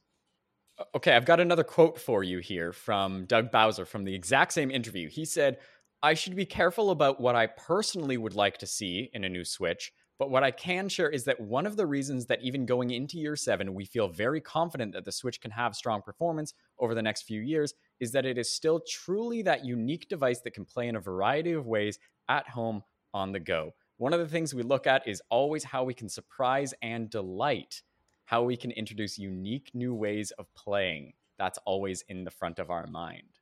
Okay, 0.95 1.13
I've 1.15 1.25
got 1.25 1.39
another 1.39 1.63
quote 1.65 2.01
for 2.01 2.25
you 2.25 2.39
here 2.39 2.73
from 2.73 3.27
Doug 3.27 3.53
Bowser 3.53 3.85
from 3.85 4.05
the 4.05 4.15
exact 4.15 4.53
same 4.53 4.71
interview. 4.71 5.09
He 5.09 5.25
said, 5.25 5.59
I 6.03 6.15
should 6.15 6.35
be 6.35 6.47
careful 6.47 6.91
about 6.91 7.21
what 7.21 7.37
I 7.37 7.47
personally 7.47 8.17
would 8.17 8.35
like 8.35 8.59
to 8.59 8.67
see 8.67 9.09
in 9.15 9.25
a 9.25 9.29
new 9.29 9.45
Switch, 9.45 9.93
But 10.19 10.31
what 10.31 10.45
I 10.45 10.53
can 10.53 10.89
share 10.89 11.11
is 11.11 11.25
that 11.25 11.41
one 11.41 11.67
of 11.67 11.77
the 11.77 11.87
reasons 11.87 12.27
that 12.27 12.43
even 12.43 12.67
going 12.67 12.91
into 12.91 13.19
year 13.19 13.35
seven, 13.35 13.75
we 13.75 13.85
feel 13.85 14.09
very 14.09 14.41
confident 14.41 14.93
that 14.93 15.05
the 15.05 15.13
Switch 15.13 15.41
can 15.41 15.51
have 15.51 15.75
strong 15.75 16.03
performance 16.03 16.55
over 16.79 16.95
the 16.95 17.03
next 17.03 17.23
few 17.23 17.41
years 17.41 17.75
is 17.99 18.13
that 18.13 18.25
it 18.25 18.39
is 18.39 18.51
still 18.51 18.81
truly 18.89 19.43
that 19.43 19.65
unique 19.65 20.09
device 20.09 20.41
that 20.41 20.55
can 20.55 20.65
play 20.65 20.87
in 20.89 20.97
a 20.97 21.01
variety 21.01 21.53
of 21.53 21.67
ways 21.67 21.99
at 22.29 22.49
home 22.49 22.83
on 23.13 23.33
the 23.33 23.41
go. 23.41 23.73
One 23.97 24.13
of 24.13 24.21
the 24.21 24.29
things 24.29 24.55
we 24.55 24.63
look 24.63 24.87
at 24.87 25.07
is 25.07 25.23
always 25.31 25.65
how 25.65 25.85
we 25.85 25.95
can 25.95 26.09
surprise 26.09 26.75
and 26.83 27.09
delight, 27.09 27.83
how 28.25 28.43
we 28.43 28.57
can 28.57 28.71
introduce 28.73 29.19
unique 29.19 29.71
new 29.75 29.95
ways 29.95 30.33
of 30.33 30.53
playing. 30.55 31.13
That's 31.39 31.59
always 31.65 32.03
in 32.09 32.25
the 32.25 32.31
front 32.31 32.59
of 32.59 32.71
our 32.71 32.87
mind. 32.87 33.39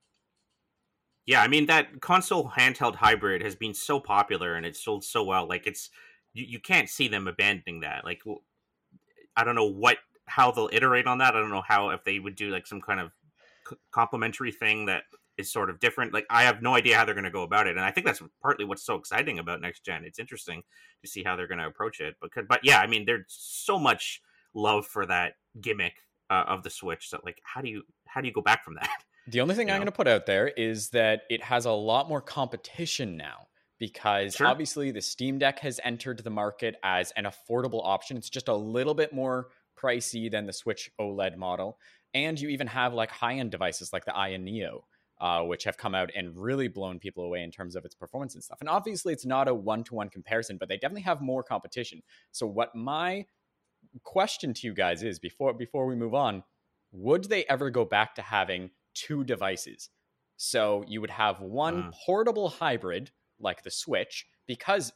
Yeah, 1.24 1.40
I 1.40 1.48
mean 1.48 1.66
that 1.66 2.00
console 2.00 2.50
handheld 2.50 2.96
hybrid 2.96 3.42
has 3.42 3.54
been 3.54 3.74
so 3.74 4.00
popular 4.00 4.54
and 4.54 4.66
it's 4.66 4.82
sold 4.82 5.04
so 5.04 5.22
well. 5.22 5.46
Like 5.46 5.66
it's 5.66 5.88
you, 6.32 6.44
you 6.44 6.58
can't 6.58 6.88
see 6.88 7.08
them 7.08 7.28
abandoning 7.28 7.80
that. 7.80 8.04
Like 8.04 8.22
I 9.36 9.44
don't 9.44 9.54
know 9.54 9.70
what 9.70 9.98
how 10.26 10.50
they'll 10.50 10.70
iterate 10.72 11.06
on 11.06 11.18
that. 11.18 11.36
I 11.36 11.40
don't 11.40 11.50
know 11.50 11.62
how 11.66 11.90
if 11.90 12.04
they 12.04 12.18
would 12.18 12.34
do 12.34 12.50
like 12.50 12.66
some 12.66 12.80
kind 12.80 13.00
of 13.00 13.12
complementary 13.92 14.50
thing 14.50 14.86
that 14.86 15.04
is 15.38 15.52
sort 15.52 15.70
of 15.70 15.80
different. 15.80 16.12
Like 16.12 16.26
I 16.30 16.42
have 16.42 16.62
no 16.62 16.74
idea 16.74 16.96
how 16.96 17.04
they're 17.04 17.14
going 17.14 17.24
to 17.24 17.30
go 17.30 17.42
about 17.42 17.66
it, 17.66 17.76
and 17.76 17.84
I 17.84 17.90
think 17.90 18.06
that's 18.06 18.22
partly 18.40 18.64
what's 18.64 18.84
so 18.84 18.96
exciting 18.96 19.38
about 19.38 19.60
next 19.60 19.84
gen. 19.84 20.04
It's 20.04 20.18
interesting 20.18 20.62
to 21.02 21.08
see 21.10 21.22
how 21.22 21.36
they're 21.36 21.46
going 21.46 21.58
to 21.58 21.66
approach 21.66 22.00
it. 22.00 22.16
But 22.20 22.30
but 22.48 22.60
yeah, 22.62 22.78
I 22.80 22.86
mean, 22.86 23.04
there's 23.06 23.24
so 23.28 23.78
much 23.78 24.20
love 24.54 24.86
for 24.86 25.06
that 25.06 25.34
gimmick 25.60 25.94
uh, 26.30 26.44
of 26.48 26.62
the 26.62 26.70
Switch 26.70 27.10
that 27.10 27.24
like 27.24 27.40
how 27.44 27.60
do 27.60 27.68
you 27.68 27.82
how 28.06 28.20
do 28.20 28.28
you 28.28 28.34
go 28.34 28.42
back 28.42 28.64
from 28.64 28.74
that? 28.74 28.88
The 29.28 29.40
only 29.40 29.54
thing 29.54 29.68
You 29.68 29.74
I'm 29.74 29.78
going 29.78 29.86
to 29.86 29.92
put 29.92 30.08
out 30.08 30.26
there 30.26 30.48
is 30.48 30.90
that 30.90 31.22
it 31.30 31.44
has 31.44 31.64
a 31.64 31.70
lot 31.70 32.08
more 32.08 32.20
competition 32.20 33.16
now 33.16 33.46
because 33.78 34.34
Sure. 34.34 34.48
obviously 34.48 34.90
the 34.90 35.00
Steam 35.00 35.38
Deck 35.38 35.60
has 35.60 35.78
entered 35.84 36.18
the 36.24 36.30
market 36.30 36.74
as 36.82 37.12
an 37.12 37.26
affordable 37.26 37.82
option. 37.84 38.16
It's 38.16 38.28
just 38.28 38.48
a 38.48 38.54
little 38.56 38.94
bit 38.94 39.12
more 39.12 39.50
pricey 39.80 40.28
than 40.28 40.46
the 40.46 40.52
Switch 40.52 40.90
OLED 41.00 41.36
model. 41.36 41.78
And 42.14 42.38
you 42.40 42.48
even 42.48 42.66
have 42.66 42.94
like 42.94 43.12
high 43.12 43.34
end 43.34 43.52
devices 43.52 43.92
like 43.92 44.04
the 44.04 44.12
Aya 44.12 44.38
Neo, 44.38 44.84
uh, 45.22 45.42
which 45.42 45.64
have 45.64 45.78
come 45.78 45.94
out 45.94 46.10
and 46.14 46.36
really 46.36 46.68
blown 46.68 46.98
people 46.98 47.24
away 47.24 47.42
in 47.42 47.50
terms 47.50 47.76
of 47.76 47.84
its 47.86 47.94
performance 47.94 48.34
and 48.34 48.42
stuff. 48.44 48.58
And 48.60 48.68
obviously, 48.68 49.12
it's 49.14 49.24
not 49.24 49.48
a 49.48 49.54
one 49.54 49.84
to 49.84 49.94
one 49.94 50.10
comparison, 50.10 50.58
but 50.58 50.68
they 50.68 50.76
definitely 50.76 51.02
have 51.02 51.20
more 51.22 51.42
competition. 51.42 52.02
So, 52.32 52.46
what 52.46 52.74
my 52.74 53.24
question 54.02 54.52
to 54.54 54.66
you 54.66 54.74
guys 54.74 55.02
is 55.02 55.18
before 55.18 55.52
before 55.54 55.86
we 55.86 55.94
move 55.94 56.14
on, 56.14 56.42
would 56.92 57.24
they 57.24 57.44
ever 57.44 57.70
go 57.70 57.84
back 57.84 58.14
to 58.16 58.22
having 58.22 58.70
two 58.94 59.24
devices? 59.24 59.90
So 60.36 60.84
you 60.88 61.00
would 61.00 61.10
have 61.10 61.40
one 61.40 61.84
Mm. 61.84 61.92
portable 62.04 62.48
hybrid 62.48 63.10
like 63.38 63.62
the 63.62 63.70
Switch 63.70 64.26
because 64.46 64.92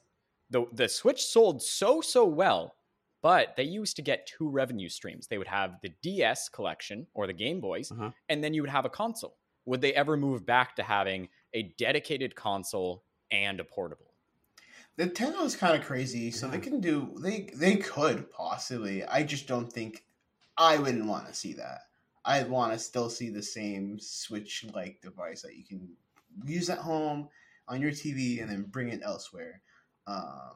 the 0.50 0.66
the 0.72 0.88
Switch 0.88 1.22
sold 1.24 1.62
so 1.62 2.00
so 2.00 2.24
well, 2.24 2.76
but 3.22 3.54
they 3.56 3.62
used 3.64 3.96
to 3.96 4.02
get 4.02 4.26
two 4.26 4.48
revenue 4.48 4.88
streams. 4.88 5.26
They 5.28 5.38
would 5.38 5.48
have 5.48 5.80
the 5.82 5.90
DS 6.02 6.48
collection 6.48 7.06
or 7.14 7.26
the 7.26 7.32
Game 7.32 7.60
Boys, 7.60 7.90
Mhm. 7.90 8.12
and 8.28 8.42
then 8.42 8.54
you 8.54 8.62
would 8.62 8.70
have 8.70 8.84
a 8.84 8.90
console. 8.90 9.36
Would 9.66 9.80
they 9.80 9.92
ever 9.92 10.16
move 10.16 10.46
back 10.46 10.76
to 10.76 10.82
having 10.82 11.28
a 11.52 11.74
dedicated 11.76 12.34
console 12.34 13.04
and 13.30 13.60
a 13.60 13.64
portable? 13.64 14.14
Nintendo 14.98 15.44
is 15.44 15.56
kind 15.56 15.78
of 15.78 15.86
crazy, 15.86 16.30
so 16.30 16.48
they 16.48 16.58
can 16.58 16.80
do 16.80 17.14
they 17.20 17.50
they 17.54 17.76
could 17.76 18.30
possibly. 18.30 19.04
I 19.04 19.22
just 19.22 19.46
don't 19.46 19.70
think 19.70 20.04
I 20.56 20.78
wouldn't 20.78 21.06
want 21.06 21.28
to 21.28 21.34
see 21.34 21.52
that. 21.54 21.80
I'd 22.24 22.48
want 22.48 22.72
to 22.72 22.78
still 22.78 23.10
see 23.10 23.28
the 23.28 23.42
same 23.42 23.98
Switch 23.98 24.64
like 24.72 25.00
device 25.02 25.42
that 25.42 25.56
you 25.56 25.64
can 25.64 25.88
use 26.44 26.70
at 26.70 26.78
home 26.78 27.28
on 27.68 27.80
your 27.80 27.92
TV 27.92 28.40
and 28.40 28.50
then 28.50 28.62
bring 28.62 28.88
it 28.88 29.00
elsewhere. 29.04 29.60
Um, 30.06 30.54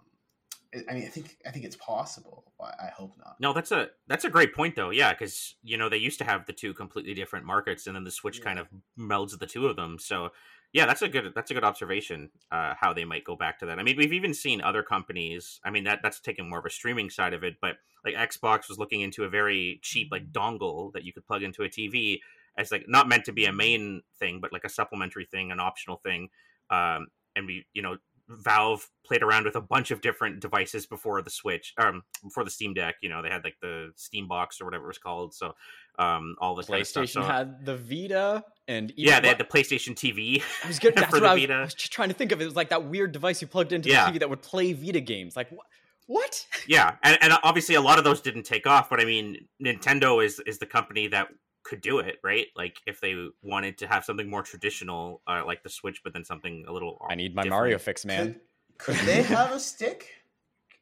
I 0.73 0.95
mean, 0.95 1.05
I 1.05 1.09
think 1.09 1.37
I 1.47 1.51
think 1.51 1.65
it's 1.65 1.77
possible. 1.77 2.45
but 2.59 2.75
I 2.81 2.89
hope 2.89 3.17
not. 3.19 3.37
No, 3.41 3.53
that's 3.53 3.73
a 3.73 3.89
that's 4.07 4.25
a 4.25 4.31
great 4.31 4.55
point 4.55 4.77
though. 4.77 4.91
Yeah, 4.91 5.13
because 5.13 5.57
you 5.63 5.77
know 5.77 5.89
they 5.89 5.97
used 5.97 6.19
to 6.19 6.25
have 6.25 6.47
the 6.47 6.53
two 6.53 6.75
completely 6.75 7.15
different 7.15 7.45
markets, 7.45 7.87
and 7.87 7.97
then 7.97 8.05
the 8.05 8.11
Switch 8.11 8.43
kind 8.43 8.59
of 8.59 8.69
melds 8.99 9.37
the 9.39 9.47
two 9.47 9.67
of 9.67 9.77
them. 9.77 9.99
So 9.99 10.31
yeah, 10.73 10.87
that's 10.87 11.03
a 11.03 11.09
good 11.09 11.33
that's 11.35 11.51
a 11.51 11.55
good 11.55 11.65
observation. 11.65 12.31
Uh, 12.53 12.75
how 12.79 12.93
they 12.93 13.05
might 13.05 13.25
go 13.25 13.35
back 13.35 13.59
to 13.59 13.67
that. 13.67 13.81
I 13.81 13.83
mean, 13.83 13.97
we've 13.97 14.13
even 14.13 14.33
seen 14.33 14.61
other 14.61 14.85
companies. 14.85 15.61
I 15.65 15.71
mean, 15.71 15.85
that 15.85 16.01
that's 16.03 16.21
taken 16.21 16.49
more 16.49 16.61
of 16.61 16.67
a 16.67 16.71
streaming 16.71 17.11
side 17.11 17.35
of 17.35 17.43
it, 17.43 17.57
but 17.61 17.77
like 18.05 18.15
Xbox 18.15 18.69
was 18.69 18.79
looking 18.79 19.01
into 19.01 19.25
a 19.25 19.29
very 19.29 19.81
cheap 19.83 20.09
like 20.13 20.31
dongle 20.31 20.93
that 20.93 21.05
you 21.05 21.13
could 21.13 21.27
plug 21.27 21.43
into 21.43 21.65
a 21.65 21.69
TV 21.69 22.21
as 22.57 22.71
like 22.71 22.85
not 22.89 23.09
meant 23.09 23.25
to 23.25 23.33
be 23.33 23.47
a 23.47 23.53
main 23.53 24.03
thing, 24.19 24.41
but 24.41 24.53
like 24.53 24.65
a 24.65 24.69
supplementary 24.69 25.25
thing, 25.25 25.51
an 25.51 25.59
optional 25.59 25.97
thing. 25.97 26.29
Um, 26.71 27.09
and 27.35 27.47
we, 27.47 27.67
you 27.73 27.83
know, 27.83 27.97
Valve 28.31 28.89
played 29.05 29.23
around 29.23 29.45
with 29.45 29.57
a 29.57 29.61
bunch 29.61 29.91
of 29.91 30.01
different 30.01 30.41
devices 30.41 30.87
before 30.87 31.21
the 31.21 31.31
Switch, 31.31 31.75
um, 31.79 32.03
before 32.23 32.45
the 32.45 32.51
Steam 32.51 32.75
Deck. 32.75 32.95
You 33.03 33.09
know, 33.09 33.23
they 33.23 33.29
had 33.29 33.43
like 33.45 33.57
the 33.61 33.91
Steam 33.97 34.29
Box 34.29 34.61
or 34.61 34.65
whatever 34.65 34.85
it 34.85 34.89
was 34.89 34.99
called. 34.99 35.35
So, 35.35 35.55
um, 35.99 36.37
all 36.41 36.55
this 36.55 36.67
kind 36.67 36.81
of 36.81 36.87
PlayStation 36.87 37.09
stuff. 37.09 37.25
So, 37.27 37.31
had 37.33 37.65
the 37.67 37.77
Vita, 37.77 38.45
and 38.69 38.91
even 38.93 39.05
yeah, 39.13 39.21
they 39.21 39.29
had 39.29 39.39
the 39.39 39.45
PlayStation 39.45 39.95
TV. 39.95 40.43
I 40.65 40.69
was 40.69 40.79
good. 40.81 40.95
That's 40.95 41.07
for 41.11 41.17
what 41.17 41.21
the 41.23 41.29
I 41.29 41.35
was, 41.35 41.43
Vita. 41.43 41.55
I 41.55 41.61
was 41.63 41.75
just 41.75 41.93
trying 41.93 42.09
to 42.09 42.15
think 42.15 42.33
of. 42.33 42.41
It 42.41 42.45
was 42.45 42.57
like 42.57 42.69
that 42.71 42.85
weird 42.85 43.13
device 43.13 43.43
you 43.43 43.49
plugged 43.49 43.73
into 43.73 43.89
Yeah. 43.89 44.07
the 44.07 44.13
TV 44.13 44.21
that 44.21 44.31
would 44.31 44.43
play 44.43 44.73
Vita 44.73 45.01
games. 45.01 45.37
Like 45.37 45.51
what? 45.51 45.67
What? 46.07 46.47
yeah, 46.67 46.97
and, 47.05 47.17
and 47.21 47.33
obviously 47.45 47.77
a 47.77 47.81
lot 47.81 47.99
of 47.99 48.05
those 48.05 48.21
didn't 48.21 48.43
take 48.43 48.67
off. 48.67 48.91
But 48.91 49.01
I 49.01 49.05
mean, 49.05 49.47
Nintendo 49.65 50.25
is 50.25 50.41
is 50.47 50.59
the 50.59 50.67
company 50.67 51.07
that 51.09 51.29
could 51.63 51.81
do 51.81 51.99
it, 51.99 52.17
right? 52.25 52.47
Like 52.57 52.79
if 52.87 53.01
they 53.01 53.15
wanted 53.43 53.79
to 53.79 53.87
have 53.87 54.05
something 54.05 54.29
more 54.29 54.43
traditional, 54.43 55.23
uh, 55.27 55.43
like 55.47 55.63
the 55.63 55.69
Switch, 55.69 56.03
but 56.03 56.13
then 56.13 56.25
something 56.25 56.65
a 56.69 56.73
little. 56.73 57.05
I 57.09 57.15
need 57.15 57.35
my 57.35 57.43
different. 57.43 57.59
Mario 57.61 57.79
fix, 57.79 58.05
man. 58.05 58.41
Could, 58.79 58.97
could 58.97 59.07
they 59.07 59.23
have 59.23 59.53
a 59.53 59.61
stick? 59.61 60.07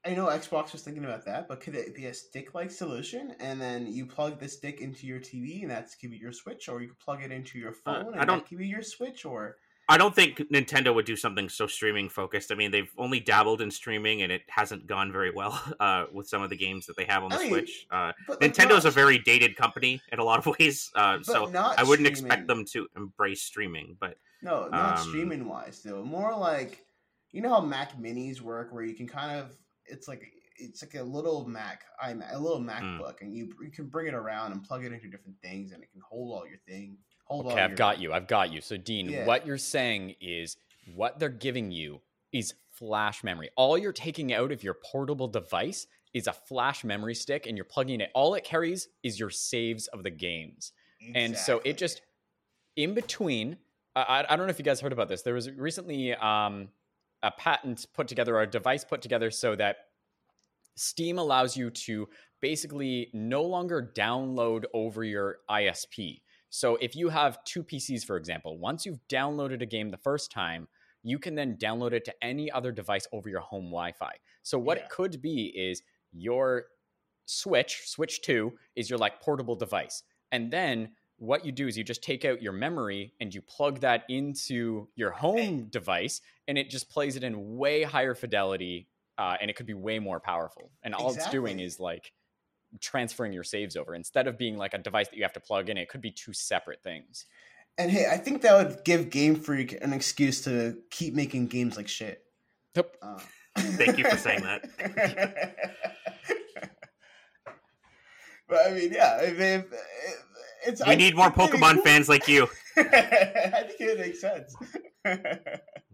I 0.07 0.15
know 0.15 0.27
Xbox 0.27 0.73
was 0.73 0.83
thinking 0.83 1.05
about 1.05 1.25
that, 1.27 1.49
but 1.49 1.61
could 1.61 1.75
it 1.75 1.95
be 1.95 2.07
a 2.07 2.15
stick-like 2.15 2.71
solution? 2.71 3.35
And 3.41 3.61
then 3.61 3.87
you 3.93 4.07
plug 4.07 4.39
the 4.39 4.49
stick 4.49 4.81
into 4.81 5.07
your 5.07 5.19
TV, 5.19 5.63
and 5.63 5.71
that's 5.71 5.97
could 5.97 6.13
be 6.13 6.17
your 6.17 6.33
Switch, 6.33 6.69
or 6.69 6.81
you 6.81 6.89
could 6.89 7.01
plug 7.01 7.23
it 7.25 7.33
into 7.33 7.59
your 7.59 7.73
phone, 7.73 7.95
Uh, 8.07 8.11
I 8.17 8.19
and 8.19 8.27
don't- 8.29 8.39
that 8.39 8.49
could 8.49 8.59
be 8.59 8.69
your 8.69 8.83
Switch, 8.83 9.25
or 9.25 9.57
I 9.91 9.97
don't 9.97 10.15
think 10.15 10.37
Nintendo 10.53 10.95
would 10.95 11.07
do 11.07 11.17
something 11.17 11.49
so 11.49 11.67
streaming 11.67 12.11
focused. 12.11 12.53
I 12.53 12.55
mean, 12.55 12.71
they've 12.71 12.91
only 12.99 13.21
dabbled 13.21 13.63
in 13.63 13.71
streaming, 13.71 14.21
and 14.23 14.31
it 14.31 14.43
hasn't 14.49 14.87
gone 14.87 15.11
very 15.11 15.31
well 15.31 15.59
uh, 15.81 16.05
with 16.13 16.29
some 16.29 16.43
of 16.43 16.51
the 16.51 16.57
games 16.57 16.85
that 16.87 16.97
they 16.97 17.05
have 17.05 17.23
on 17.25 17.31
the 17.31 17.37
I 17.37 17.39
mean, 17.41 17.49
Switch. 17.49 17.87
Uh, 17.91 18.13
like 18.29 18.85
a 18.85 18.91
very 18.91 19.19
dated 19.19 19.57
company 19.57 20.01
in 20.13 20.19
a 20.19 20.25
lot 20.25 20.39
of 20.39 20.47
ways, 20.59 20.91
uh, 20.95 21.19
so 21.23 21.47
I 21.55 21.83
wouldn't 21.85 22.07
streaming. 22.07 22.11
expect 22.11 22.47
them 22.49 22.65
to 22.73 22.87
embrace 22.97 23.43
streaming. 23.43 23.97
But 23.99 24.19
No, 24.43 24.69
not 24.69 24.99
Um, 24.99 25.09
streaming 25.09 25.49
wise 25.49 25.83
though. 25.83 26.05
More 26.05 26.37
like 26.37 26.85
you 27.31 27.41
know 27.41 27.51
how 27.51 27.61
Mac 27.61 27.99
Minis 27.99 28.41
work, 28.41 28.73
where 28.73 28.85
you 28.85 28.95
can 28.95 29.07
kind 29.09 29.39
of 29.39 29.57
it's 29.87 30.07
like 30.07 30.23
it's 30.57 30.83
like 30.83 30.97
a 30.97 31.03
little 31.03 31.47
Mac, 31.49 31.85
iMac, 32.05 32.35
a 32.35 32.39
little 32.39 32.59
Hmm. 32.59 32.69
MacBook, 32.69 33.21
and 33.23 33.35
you 33.35 33.55
you 33.63 33.71
can 33.71 33.87
bring 33.87 34.07
it 34.07 34.15
around 34.15 34.53
and 34.53 34.63
plug 34.63 34.85
it 34.85 34.93
into 34.93 35.09
different 35.09 35.37
things, 35.43 35.73
and 35.73 35.83
it 35.83 35.91
can 35.93 36.03
hold 36.07 36.37
all 36.37 36.47
your 36.47 36.59
thing. 36.69 36.99
Hold 37.29 37.47
Okay, 37.47 37.61
I've 37.61 37.77
got 37.77 38.01
you. 38.01 38.13
I've 38.13 38.27
got 38.27 38.53
you. 38.53 38.61
So, 38.61 38.77
Dean, 38.77 39.11
Yeah. 39.11 39.27
what 39.27 39.47
you're 39.47 39.59
saying 39.59 40.17
is 40.21 40.57
what 40.95 41.19
they're 41.19 41.29
giving 41.29 41.71
you 41.71 42.01
is 42.33 42.55
flash 42.71 43.23
memory. 43.23 43.51
All 43.57 43.77
you're 43.77 43.93
taking 43.93 44.33
out 44.33 44.51
of 44.53 44.63
your 44.63 44.75
portable 44.75 45.29
device 45.29 45.87
is 46.15 46.27
a 46.27 46.33
flash 46.33 46.85
memory 46.85 47.15
stick, 47.15 47.47
and 47.47 47.57
you're 47.57 47.65
plugging 47.67 48.01
it. 48.01 48.11
All 48.15 48.35
it 48.35 48.45
carries 48.45 48.89
is 49.03 49.21
your 49.21 49.31
saves 49.31 49.87
of 49.89 50.03
the 50.03 50.11
games. 50.11 50.73
And 51.15 51.37
so 51.37 51.61
it 51.65 51.77
just 51.79 52.01
in 52.77 52.95
between. 52.95 53.59
I, 53.95 54.03
I- 54.03 54.33
I 54.33 54.37
don't 54.37 54.47
know 54.47 54.51
if 54.51 54.59
you 54.59 54.65
guys 54.65 54.81
heard 54.81 54.93
about 54.93 55.09
this. 55.09 55.23
There 55.23 55.35
was 55.35 55.51
recently 55.51 56.15
um, 56.15 56.69
a 57.23 57.31
patent 57.31 57.87
put 57.95 58.09
together, 58.09 58.37
or 58.37 58.43
a 58.43 58.47
device 58.47 58.85
put 58.85 59.03
together, 59.03 59.31
so 59.31 59.55
that 59.57 59.77
Steam 60.77 61.19
allows 61.19 61.57
you 61.57 61.71
to 61.71 62.09
basically 62.41 63.11
no 63.13 63.43
longer 63.43 63.93
download 63.95 64.65
over 64.73 65.03
your 65.05 65.39
ISP. 65.51 66.21
So 66.51 66.77
if 66.77 66.97
you 66.97 67.09
have 67.11 67.43
two 67.45 67.63
PCs, 67.63 68.05
for 68.05 68.17
example, 68.17 68.59
once 68.59 68.87
you've 68.87 69.01
downloaded 69.09 69.63
a 69.63 69.67
game 69.67 69.91
the 69.91 69.97
first 69.99 70.31
time, 70.31 70.69
you 71.03 71.19
can 71.19 71.35
then 71.35 71.57
download 71.57 71.93
it 71.93 72.05
to 72.07 72.15
any 72.25 72.51
other 72.51 72.73
device 72.73 73.07
over 73.13 73.29
your 73.29 73.41
home 73.41 73.67
Wi-Fi. 73.67 74.13
So 74.43 74.59
what 74.59 74.79
Yeah. 74.79 74.85
it 74.85 74.91
could 74.91 75.21
be 75.23 75.47
is 75.55 75.83
your 76.13 76.67
Switch, 77.27 77.83
Switch 77.87 78.23
2 78.23 78.57
is 78.75 78.89
your 78.89 78.99
like 78.99 79.21
portable 79.21 79.55
device. 79.55 80.03
And 80.33 80.51
then 80.51 80.97
what 81.19 81.45
you 81.45 81.53
do 81.53 81.67
is 81.67 81.77
you 81.77 81.85
just 81.85 82.03
take 82.03 82.25
out 82.25 82.41
your 82.41 82.53
memory 82.53 83.13
and 83.21 83.35
you 83.35 83.43
plug 83.43 83.81
that 83.81 84.05
into 84.09 84.89
your 84.95 85.11
home 85.11 85.65
device 85.69 86.21
and 86.47 86.57
it 86.57 86.71
just 86.71 86.89
plays 86.89 87.17
it 87.17 87.25
in 87.25 87.57
way 87.57 87.83
higher 87.83 88.15
fidelity 88.15 88.89
uh, 89.19 89.37
and 89.41 89.51
it 89.51 89.57
could 89.57 89.67
be 89.67 89.75
way 89.75 89.99
more 89.99 90.21
powerful. 90.21 90.71
And 90.83 90.95
all 90.95 91.13
it's 91.13 91.29
doing 91.29 91.59
is 91.61 91.81
like 91.81 92.13
transferring 92.81 93.33
your 93.33 93.45
saves 93.45 93.77
over 93.77 93.95
instead 93.95 94.27
of 94.27 94.39
being 94.39 94.57
like 94.57 94.75
a 94.75 94.79
device 94.79 95.09
that 95.09 95.17
you 95.17 95.23
have 95.23 95.33
to 95.35 95.41
plug 95.41 95.69
in. 95.69 95.77
It 95.77 95.89
could 95.89 96.01
be 96.01 96.11
two 96.11 96.33
separate 96.33 96.83
things. 96.83 97.27
And 97.77 97.91
hey, 97.91 98.07
I 98.11 98.17
think 98.17 98.43
that 98.43 98.57
would 98.57 98.85
give 98.85 99.11
Game 99.11 99.37
Freak 99.37 99.79
an 99.83 99.93
excuse 99.93 100.41
to 100.43 100.79
keep 100.91 101.15
making 101.15 101.47
games 101.47 101.77
like 101.77 101.89
shit. 101.89 102.23
Yep. 102.75 102.97
Uh, 103.01 103.19
Thank 103.57 103.99
you 103.99 104.05
for 104.09 104.17
saying 104.17 104.43
that. 104.43 104.69
but 108.49 108.67
I 108.67 108.71
mean, 108.73 108.93
yeah, 108.93 109.21
if, 109.23 109.39
if, 109.39 109.65
it's. 110.67 110.85
we 110.85 110.93
I 110.93 110.95
need 110.97 111.17
more 111.17 111.31
think 111.31 111.39
it'd 111.39 111.53
be 111.53 111.59
Pokemon 111.59 111.75
cool. 111.75 111.85
fans 111.85 112.09
like 112.09 112.29
you. 112.29 112.49
I 112.77 113.65
think 113.67 113.81
it 113.81 113.99
makes 113.99 114.21
sense. 114.21 114.55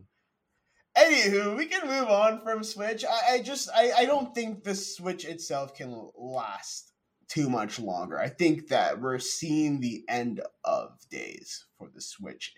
Anywho, 0.96 1.56
we 1.56 1.66
can 1.66 1.88
move 1.88 2.08
on 2.08 2.40
from 2.42 2.62
Switch. 2.62 3.04
I, 3.04 3.34
I 3.34 3.42
just 3.42 3.68
I, 3.74 3.92
I 3.98 4.04
don't 4.04 4.34
think 4.34 4.62
the 4.62 4.74
Switch 4.74 5.24
itself 5.24 5.74
can 5.74 6.10
last 6.16 6.92
too 7.28 7.50
much 7.50 7.80
longer. 7.80 8.18
I 8.18 8.28
think 8.28 8.68
that 8.68 9.00
we're 9.00 9.18
seeing 9.18 9.80
the 9.80 10.04
end 10.08 10.40
of 10.64 10.92
days 11.10 11.64
for 11.78 11.88
the 11.92 12.00
Switch, 12.00 12.52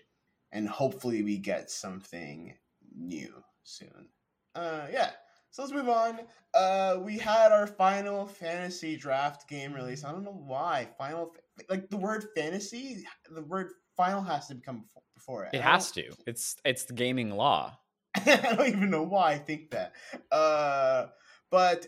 and 0.51 0.69
hopefully 0.69 1.23
we 1.23 1.37
get 1.39 1.71
something 1.71 2.53
new 2.95 3.43
soon. 3.63 4.09
Uh, 4.53 4.87
yeah. 4.91 5.11
So 5.49 5.63
let's 5.63 5.73
move 5.73 5.89
on. 5.89 6.19
Uh, 6.53 6.97
we 7.01 7.17
had 7.17 7.51
our 7.51 7.65
Final 7.65 8.27
Fantasy 8.27 8.95
draft 8.97 9.49
game 9.49 9.73
release. 9.73 10.03
I 10.03 10.11
don't 10.11 10.23
know 10.23 10.43
why 10.45 10.89
Final 10.99 11.33
like 11.69 11.89
the 11.89 11.97
word 11.97 12.27
fantasy. 12.35 13.03
The 13.31 13.41
word 13.41 13.71
final 13.95 14.21
has 14.21 14.47
to 14.47 14.55
become 14.55 14.85
before 15.15 15.45
it. 15.45 15.55
It 15.55 15.61
has 15.61 15.91
to. 15.93 16.03
It's 16.27 16.55
it's 16.63 16.85
the 16.85 16.93
gaming 16.93 17.31
law. 17.31 17.79
I 18.25 18.55
don't 18.55 18.67
even 18.67 18.89
know 18.89 19.03
why 19.03 19.33
I 19.33 19.37
think 19.37 19.71
that. 19.71 19.93
Uh, 20.31 21.07
but 21.49 21.87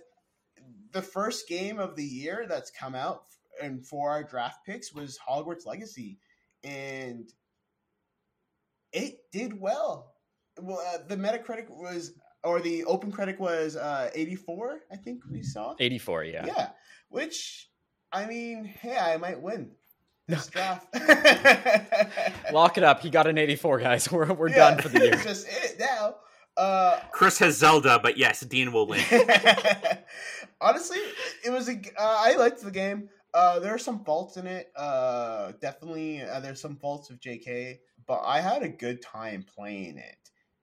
the 0.91 1.01
first 1.01 1.47
game 1.47 1.79
of 1.79 1.95
the 1.95 2.03
year 2.03 2.45
that's 2.47 2.71
come 2.71 2.95
out 2.95 3.23
and 3.61 3.85
for 3.85 4.09
our 4.11 4.23
draft 4.23 4.65
picks 4.65 4.93
was 4.93 5.19
Hogwarts 5.27 5.65
Legacy, 5.65 6.17
and 6.63 7.31
it 8.91 9.19
did 9.31 9.59
well. 9.59 10.13
Well, 10.57 10.81
uh, 10.93 10.99
the 11.07 11.17
Metacritic 11.17 11.69
was, 11.69 12.13
or 12.43 12.59
the 12.61 12.85
Open 12.85 13.11
Critic 13.11 13.39
was 13.39 13.75
uh, 13.75 14.09
84. 14.13 14.81
I 14.91 14.95
think 14.97 15.21
we 15.29 15.43
saw 15.43 15.75
84. 15.79 16.23
Yeah. 16.25 16.45
Yeah, 16.45 16.69
which 17.09 17.69
I 18.11 18.25
mean, 18.25 18.65
hey, 18.65 18.97
I 18.97 19.17
might 19.17 19.41
win 19.41 19.71
this 20.29 20.47
draft. 20.47 20.87
Lock 22.53 22.77
it 22.77 22.83
up. 22.83 23.01
He 23.01 23.09
got 23.09 23.27
an 23.27 23.37
84, 23.37 23.79
guys. 23.79 24.11
We're 24.19 24.31
we're 24.33 24.49
yeah, 24.49 24.55
done 24.55 24.81
for 24.81 24.89
the 24.89 24.99
year. 24.99 25.15
Just 25.15 25.47
it 25.47 25.79
now. 25.79 26.15
Uh, 26.57 26.99
Chris 27.11 27.39
has 27.39 27.57
Zelda, 27.57 27.99
but 28.01 28.17
yes, 28.17 28.41
Dean 28.41 28.71
will 28.71 28.87
win. 28.87 29.03
Honestly, 30.61 30.97
it 31.45 31.49
was 31.49 31.69
a. 31.69 31.73
Uh, 31.73 32.17
I 32.19 32.35
liked 32.35 32.61
the 32.61 32.71
game. 32.71 33.09
Uh, 33.33 33.59
there 33.59 33.73
are 33.73 33.79
some 33.79 34.03
faults 34.03 34.37
in 34.37 34.47
it. 34.47 34.71
Uh, 34.75 35.53
definitely, 35.61 36.21
uh, 36.21 36.39
there's 36.39 36.59
some 36.59 36.75
faults 36.75 37.09
with 37.09 37.21
JK, 37.21 37.77
but 38.07 38.21
I 38.25 38.41
had 38.41 38.63
a 38.63 38.69
good 38.69 39.01
time 39.01 39.45
playing 39.55 39.97
it, 39.97 40.17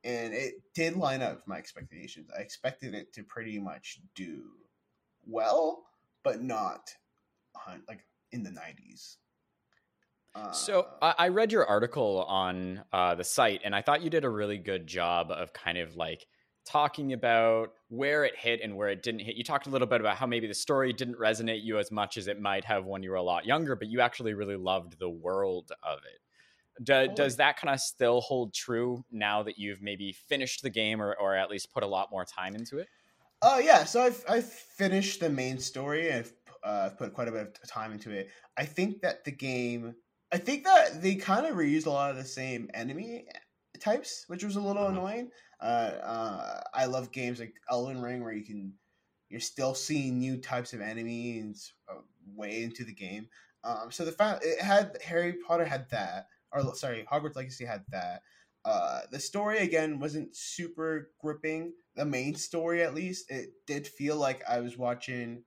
and 0.05 0.35
it 0.35 0.55
did 0.75 0.97
line 0.97 1.23
up 1.23 1.37
with 1.37 1.49
my 1.49 1.57
expectations. 1.57 2.29
I 2.37 2.43
expected 2.43 2.95
it 2.95 3.13
to 3.15 3.23
pretty 3.23 3.59
much 3.59 4.01
do 4.15 4.43
well, 5.27 5.85
but 6.23 6.43
not 6.43 6.91
like 7.89 8.05
in 8.33 8.43
the 8.43 8.51
90s. 8.51 9.17
So 10.53 10.87
uh, 11.03 11.15
I 11.19 11.29
read 11.29 11.53
your 11.53 11.67
article 11.67 12.25
on 12.29 12.83
uh, 12.93 13.15
the 13.15 13.25
site, 13.25 13.61
and 13.65 13.75
I 13.75 13.83
thought 13.83 14.03
you 14.03 14.11
did 14.11 14.25
a 14.25 14.29
really 14.29 14.59
good 14.59 14.87
job 14.87 15.31
of 15.31 15.53
kind 15.53 15.79
of 15.79 15.97
like 15.97 16.27
talking 16.67 17.13
about 17.13 17.73
where 17.89 18.25
it 18.25 18.35
hit 18.37 18.61
and 18.63 18.77
where 18.77 18.89
it 18.89 19.03
didn't 19.03 19.21
hit. 19.21 19.37
You 19.37 19.45
talked 19.45 19.67
a 19.67 19.71
little 19.71 19.87
bit 19.87 20.01
about 20.01 20.17
how 20.17 20.27
maybe 20.27 20.47
the 20.47 20.55
story 20.55 20.93
didn't 20.93 21.19
resonate 21.19 21.63
you 21.63 21.79
as 21.79 21.93
much 21.93 22.17
as 22.17 22.27
it 22.27 22.41
might 22.41 22.65
have 22.65 22.85
when 22.85 23.03
you 23.03 23.11
were 23.11 23.17
a 23.17 23.23
lot 23.23 23.47
younger, 23.47 23.77
but 23.77 23.89
you 23.89 24.01
actually 24.01 24.35
really 24.35 24.57
loved 24.57 24.99
the 24.99 25.09
world 25.09 25.71
of 25.83 25.99
it. 25.99 26.21
Do, 26.83 27.09
does 27.15 27.37
that 27.37 27.59
kind 27.59 27.73
of 27.73 27.81
still 27.81 28.21
hold 28.21 28.53
true 28.53 29.05
now 29.11 29.43
that 29.45 29.59
you've 29.59 29.81
maybe 29.81 30.13
finished 30.13 30.63
the 30.63 30.69
game 30.69 31.01
or, 31.01 31.15
or 31.15 31.35
at 31.35 31.49
least 31.49 31.73
put 31.73 31.83
a 31.83 31.87
lot 31.87 32.11
more 32.11 32.25
time 32.25 32.55
into 32.55 32.79
it? 32.79 32.89
Oh 33.43 33.55
uh, 33.55 33.59
yeah, 33.59 33.85
so 33.85 34.03
I've 34.03 34.25
I've 34.29 34.51
finished 34.51 35.21
the 35.21 35.29
main 35.29 35.59
story. 35.59 36.13
I've 36.13 36.33
uh, 36.65 36.91
put 36.91 37.13
quite 37.13 37.29
a 37.29 37.33
bit 37.33 37.59
of 37.63 37.69
time 37.69 37.93
into 37.93 38.11
it. 38.11 38.29
I 38.57 38.65
think 38.65 39.03
that 39.03 39.25
the 39.25 39.31
game, 39.31 39.95
I 40.33 40.39
think 40.39 40.65
that 40.65 41.03
they 41.03 41.15
kind 41.15 41.47
of 41.47 41.57
reused 41.57 41.87
a 41.87 41.91
lot 41.91 42.11
of 42.11 42.17
the 42.17 42.25
same 42.25 42.69
enemy 42.75 43.27
types, 43.81 44.25
which 44.27 44.45
was 44.45 44.57
a 44.57 44.61
little 44.61 44.85
mm-hmm. 44.85 44.97
annoying. 44.97 45.31
Uh, 45.61 45.93
uh, 46.03 46.61
I 46.75 46.87
love 46.87 47.13
games 47.13 47.41
like 47.41 47.55
Elden 47.71 48.03
Ring 48.03 48.23
where 48.23 48.33
you 48.33 48.45
can 48.45 48.73
you're 49.29 49.41
still 49.41 49.75
seeing 49.75 50.19
new 50.19 50.37
types 50.37 50.73
of 50.73 50.81
enemies 50.81 51.73
uh, 51.89 52.01
way 52.35 52.63
into 52.63 52.85
the 52.85 52.95
game. 52.95 53.29
Um, 53.65 53.91
so 53.91 54.05
the 54.05 54.13
fact 54.13 54.45
it 54.45 54.61
had 54.61 54.97
Harry 55.03 55.35
Potter 55.47 55.65
had 55.65 55.89
that, 55.91 56.27
or 56.53 56.75
sorry, 56.75 57.05
Hogwarts 57.11 57.37
Legacy 57.37 57.65
had 57.65 57.85
that. 57.91 58.23
Uh, 58.65 59.01
the 59.11 59.19
story 59.19 59.59
again 59.59 59.99
wasn't 59.99 60.35
super 60.35 61.11
gripping. 61.21 61.73
The 61.95 62.05
main 62.05 62.35
story, 62.35 62.83
at 62.83 62.95
least, 62.95 63.31
it 63.31 63.51
did 63.67 63.87
feel 63.87 64.17
like 64.17 64.43
I 64.49 64.61
was 64.61 64.77
watching 64.77 65.43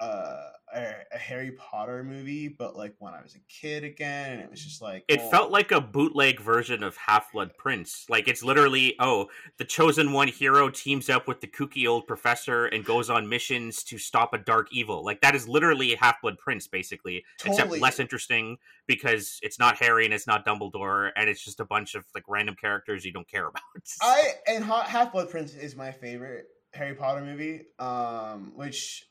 uh, 0.00 0.50
a, 0.74 0.92
a, 1.12 1.18
Harry 1.18 1.52
Potter 1.52 2.02
movie, 2.02 2.48
but 2.48 2.76
like 2.76 2.94
when 2.98 3.14
I 3.14 3.22
was 3.22 3.36
a 3.36 3.40
kid 3.48 3.84
again, 3.84 4.32
and 4.32 4.40
it 4.42 4.50
was 4.50 4.62
just 4.62 4.82
like 4.82 5.04
it 5.08 5.20
oh. 5.22 5.30
felt 5.30 5.52
like 5.52 5.70
a 5.70 5.80
bootleg 5.80 6.40
version 6.40 6.82
of 6.82 6.96
Half 6.96 7.32
Blood 7.32 7.52
Prince. 7.56 8.04
Like 8.08 8.26
it's 8.26 8.42
literally 8.42 8.96
oh, 8.98 9.26
the 9.58 9.64
chosen 9.64 10.12
one 10.12 10.28
hero 10.28 10.68
teams 10.68 11.08
up 11.08 11.28
with 11.28 11.40
the 11.40 11.46
kooky 11.46 11.88
old 11.88 12.06
professor 12.06 12.66
and 12.66 12.84
goes 12.84 13.08
on 13.08 13.28
missions 13.28 13.84
to 13.84 13.98
stop 13.98 14.34
a 14.34 14.38
dark 14.38 14.68
evil. 14.72 15.04
Like 15.04 15.20
that 15.20 15.34
is 15.34 15.48
literally 15.48 15.94
Half 15.94 16.20
Blood 16.22 16.38
Prince, 16.38 16.66
basically, 16.66 17.24
totally. 17.38 17.56
except 17.56 17.80
less 17.80 18.00
interesting 18.00 18.56
because 18.86 19.38
it's 19.42 19.58
not 19.58 19.78
Harry 19.78 20.04
and 20.04 20.12
it's 20.12 20.26
not 20.26 20.44
Dumbledore, 20.44 21.10
and 21.16 21.28
it's 21.28 21.44
just 21.44 21.60
a 21.60 21.64
bunch 21.64 21.94
of 21.94 22.04
like 22.14 22.24
random 22.28 22.56
characters 22.60 23.04
you 23.04 23.12
don't 23.12 23.28
care 23.28 23.46
about. 23.48 23.62
I 24.02 24.32
and 24.48 24.64
Half 24.64 25.12
Blood 25.12 25.30
Prince 25.30 25.54
is 25.54 25.76
my 25.76 25.92
favorite 25.92 26.46
Harry 26.74 26.94
Potter 26.94 27.24
movie, 27.24 27.62
um, 27.78 28.52
which 28.56 29.04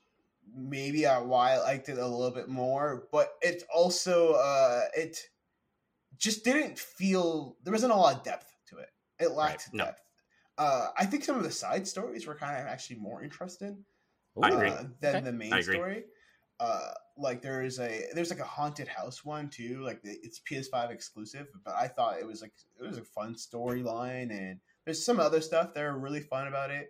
maybe 0.55 1.05
I 1.05 1.19
why 1.19 1.53
I 1.53 1.59
liked 1.59 1.89
it 1.89 1.97
a 1.97 2.07
little 2.07 2.31
bit 2.31 2.49
more, 2.49 3.07
but 3.11 3.33
it's 3.41 3.63
also 3.73 4.33
uh 4.33 4.81
it 4.95 5.19
just 6.17 6.43
didn't 6.43 6.77
feel 6.77 7.57
there 7.63 7.73
wasn't 7.73 7.93
a 7.93 7.95
lot 7.95 8.17
of 8.17 8.23
depth 8.23 8.53
to 8.69 8.77
it. 8.77 8.89
It 9.19 9.31
lacked 9.31 9.69
right. 9.73 9.85
depth. 9.85 10.01
No. 10.57 10.63
Uh 10.63 10.87
I 10.97 11.05
think 11.05 11.23
some 11.23 11.37
of 11.37 11.43
the 11.43 11.51
side 11.51 11.87
stories 11.87 12.27
were 12.27 12.35
kind 12.35 12.59
of 12.59 12.67
actually 12.67 12.97
more 12.97 13.23
interesting 13.23 13.83
I 14.41 14.49
agree. 14.49 14.69
Uh, 14.69 14.83
than 14.99 15.15
okay. 15.17 15.25
the 15.25 15.31
main 15.31 15.63
story. 15.63 16.03
Uh 16.59 16.91
like 17.17 17.41
there 17.41 17.61
is 17.61 17.79
a 17.79 18.05
there's 18.13 18.29
like 18.29 18.39
a 18.39 18.45
haunted 18.45 18.87
house 18.87 19.23
one 19.23 19.49
too, 19.49 19.81
like 19.83 19.99
it's 20.03 20.41
PS5 20.49 20.91
exclusive, 20.91 21.47
but 21.63 21.75
I 21.75 21.87
thought 21.87 22.19
it 22.19 22.27
was 22.27 22.41
like 22.41 22.53
it 22.79 22.83
was 22.87 22.97
a 22.97 23.03
fun 23.03 23.35
storyline 23.35 24.31
and 24.31 24.59
there's 24.85 25.05
some 25.05 25.19
other 25.19 25.41
stuff 25.41 25.73
that 25.73 25.83
are 25.83 25.97
really 25.97 26.21
fun 26.21 26.47
about 26.47 26.71
it. 26.71 26.89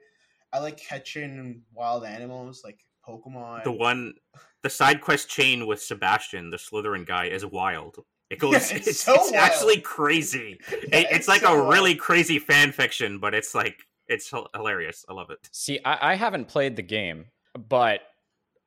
I 0.51 0.59
like 0.59 0.77
catching 0.77 1.63
wild 1.73 2.05
animals 2.05 2.61
like 2.63 2.79
Pokemon. 3.07 3.63
The 3.63 3.71
one, 3.71 4.13
the 4.61 4.69
side 4.69 5.01
quest 5.01 5.29
chain 5.29 5.67
with 5.67 5.81
Sebastian, 5.81 6.49
the 6.49 6.57
Slytherin 6.57 7.05
guy, 7.05 7.25
is 7.25 7.45
wild. 7.45 7.97
It 8.29 8.39
goes. 8.39 8.53
Yeah, 8.53 8.77
it's, 8.77 8.87
it's, 8.87 9.01
so 9.01 9.13
it's 9.15 9.33
actually 9.33 9.81
crazy. 9.81 10.59
Yeah, 10.71 10.77
it, 10.77 10.87
it's, 10.91 11.11
it's, 11.11 11.27
like 11.27 11.41
so 11.41 11.53
a 11.53 11.57
wild. 11.57 11.73
really 11.73 11.95
crazy 11.95 12.39
fan 12.39 12.71
fiction, 12.71 13.19
but 13.19 13.33
it's 13.33 13.53
like 13.53 13.77
it's 14.07 14.31
hilarious. 14.53 15.05
I 15.09 15.13
love 15.13 15.29
it. 15.29 15.37
See, 15.51 15.79
I, 15.85 16.13
I 16.13 16.15
haven't 16.15 16.47
played 16.47 16.75
the 16.75 16.81
game, 16.81 17.25
but 17.57 18.01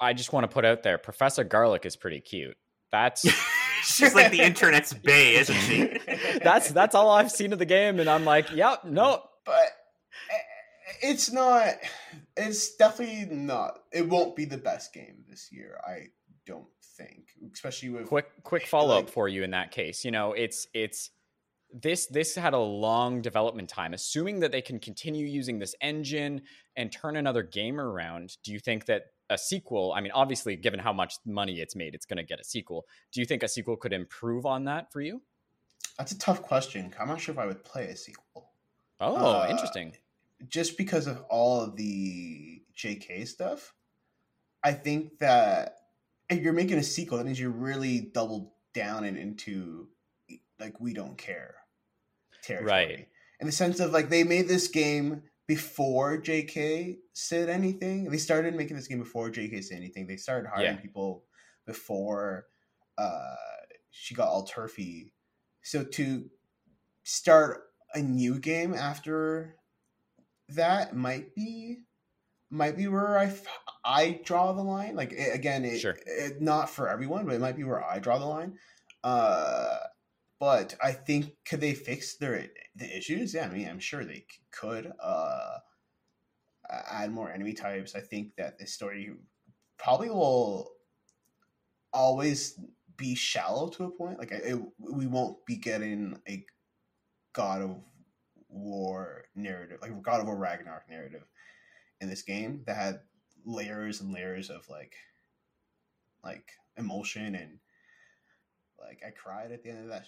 I 0.01 0.13
just 0.13 0.33
want 0.33 0.45
to 0.45 0.49
put 0.49 0.65
out 0.65 0.83
there, 0.83 0.99
Professor 0.99 1.45
Garlick 1.45 1.87
is 1.87 1.97
pretty 1.97 2.21
cute. 2.21 2.57
That's. 2.93 3.27
She's 3.83 4.15
like 4.15 4.33
the 4.33 4.41
internet's 4.41 4.93
bay, 5.05 5.37
isn't 5.37 5.55
she? 5.55 5.99
that's 6.43 6.71
that's 6.71 6.95
all 6.95 7.11
I've 7.11 7.31
seen 7.31 7.53
of 7.53 7.59
the 7.59 7.67
game, 7.67 8.01
and 8.01 8.11
I'm 8.11 8.25
like, 8.25 8.51
yeah, 8.51 8.77
no. 8.85 9.23
But 9.45 9.71
it's 11.03 11.33
not. 11.33 11.75
It's 12.37 12.77
definitely 12.77 13.35
not. 13.35 13.81
It 13.93 14.09
won't 14.09 14.37
be 14.37 14.45
the 14.45 14.59
best 14.59 14.93
game 14.93 15.25
this 15.29 15.51
year. 15.51 15.79
I 15.87 16.09
don't 16.47 16.67
think, 16.97 17.31
especially 17.53 17.91
with 17.91 18.07
quick 18.07 18.27
quick 18.43 18.67
follow 18.69 18.99
up 18.99 19.05
like, 19.07 19.13
for 19.13 19.29
you 19.29 19.43
in 19.43 19.51
that 19.51 19.71
case. 19.71 20.05
You 20.05 20.11
know, 20.11 20.33
it's 20.33 20.67
it's 20.75 21.11
this 21.73 22.07
this 22.07 22.35
had 22.35 22.55
a 22.55 22.59
long 22.59 23.21
development 23.21 23.69
time. 23.69 23.95
Assuming 23.95 24.41
that 24.41 24.53
they 24.53 24.63
can 24.63 24.79
continue 24.79 25.27
using 25.27 25.59
this 25.59 25.75
engine 25.81 26.43
and 26.77 26.93
turn 26.93 27.17
another 27.17 27.43
game 27.43 27.81
around, 27.81 28.37
do 28.45 28.53
you 28.53 28.61
think 28.61 28.87
that 28.87 29.07
a 29.29 29.37
sequel? 29.37 29.93
I 29.95 30.01
mean, 30.01 30.13
obviously, 30.13 30.55
given 30.57 30.79
how 30.79 30.93
much 30.93 31.17
money 31.27 31.61
it's 31.61 31.75
made, 31.75 31.95
it's 31.95 32.07
going 32.07 32.19
to 32.19 32.23
get 32.23 32.41
a 32.41 32.45
sequel. 32.45 32.87
Do 33.13 33.21
you 33.21 33.27
think 33.27 33.43
a 33.43 33.49
sequel 33.49 33.77
could 33.77 33.93
improve 33.93 34.47
on 34.47 34.65
that 34.65 34.93
for 34.93 35.01
you? 35.01 35.23
That's 35.99 36.13
a 36.13 36.19
tough 36.19 36.43
question. 36.43 36.95
I'm 37.01 37.09
not 37.09 37.21
sure 37.21 37.33
if 37.33 37.39
I 37.39 37.47
would 37.47 37.65
play 37.65 37.87
a 37.89 37.97
sequel. 37.97 38.51
Oh, 39.01 39.17
uh, 39.17 39.49
interesting 39.51 39.95
just 40.49 40.77
because 40.77 41.07
of 41.07 41.23
all 41.29 41.61
of 41.61 41.77
the 41.77 42.63
JK 42.77 43.27
stuff, 43.27 43.75
I 44.63 44.73
think 44.73 45.19
that 45.19 45.77
if 46.29 46.43
you're 46.43 46.53
making 46.53 46.79
a 46.79 46.83
sequel, 46.83 47.19
that 47.19 47.25
means 47.25 47.39
you 47.39 47.49
are 47.49 47.53
really 47.53 48.01
double 48.01 48.55
down 48.75 49.05
and 49.05 49.17
into 49.17 49.89
like 50.59 50.81
we 50.81 50.93
don't 50.93 51.17
care 51.17 51.55
territory. 52.43 52.71
Right. 52.71 53.09
In 53.41 53.47
the 53.47 53.53
sense 53.53 53.81
of 53.81 53.93
like 53.93 54.09
they 54.09 54.25
made 54.25 54.49
this 54.49 54.69
game 54.69 55.23
before 55.47 56.19
JK 56.19 56.97
said 57.13 57.49
anything. 57.49 58.11
They 58.11 58.19
started 58.19 58.55
making 58.55 58.77
this 58.77 58.89
game 58.89 58.99
before 58.99 59.31
JK 59.31 59.63
said 59.65 59.79
anything. 59.79 60.07
They 60.07 60.17
started 60.17 60.49
hiring 60.49 60.77
yeah. 60.77 60.81
people 60.81 61.25
before 61.67 62.47
uh, 62.99 63.35
she 63.91 64.15
got 64.15 64.29
all 64.29 64.45
turfy. 64.45 65.13
So 65.63 65.85
to 65.85 66.25
start 67.05 67.63
a 67.95 68.01
new 68.01 68.39
game 68.39 68.75
after 68.75 69.57
that 70.51 70.95
might 70.95 71.35
be 71.35 71.79
might 72.51 72.77
be 72.77 72.87
where 72.87 73.19
I, 73.19 73.35
I 73.85 74.21
draw 74.25 74.53
the 74.53 74.63
line. 74.63 74.95
Like 74.95 75.13
it, 75.13 75.35
again, 75.35 75.65
it, 75.65 75.81
sure. 75.81 75.97
it, 76.07 76.41
not 76.41 76.71
for 76.71 76.89
everyone, 76.89 77.27
but 77.27 77.35
it 77.35 77.41
might 77.41 77.57
be 77.57 77.65
where 77.65 77.85
I 77.85 77.99
draw 77.99 78.19
the 78.19 78.27
line. 78.27 78.55
Uh, 79.03 79.79
but 80.39 80.77
I 80.83 80.93
think 80.93 81.33
could 81.49 81.61
they 81.61 81.75
fix 81.75 82.17
their 82.17 82.47
the 82.77 82.97
issues? 82.97 83.35
Yeah, 83.35 83.47
I 83.47 83.49
mean, 83.49 83.69
I'm 83.69 83.81
sure 83.81 84.05
they 84.05 84.27
could. 84.53 84.93
Uh, 85.01 85.59
add 86.69 87.13
more 87.13 87.31
enemy 87.31 87.53
types. 87.53 87.95
I 87.95 88.01
think 88.01 88.35
that 88.37 88.59
this 88.59 88.73
story 88.73 89.13
probably 89.79 90.11
will 90.11 90.73
always 91.93 92.59
be 92.97 93.15
shallow 93.15 93.69
to 93.71 93.85
a 93.85 93.91
point. 93.91 94.19
Like 94.19 94.33
it, 94.33 94.59
we 94.79 95.07
won't 95.07 95.45
be 95.47 95.57
getting 95.57 96.19
a 96.29 96.45
God 97.35 97.63
of 97.63 97.77
War 98.57 99.25
narrative, 99.35 99.79
like 99.83 100.03
God 100.03 100.21
of 100.21 100.27
War 100.27 100.37
Ragnarok 100.37 100.89
narrative 100.89 101.25
in 102.01 102.09
this 102.09 102.23
game 102.23 102.63
that 102.67 102.77
had 102.77 103.01
layers 103.45 104.01
and 104.01 104.13
layers 104.13 104.51
of 104.51 104.69
like 104.69 104.95
like 106.25 106.51
emotion 106.77 107.35
and 107.35 107.59
like 108.79 109.03
I 109.07 109.11
cried 109.11 109.53
at 109.53 109.63
the 109.63 109.71
end 109.71 109.85
of 109.85 109.89
that. 109.89 110.07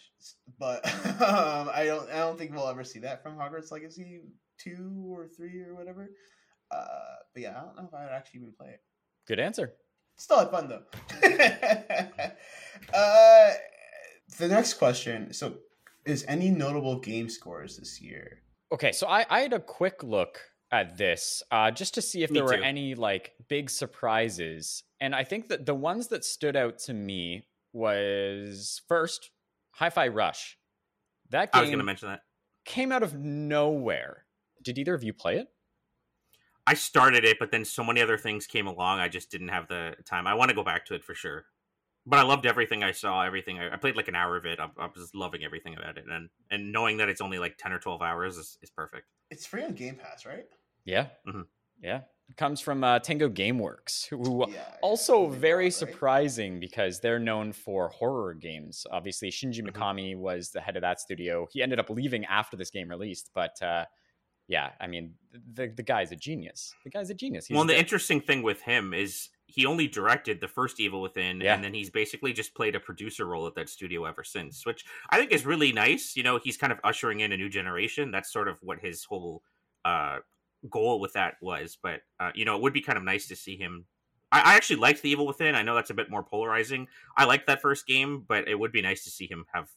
But 0.59 0.87
um, 1.23 1.71
I 1.73 1.85
don't 1.87 2.11
I 2.11 2.19
don't 2.19 2.39
think 2.39 2.53
we'll 2.53 2.69
ever 2.69 2.85
see 2.85 3.01
that 3.01 3.23
from 3.23 3.37
Hogwarts 3.37 3.71
Legacy 3.71 4.21
two 4.59 5.07
or 5.11 5.29
three 5.29 5.63
or 5.63 5.75
whatever. 5.75 6.11
Uh, 6.71 7.17
but 7.33 7.43
yeah, 7.43 7.57
I 7.57 7.65
don't 7.65 7.77
know 7.77 7.89
if 7.89 7.95
I'd 7.95 8.15
actually 8.15 8.41
even 8.41 8.53
play 8.53 8.69
it. 8.69 8.83
Good 9.27 9.41
answer. 9.41 9.75
Still 10.17 10.41
had 10.41 10.51
fun 10.51 10.69
though. 10.69 10.83
uh, 12.93 13.51
the 14.37 14.49
next 14.49 14.75
question. 14.75 15.33
So, 15.33 15.59
is 16.11 16.25
any 16.29 16.51
notable 16.51 16.99
game 16.99 17.29
scores 17.29 17.77
this 17.77 18.01
year? 18.01 18.43
Okay, 18.73 18.93
so 18.93 19.07
I, 19.07 19.25
I 19.31 19.41
had 19.41 19.53
a 19.53 19.61
quick 19.61 20.03
look 20.03 20.41
at 20.71 20.99
this 20.99 21.43
uh, 21.51 21.71
just 21.71 21.95
to 21.95 22.03
see 22.03 22.23
if 22.23 22.31
Me 22.31 22.39
there 22.39 22.45
were 22.45 22.55
any 22.55 22.95
like 22.95 23.33
big 23.49 23.71
surprises, 23.71 24.83
and 25.01 25.15
I 25.15 25.25
think 25.25 25.49
that 25.49 25.67
the 25.67 25.75
ones 25.75 26.09
that 26.09 26.25
stood 26.25 26.57
out 26.57 26.79
to 26.81 26.95
me 26.95 27.47
was 27.73 28.83
first 28.89 29.31
Hi-Fi 29.73 30.09
Rush. 30.09 30.59
That 31.31 31.53
game 31.53 31.59
I 31.59 31.61
was 31.63 31.71
going 31.71 31.79
to 31.79 31.85
mention 31.85 32.09
that. 32.09 32.21
came 32.65 32.93
out 32.93 33.03
of 33.03 33.15
nowhere. 33.15 34.25
Did 34.63 34.79
either 34.79 34.95
of 34.95 35.05
you 35.05 35.13
play 35.13 35.39
it? 35.39 35.49
I 36.67 36.75
started 36.75 37.25
it, 37.25 37.39
but 37.39 37.51
then 37.51 37.65
so 37.65 37.83
many 37.83 38.03
other 38.03 38.19
things 38.19 38.47
came 38.47 38.67
along. 38.67 38.99
I 39.01 39.09
just 39.09 39.31
didn't 39.31 39.49
have 39.49 39.69
the 39.69 39.95
time. 40.05 40.27
I 40.27 40.35
want 40.35 40.51
to 40.51 40.55
go 40.55 40.63
back 40.63 40.85
to 40.87 40.95
it 40.95 41.03
for 41.03 41.15
sure. 41.15 41.47
But 42.09 42.19
I 42.21 42.23
loved 42.23 42.47
everything 42.47 42.83
I 42.83 42.93
saw. 42.93 43.23
Everything 43.23 43.59
I, 43.59 43.75
I 43.75 43.77
played 43.77 43.95
like 43.97 44.09
an 44.09 44.15
hour 44.15 44.37
of 44.37 44.47
it. 44.47 44.59
I, 44.59 44.69
I 44.79 44.87
was 44.87 45.11
loving 45.15 45.45
everything 45.45 45.75
about 45.77 45.99
it, 45.99 46.05
and 46.11 46.29
and 46.51 46.73
knowing 46.73 46.97
that 46.99 47.09
it's 47.09 47.21
only 47.21 47.39
like 47.39 47.57
ten 47.59 47.73
or 47.73 47.79
twelve 47.79 48.01
hours 48.03 48.37
is, 48.39 48.59
is 48.63 48.71
perfect. 48.71 49.05
It's 49.31 49.45
free 49.47 49.63
on 49.65 49.75
Game 49.75 49.97
Pass, 49.97 50.25
right? 50.25 50.47
Yeah, 50.85 51.09
Mhm. 51.27 51.45
yeah. 51.83 52.01
It 52.31 52.37
comes 52.37 52.61
from 52.61 52.85
uh, 52.85 52.99
Tango 52.99 53.29
GameWorks, 53.31 54.07
who 54.09 54.47
Yeah, 54.49 54.55
yeah, 54.55 54.75
also 54.83 55.31
they 55.31 55.39
very 55.39 55.55
bought, 55.57 55.65
right? 55.65 55.73
surprising 55.75 56.61
because 56.61 57.01
they're 57.01 57.19
known 57.19 57.53
for 57.53 57.89
horror 57.89 58.35
games. 58.35 58.87
Obviously, 58.91 59.31
Shinji 59.31 59.63
Mhm. 59.63 59.71
Mikami 59.73 60.17
was 60.17 60.51
the 60.51 60.61
head 60.61 60.77
of 60.77 60.83
that 60.83 61.01
studio. 61.01 61.47
He 61.53 61.63
ended 61.63 61.79
up 61.79 61.89
leaving 61.91 62.25
after 62.27 62.57
this 62.57 62.71
game 62.71 62.89
released, 62.89 63.31
but 63.35 63.61
uh, 63.63 63.85
yeah, 64.47 64.71
I 64.81 64.87
mean, 64.87 65.15
the 65.55 65.69
the 65.69 65.83
guy's 65.83 66.11
a 66.13 66.17
genius. 66.17 66.75
The 66.85 66.91
guy's 66.91 67.11
a 67.11 67.15
genius. 67.15 67.47
He's 67.47 67.55
well, 67.55 67.63
and 67.63 67.71
the 67.71 67.75
the- 67.75 67.81
interesting 67.81 68.21
thing 68.23 68.43
with 68.43 68.63
him 68.63 68.95
is 68.95 69.29
he 69.51 69.65
only 69.67 69.89
directed 69.89 70.41
the 70.41 70.47
first 70.47 70.79
Evil 70.79 71.01
Within, 71.01 71.41
Yeah. 71.41 71.55
and 71.55 71.65
then 71.65 71.73
he's 71.75 71.89
basically 71.91 72.33
just 72.35 72.55
played 72.55 72.77
a 72.77 72.81
producer 72.81 73.25
role 73.25 73.47
at 73.47 73.55
that 73.55 73.69
studio 73.71 74.05
ever 74.05 74.23
since, 74.23 74.65
which 74.67 74.85
I 75.09 75.19
think 75.19 75.33
is 75.33 75.47
really 75.47 75.73
nice. 75.73 76.15
You 76.17 76.23
know, 76.23 76.39
he's 76.39 76.59
kind 76.59 76.71
of 76.73 76.79
ushering 76.85 77.21
in 77.21 77.33
a 77.33 77.37
new 77.37 77.49
generation. 77.49 78.11
That's 78.11 78.31
sort 78.33 78.49
of 78.49 78.59
what 78.63 78.79
his 78.81 79.05
whole 79.05 79.43
uh, 79.87 80.19
goal 80.69 81.01
with 81.01 81.15
that 81.15 81.37
was. 81.41 81.79
But 81.83 82.03
uh, 82.21 82.31
you 82.35 82.45
know, 82.45 82.57
it 82.57 82.63
would 82.63 82.75
be 82.75 82.83
kind 82.83 82.99
of 82.99 83.05
nice 83.05 83.27
to 83.29 83.37
see 83.37 83.57
him. 83.57 83.87
I, 84.31 84.53
I 84.53 84.55
actually 84.57 84.77
liked 84.77 85.01
the 85.01 85.09
Evil 85.11 85.27
Within. 85.27 85.55
I 85.55 85.63
know 85.63 85.75
that's 85.75 85.91
a 85.91 85.95
bit 85.95 86.11
more 86.11 86.23
polarizing. 86.23 86.87
I 87.17 87.25
liked 87.25 87.47
that 87.47 87.63
first 87.63 87.87
game, 87.87 88.25
but 88.29 88.47
it 88.49 88.59
would 88.59 88.73
be 88.73 88.83
nice 88.83 89.03
to 89.05 89.11
see 89.11 89.27
him 89.31 89.47
have 89.55 89.71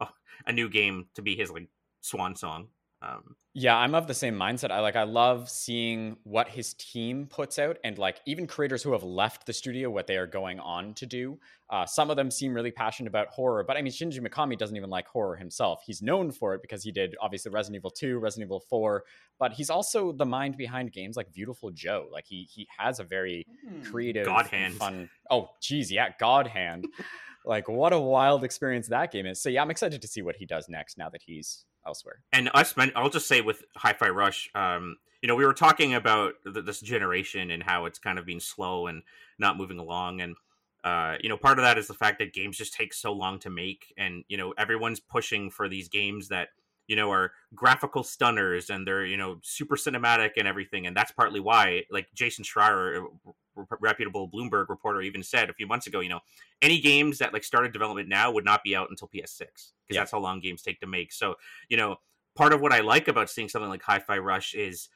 a, 0.00 0.08
a 0.46 0.52
new 0.52 0.70
game 0.70 1.08
to 1.16 1.22
be 1.22 1.36
his 1.36 1.50
like 1.50 1.68
swan 2.00 2.34
song. 2.34 2.68
Um, 3.00 3.36
Yeah, 3.54 3.76
I'm 3.76 3.94
of 3.94 4.06
the 4.08 4.14
same 4.14 4.34
mindset. 4.34 4.70
I 4.72 4.80
like 4.80 4.96
I 4.96 5.04
love 5.04 5.48
seeing 5.48 6.16
what 6.24 6.48
his 6.48 6.74
team 6.74 7.26
puts 7.28 7.58
out 7.58 7.78
and 7.84 7.96
like 7.96 8.20
even 8.26 8.46
creators 8.46 8.82
who 8.82 8.90
have 8.92 9.04
left 9.04 9.46
the 9.46 9.52
studio 9.52 9.88
what 9.88 10.06
they 10.08 10.16
are 10.16 10.26
going 10.26 10.58
on 10.58 10.94
to 10.94 11.06
do. 11.06 11.38
Uh, 11.70 11.86
some 11.86 12.10
of 12.10 12.16
them 12.16 12.30
seem 12.30 12.52
really 12.54 12.70
passionate 12.72 13.08
about 13.08 13.28
horror, 13.28 13.62
but 13.62 13.76
I 13.76 13.82
mean 13.82 13.92
Shinji 13.92 14.20
Mikami 14.20 14.58
doesn't 14.58 14.76
even 14.76 14.90
like 14.90 15.06
horror 15.06 15.36
himself. 15.36 15.82
He's 15.86 16.02
known 16.02 16.32
for 16.32 16.54
it 16.54 16.62
because 16.62 16.82
he 16.82 16.90
did 16.90 17.14
obviously 17.20 17.50
Resident 17.52 17.76
Evil 17.80 17.90
2, 17.90 18.18
Resident 18.18 18.48
Evil 18.48 18.60
4, 18.68 19.04
but 19.38 19.52
he's 19.52 19.70
also 19.70 20.10
the 20.12 20.26
mind 20.26 20.56
behind 20.56 20.92
games 20.92 21.16
like 21.16 21.32
Beautiful 21.32 21.70
Joe. 21.70 22.08
Like 22.12 22.26
he 22.26 22.48
he 22.50 22.66
has 22.78 22.98
a 23.00 23.04
very 23.04 23.46
Hmm. 23.66 23.82
creative 23.82 24.26
God 24.26 24.46
Hand. 24.48 24.74
fun. 24.74 25.10
Oh, 25.30 25.50
geez, 25.60 25.92
yeah, 25.92 26.08
God 26.18 26.46
Hand. 26.48 26.86
like 27.44 27.68
what 27.68 27.92
a 27.92 27.98
wild 28.00 28.42
experience 28.44 28.88
that 28.88 29.12
game 29.12 29.26
is. 29.26 29.40
So 29.40 29.48
yeah, 29.50 29.62
I'm 29.62 29.70
excited 29.70 30.02
to 30.02 30.08
see 30.08 30.22
what 30.22 30.36
he 30.36 30.46
does 30.46 30.68
next 30.68 30.98
now 30.98 31.08
that 31.10 31.22
he's 31.24 31.64
elsewhere. 31.88 32.20
and 32.32 32.50
us 32.54 32.74
i'll 32.94 33.10
just 33.10 33.26
say 33.26 33.40
with 33.40 33.64
hi-fi 33.76 34.08
rush 34.08 34.50
um 34.54 34.96
you 35.22 35.26
know 35.26 35.34
we 35.34 35.44
were 35.44 35.54
talking 35.54 35.94
about 35.94 36.34
th- 36.44 36.64
this 36.64 36.80
generation 36.80 37.50
and 37.50 37.62
how 37.62 37.86
it's 37.86 37.98
kind 37.98 38.18
of 38.18 38.26
being 38.26 38.40
slow 38.40 38.86
and 38.86 39.02
not 39.38 39.56
moving 39.56 39.78
along 39.78 40.20
and 40.20 40.36
uh 40.84 41.16
you 41.20 41.28
know 41.28 41.36
part 41.36 41.58
of 41.58 41.64
that 41.64 41.78
is 41.78 41.88
the 41.88 41.94
fact 41.94 42.18
that 42.18 42.32
games 42.32 42.56
just 42.56 42.74
take 42.74 42.94
so 42.94 43.12
long 43.12 43.38
to 43.38 43.50
make 43.50 43.92
and 43.96 44.22
you 44.28 44.36
know 44.36 44.52
everyone's 44.58 45.00
pushing 45.00 45.50
for 45.50 45.68
these 45.68 45.88
games 45.88 46.28
that 46.28 46.48
you 46.88 46.96
know 46.96 47.10
are 47.12 47.30
graphical 47.54 48.02
stunners 48.02 48.70
and 48.70 48.86
they're 48.86 49.06
you 49.06 49.16
know 49.16 49.38
super 49.42 49.76
cinematic 49.76 50.30
and 50.36 50.48
everything 50.48 50.86
and 50.86 50.96
that's 50.96 51.12
partly 51.12 51.38
why 51.40 51.84
like 51.90 52.08
jason 52.14 52.44
schreier 52.44 53.04
uh, 53.04 53.30
a 53.58 53.76
reputable 53.80 54.28
bloomberg 54.28 54.68
reporter 54.68 55.00
even 55.02 55.22
said 55.22 55.50
a 55.50 55.54
few 55.54 55.66
months 55.66 55.86
ago 55.86 56.00
you 56.00 56.08
know 56.08 56.20
any 56.62 56.80
games 56.80 57.18
that 57.18 57.32
like 57.32 57.44
started 57.44 57.72
development 57.72 58.08
now 58.08 58.30
would 58.30 58.44
not 58.44 58.62
be 58.64 58.74
out 58.74 58.88
until 58.90 59.08
ps6 59.08 59.38
because 59.38 59.70
Yeah. 59.90 60.00
that's 60.00 60.10
how 60.12 60.18
long 60.18 60.40
games 60.40 60.62
take 60.62 60.80
to 60.80 60.86
make 60.86 61.12
so 61.12 61.36
you 61.68 61.76
know 61.76 61.96
part 62.38 62.52
of 62.52 62.60
what 62.60 62.72
I 62.72 62.80
like 62.80 63.08
about 63.08 63.28
seeing 63.28 63.48
something 63.48 63.68
like 63.68 63.82
Hi-Fi 63.82 64.18
Rush 64.18 64.54
is 64.54 64.88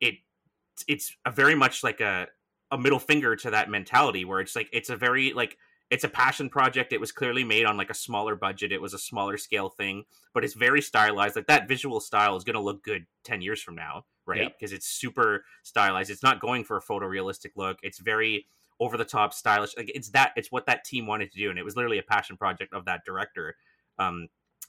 it 0.00 0.14
it's 0.88 1.14
a 1.24 1.30
very 1.30 1.54
much 1.54 1.84
like 1.84 2.00
a 2.00 2.26
a 2.72 2.78
middle 2.78 2.98
finger 2.98 3.36
to 3.36 3.50
that 3.50 3.70
mentality 3.70 4.24
where 4.24 4.40
it's 4.40 4.56
like 4.56 4.68
it's 4.72 4.90
a 4.90 4.96
very 4.96 5.32
like 5.32 5.56
it's 5.90 6.04
a 6.04 6.08
passion 6.08 6.48
project. 6.48 6.92
It 6.92 7.00
was 7.00 7.10
clearly 7.10 7.42
made 7.42 7.66
on 7.66 7.76
like 7.76 7.90
a 7.90 7.94
smaller 7.94 8.36
budget. 8.36 8.70
It 8.70 8.80
was 8.80 8.94
a 8.94 8.98
smaller 8.98 9.36
scale 9.36 9.68
thing, 9.68 10.04
but 10.32 10.44
it's 10.44 10.54
very 10.54 10.80
stylized. 10.80 11.34
Like 11.34 11.48
that 11.48 11.68
visual 11.68 12.00
style 12.00 12.36
is 12.36 12.44
going 12.44 12.54
to 12.54 12.60
look 12.60 12.84
good 12.84 13.06
10 13.24 13.42
years 13.42 13.60
from 13.60 13.74
now, 13.74 14.04
right? 14.24 14.42
Yep. 14.42 14.52
Because 14.58 14.72
it's 14.72 14.86
super 14.86 15.44
stylized. 15.64 16.10
It's 16.10 16.22
not 16.22 16.40
going 16.40 16.62
for 16.62 16.76
a 16.76 16.82
photorealistic 16.82 17.50
look. 17.56 17.78
It's 17.82 17.98
very 17.98 18.46
over 18.78 18.96
the 18.96 19.04
top 19.04 19.34
stylish. 19.34 19.76
Like 19.76 19.90
it's 19.94 20.10
that 20.10 20.32
it's 20.36 20.52
what 20.52 20.66
that 20.66 20.84
team 20.84 21.06
wanted 21.06 21.32
to 21.32 21.38
do 21.38 21.50
and 21.50 21.58
it 21.58 21.64
was 21.64 21.76
literally 21.76 21.98
a 21.98 22.02
passion 22.02 22.36
project 22.36 22.72
of 22.72 22.84
that 22.84 23.04
director. 23.04 23.56
Um 23.98 24.28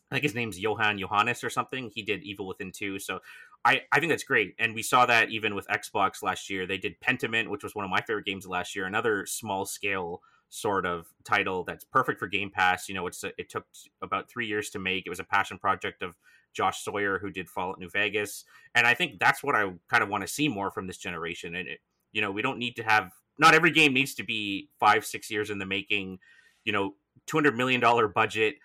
I 0.10 0.15
think 0.15 0.23
his 0.23 0.36
name's 0.36 0.60
Johan 0.60 0.99
Johanas 0.99 1.43
or 1.43 1.49
something. 1.49 1.89
He 1.93 2.03
did 2.03 2.21
Evil 2.23 2.45
Within 2.45 2.73
2. 2.73 2.99
So 2.99 3.19
I, 3.63 3.84
I 3.93 3.99
think 3.99 4.10
that's 4.12 4.25
great. 4.25 4.55
And 4.60 4.75
we 4.75 4.84
saw 4.84 5.05
that 5.05 5.29
even 5.29 5.55
with 5.55 5.67
Xbox 5.67 6.21
last 6.21 6.49
year. 6.49 6.67
They 6.67 6.77
did 6.77 6.99
Pentiment, 6.99 7.49
which 7.49 7.63
was 7.63 7.75
one 7.75 7.86
of 7.86 7.91
my 7.91 8.01
favorite 8.01 8.25
games 8.25 8.45
last 8.45 8.75
year, 8.75 8.86
another 8.86 9.25
small 9.25 9.65
scale 9.65 10.21
sort 10.52 10.86
of 10.86 11.08
title 11.24 11.64
that's 11.64 11.86
perfect 11.86 12.20
for 12.20 12.28
Game 12.28 12.52
Pass. 12.52 12.88
You 12.88 12.96
know, 12.96 13.08
it's 13.08 13.24
a, 13.24 13.32
it 13.38 13.50
took 13.50 13.66
about 14.02 14.30
three 14.30 14.46
years 14.46 14.70
to 14.72 14.80
make. 14.80 15.08
It 15.08 15.10
was 15.10 15.20
a 15.20 15.24
passion 15.24 15.58
project 15.58 16.04
of 16.04 16.16
Josh 16.54 16.84
Sawyer, 16.84 17.18
who 17.18 17.32
did 17.32 17.50
Fallout 17.50 17.80
New 17.80 17.90
Vegas. 17.90 18.44
And 18.76 18.86
I 18.86 18.94
think 18.94 19.18
that's 19.18 19.42
what 19.42 19.56
I 19.56 19.72
kind 19.90 20.04
of 20.04 20.10
want 20.10 20.22
to 20.22 20.28
see 20.28 20.50
more 20.50 20.70
from 20.70 20.88
this 20.88 20.98
generation. 20.98 21.56
And, 21.56 21.70
it, 21.70 21.80
you 22.12 22.22
know, 22.22 22.32
we 22.32 22.42
don't 22.42 22.60
need 22.60 22.76
to 22.76 22.84
have, 22.84 23.12
not 23.40 23.56
every 23.56 23.72
game 23.72 23.94
needs 23.94 24.14
to 24.16 24.24
be 24.24 24.70
five, 24.78 25.06
six 25.06 25.32
years 25.32 25.50
in 25.50 25.58
the 25.58 25.66
making, 25.66 26.20
you 26.66 26.74
know, 26.74 26.96
$200 27.28 27.56
million 27.56 27.82
budget 28.14 28.56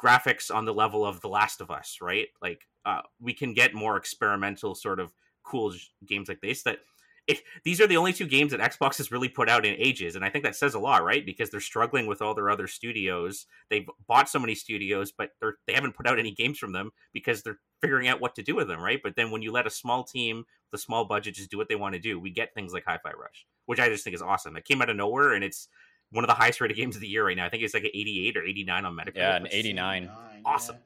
graphics 0.00 0.54
on 0.54 0.64
the 0.64 0.74
level 0.74 1.04
of 1.04 1.20
The 1.20 1.28
Last 1.28 1.60
of 1.60 1.70
Us, 1.70 1.98
right? 2.00 2.28
Like 2.40 2.62
uh, 2.86 3.00
we 3.20 3.34
can 3.34 3.54
get 3.54 3.74
more 3.74 3.96
experimental 3.96 4.76
sort 4.76 5.00
of 5.00 5.12
cool 5.42 5.74
games 6.06 6.28
like 6.28 6.40
this 6.40 6.62
that 6.62 6.78
if 7.26 7.42
these 7.64 7.80
are 7.80 7.86
the 7.86 7.96
only 7.96 8.12
two 8.12 8.26
games 8.26 8.52
that 8.52 8.60
Xbox 8.60 8.98
has 8.98 9.10
really 9.10 9.28
put 9.28 9.48
out 9.48 9.64
in 9.64 9.74
ages 9.78 10.14
and 10.14 10.24
I 10.24 10.28
think 10.28 10.44
that 10.44 10.56
says 10.56 10.74
a 10.74 10.78
lot, 10.78 11.04
right? 11.04 11.24
Because 11.24 11.50
they're 11.50 11.60
struggling 11.60 12.06
with 12.06 12.20
all 12.20 12.34
their 12.34 12.50
other 12.50 12.66
studios. 12.66 13.46
They've 13.70 13.88
bought 14.06 14.28
so 14.28 14.38
many 14.38 14.54
studios, 14.54 15.10
but 15.10 15.30
they're 15.40 15.56
they 15.66 15.72
haven't 15.72 15.96
put 15.96 16.06
out 16.06 16.18
any 16.18 16.32
games 16.32 16.58
from 16.58 16.72
them 16.72 16.90
because 17.12 17.42
they're 17.42 17.60
figuring 17.80 18.08
out 18.08 18.20
what 18.20 18.34
to 18.34 18.42
do 18.42 18.54
with 18.54 18.68
them, 18.68 18.82
right? 18.82 19.00
But 19.02 19.16
then 19.16 19.30
when 19.30 19.42
you 19.42 19.52
let 19.52 19.66
a 19.66 19.70
small 19.70 20.04
team 20.04 20.44
with 20.70 20.80
a 20.80 20.82
small 20.82 21.04
budget 21.04 21.34
just 21.34 21.50
do 21.50 21.56
what 21.56 21.68
they 21.68 21.76
want 21.76 21.94
to 21.94 22.00
do, 22.00 22.20
we 22.20 22.30
get 22.30 22.54
things 22.54 22.72
like 22.72 22.84
Hi-Fi 22.86 23.12
Rush, 23.12 23.46
which 23.66 23.80
I 23.80 23.88
just 23.88 24.04
think 24.04 24.14
is 24.14 24.22
awesome. 24.22 24.56
It 24.56 24.64
came 24.64 24.82
out 24.82 24.90
of 24.90 24.96
nowhere 24.96 25.32
and 25.32 25.42
it's 25.42 25.68
one 26.10 26.24
of 26.24 26.28
the 26.28 26.34
highest 26.34 26.60
rated 26.60 26.76
games 26.76 26.94
of 26.94 27.00
the 27.00 27.08
year 27.08 27.26
right 27.26 27.36
now. 27.36 27.46
I 27.46 27.48
think 27.48 27.62
it's 27.62 27.74
like 27.74 27.84
an 27.84 27.90
88 27.94 28.36
or 28.36 28.44
89 28.44 28.84
on 28.84 28.96
Metacritic. 28.96 29.16
Yeah, 29.16 29.36
an 29.36 29.48
89. 29.50 30.10
Awesome. 30.44 30.76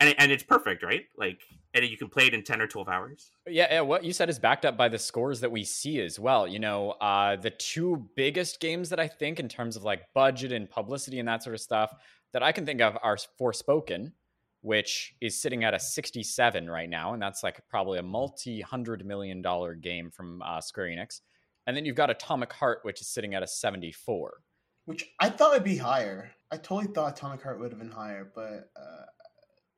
And 0.00 0.14
and 0.18 0.32
it's 0.32 0.42
perfect, 0.42 0.82
right? 0.82 1.04
Like, 1.16 1.40
and 1.74 1.84
you 1.84 1.96
can 1.96 2.08
play 2.08 2.26
it 2.26 2.34
in 2.34 2.42
ten 2.42 2.60
or 2.60 2.66
twelve 2.66 2.88
hours. 2.88 3.30
Yeah, 3.46 3.66
yeah, 3.70 3.80
what 3.80 4.04
you 4.04 4.12
said 4.12 4.28
is 4.28 4.38
backed 4.38 4.64
up 4.64 4.76
by 4.76 4.88
the 4.88 4.98
scores 4.98 5.40
that 5.40 5.50
we 5.50 5.64
see 5.64 6.00
as 6.00 6.18
well. 6.18 6.46
You 6.46 6.58
know, 6.58 6.90
uh, 6.92 7.36
the 7.36 7.50
two 7.50 8.08
biggest 8.16 8.60
games 8.60 8.88
that 8.90 9.00
I 9.00 9.08
think, 9.08 9.38
in 9.40 9.48
terms 9.48 9.76
of 9.76 9.84
like 9.84 10.02
budget 10.14 10.52
and 10.52 10.68
publicity 10.68 11.18
and 11.20 11.28
that 11.28 11.42
sort 11.42 11.54
of 11.54 11.60
stuff, 11.60 11.94
that 12.32 12.42
I 12.42 12.52
can 12.52 12.66
think 12.66 12.80
of 12.80 12.98
are 13.02 13.16
Forspoken, 13.40 14.12
which 14.62 15.14
is 15.20 15.40
sitting 15.40 15.62
at 15.62 15.72
a 15.72 15.78
67 15.78 16.68
right 16.68 16.88
now, 16.90 17.12
and 17.12 17.22
that's 17.22 17.42
like 17.42 17.60
probably 17.68 17.98
a 17.98 18.02
multi 18.02 18.60
hundred 18.60 19.06
million 19.06 19.40
dollar 19.40 19.74
game 19.74 20.10
from 20.10 20.42
uh, 20.42 20.60
Square 20.60 20.88
Enix. 20.88 21.20
And 21.66 21.76
then 21.76 21.84
you've 21.84 21.96
got 21.96 22.10
Atomic 22.10 22.52
Heart, 22.52 22.80
which 22.82 23.00
is 23.00 23.06
sitting 23.08 23.34
at 23.34 23.42
a 23.42 23.46
74. 23.46 24.34
which 24.84 25.04
I 25.20 25.30
thought 25.30 25.52
would 25.52 25.64
be 25.64 25.76
higher. 25.78 26.30
I 26.50 26.56
totally 26.56 26.92
thought 26.92 27.16
Atomic 27.16 27.42
Heart 27.42 27.58
would 27.60 27.70
have 27.70 27.78
been 27.78 27.90
higher, 27.90 28.30
but 28.34 28.70
uh, 28.76 29.04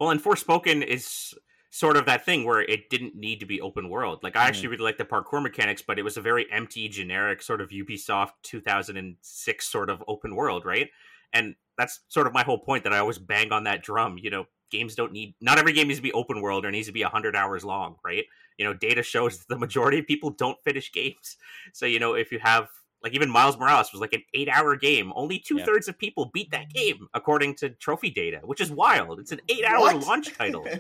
well, 0.01 0.11
and 0.11 0.23
Forspoken 0.23 0.85
is 0.85 1.35
sort 1.71 1.97
of 1.97 2.07
that 2.07 2.25
thing 2.25 2.45
where 2.45 2.61
it 2.63 2.89
didn't 2.91 3.15
need 3.15 3.41
to 3.41 3.47
be 3.47 3.61
open 3.61 3.89
world. 3.91 4.23
Like 4.23 4.37
I 4.37 4.45
Mhm. 4.45 4.47
actually 4.47 4.71
really 4.71 4.85
like 4.85 4.99
the 4.99 5.05
parkour 5.05 5.43
mechanics, 5.43 5.83
but 5.83 5.99
it 5.99 6.03
was 6.03 6.17
a 6.17 6.23
very 6.23 6.51
empty, 6.51 6.89
generic 6.89 7.43
sort 7.43 7.61
of 7.61 7.71
Ubisoft 7.71 8.33
2006 8.43 9.67
sort 9.69 9.91
of 9.91 10.03
open 10.09 10.35
world, 10.35 10.65
right? 10.65 10.91
And 11.33 11.55
that's 11.77 12.01
sort 12.09 12.27
of 12.27 12.33
my 12.33 12.43
whole 12.45 12.59
point 12.59 12.85
that 12.85 12.93
I 12.93 12.99
always 12.99 13.19
bang 13.19 13.53
on 13.53 13.65
that 13.65 13.83
drum. 13.83 14.17
You 14.17 14.31
know, 14.31 14.47
games 14.71 14.95
don't 14.95 15.13
need 15.13 15.35
not 15.41 15.59
every 15.59 15.73
game 15.73 15.89
needs 15.89 15.99
to 15.99 16.03
be 16.03 16.13
open 16.13 16.41
world 16.41 16.65
or 16.65 16.71
needs 16.71 16.87
to 16.87 16.93
be 16.93 17.03
100 17.03 17.37
hours 17.37 17.65
long, 17.65 17.97
right? 18.05 18.25
You 18.59 18.65
know, 18.65 18.73
data 18.73 19.03
shows 19.03 19.45
the 19.49 19.59
majority 19.59 19.99
of 19.99 20.07
people 20.07 20.31
don't 20.31 20.63
finish 20.65 20.93
games. 20.93 21.37
So, 21.75 21.85
you 21.85 21.99
know, 21.99 22.15
if 22.15 22.33
you 22.33 22.39
have 22.39 22.69
like 23.07 23.15
even 23.15 23.31
Miles 23.31 23.57
Morales 23.57 23.93
was 23.93 24.01
like 24.01 24.13
an 24.15 24.23
eight 24.35 24.49
hour 24.49 24.75
game. 24.75 25.13
Only 25.15 25.39
two 25.39 25.61
thirds 25.61 25.87
of 25.87 25.97
people 25.97 26.29
beat 26.35 26.51
that 26.51 26.71
game 26.71 27.07
according 27.15 27.55
to 27.59 27.71
trophy 27.71 28.11
data, 28.11 28.41
which 28.43 28.61
is 28.61 28.69
wild. 28.69 29.21
It's 29.21 29.31
an 29.31 29.41
eight 29.49 29.65
hour 29.65 29.95
launch 29.95 30.37
title. 30.37 30.67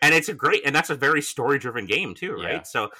And 0.00 0.14
it's 0.14 0.28
a 0.28 0.32
great 0.32 0.62
and 0.64 0.72
that's 0.72 0.90
a 0.90 0.94
very 0.94 1.20
story 1.20 1.58
driven 1.58 1.84
game 1.84 2.14
too 2.14 2.34
right? 2.34 2.52
Yeah. 2.52 2.62
so 2.62 2.90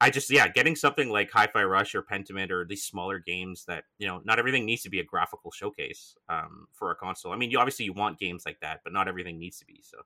i 0.00 0.08
just 0.08 0.30
yeah 0.30 0.48
getting 0.48 0.74
something 0.74 1.10
like 1.10 1.30
hi-fi 1.30 1.62
rush 1.64 1.94
or 1.94 2.00
pentiment 2.00 2.50
or 2.50 2.64
these 2.64 2.82
smaller 2.82 3.18
games 3.18 3.66
that 3.66 3.84
you 3.98 4.06
know 4.06 4.22
not 4.24 4.38
everything 4.38 4.64
needs 4.64 4.82
to 4.84 4.88
be 4.88 4.98
a 4.98 5.04
graphical 5.04 5.50
showcase 5.50 6.16
um, 6.30 6.66
for 6.72 6.90
a 6.92 6.96
console. 6.96 7.30
I 7.30 7.36
mean 7.36 7.50
you 7.50 7.58
obviously 7.58 7.84
you 7.84 7.92
want 7.92 8.18
games 8.18 8.44
like 8.46 8.60
that 8.62 8.80
but 8.84 8.94
not 8.94 9.06
everything 9.06 9.38
needs 9.38 9.58
to 9.58 9.66
be 9.66 9.82
so. 9.82 9.98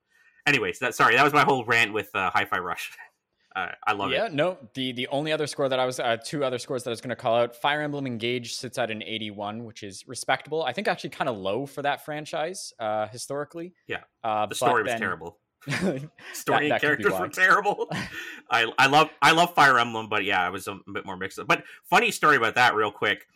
Anyways 0.45 0.81
that 0.81 0.97
sorry 0.97 1.15
that 1.15 1.23
was 1.23 1.33
my 1.33 1.45
whole 1.45 1.65
rant 1.65 1.93
with 1.93 2.11
uh, 2.17 2.31
hi-fi 2.31 2.59
rush 2.59 2.91
uh, 3.57 3.69
i 3.87 3.93
love 3.93 4.11
yeah, 4.11 4.27
it 4.27 4.31
Yeah, 4.31 4.37
no. 4.37 4.59
The 4.75 4.93
the 4.93 5.09
only 5.09 5.33
other 5.33 5.47
score 5.47 5.69
that 5.69 5.79
I 5.79 5.85
was 5.85 5.99
uh, 5.99 6.17
two 6.25 6.45
other 6.45 6.59
scores 6.59 6.85
that 6.85 6.91
I 6.91 6.93
was 6.93 7.01
going 7.01 7.11
to 7.11 7.17
call 7.17 7.37
out. 7.37 7.57
Fire 7.57 7.83
Emblem 7.83 8.07
Engage 8.07 8.55
sits 8.55 8.79
at 8.79 8.91
an 8.91 9.03
81, 9.03 9.65
which 9.65 9.83
is 9.83 10.05
respectable. 10.07 10.63
I 10.63 10.73
think 10.73 10.89
actually 10.89 11.11
kind 11.11 11.29
of 11.29 11.37
low 11.37 11.67
for 11.67 11.83
that 11.83 12.05
franchise 12.05 12.73
uh, 12.79 13.09
historically. 13.09 13.75
Yeah. 13.87 14.01
uh, 14.23 14.47
the 14.47 14.55
story 14.55 14.83
was 14.83 14.93
then- 14.93 15.01
terrible 15.01 15.39
story 15.69 16.09
that 16.45 16.53
and 16.53 16.63
be 16.63 16.79
characters 16.79 17.13
were 17.19 17.29
terrible. 17.29 17.91
I 18.51 18.73
I 18.79 18.87
love 18.87 19.11
I 19.21 19.33
love 19.33 19.55
Fire 19.55 19.79
Emblem, 19.79 20.09
but 20.09 20.25
yeah, 20.25 20.41
I 20.45 20.51
was 20.51 20.67
a 20.69 20.79
bit 20.93 21.05
more 21.05 21.17
mixed 21.17 21.39
up. 21.39 21.47
But 21.47 21.65
funny 21.89 22.11
story 22.11 22.37
about 22.37 22.55
that, 22.55 22.75
real 22.75 22.91
quick. 22.91 23.27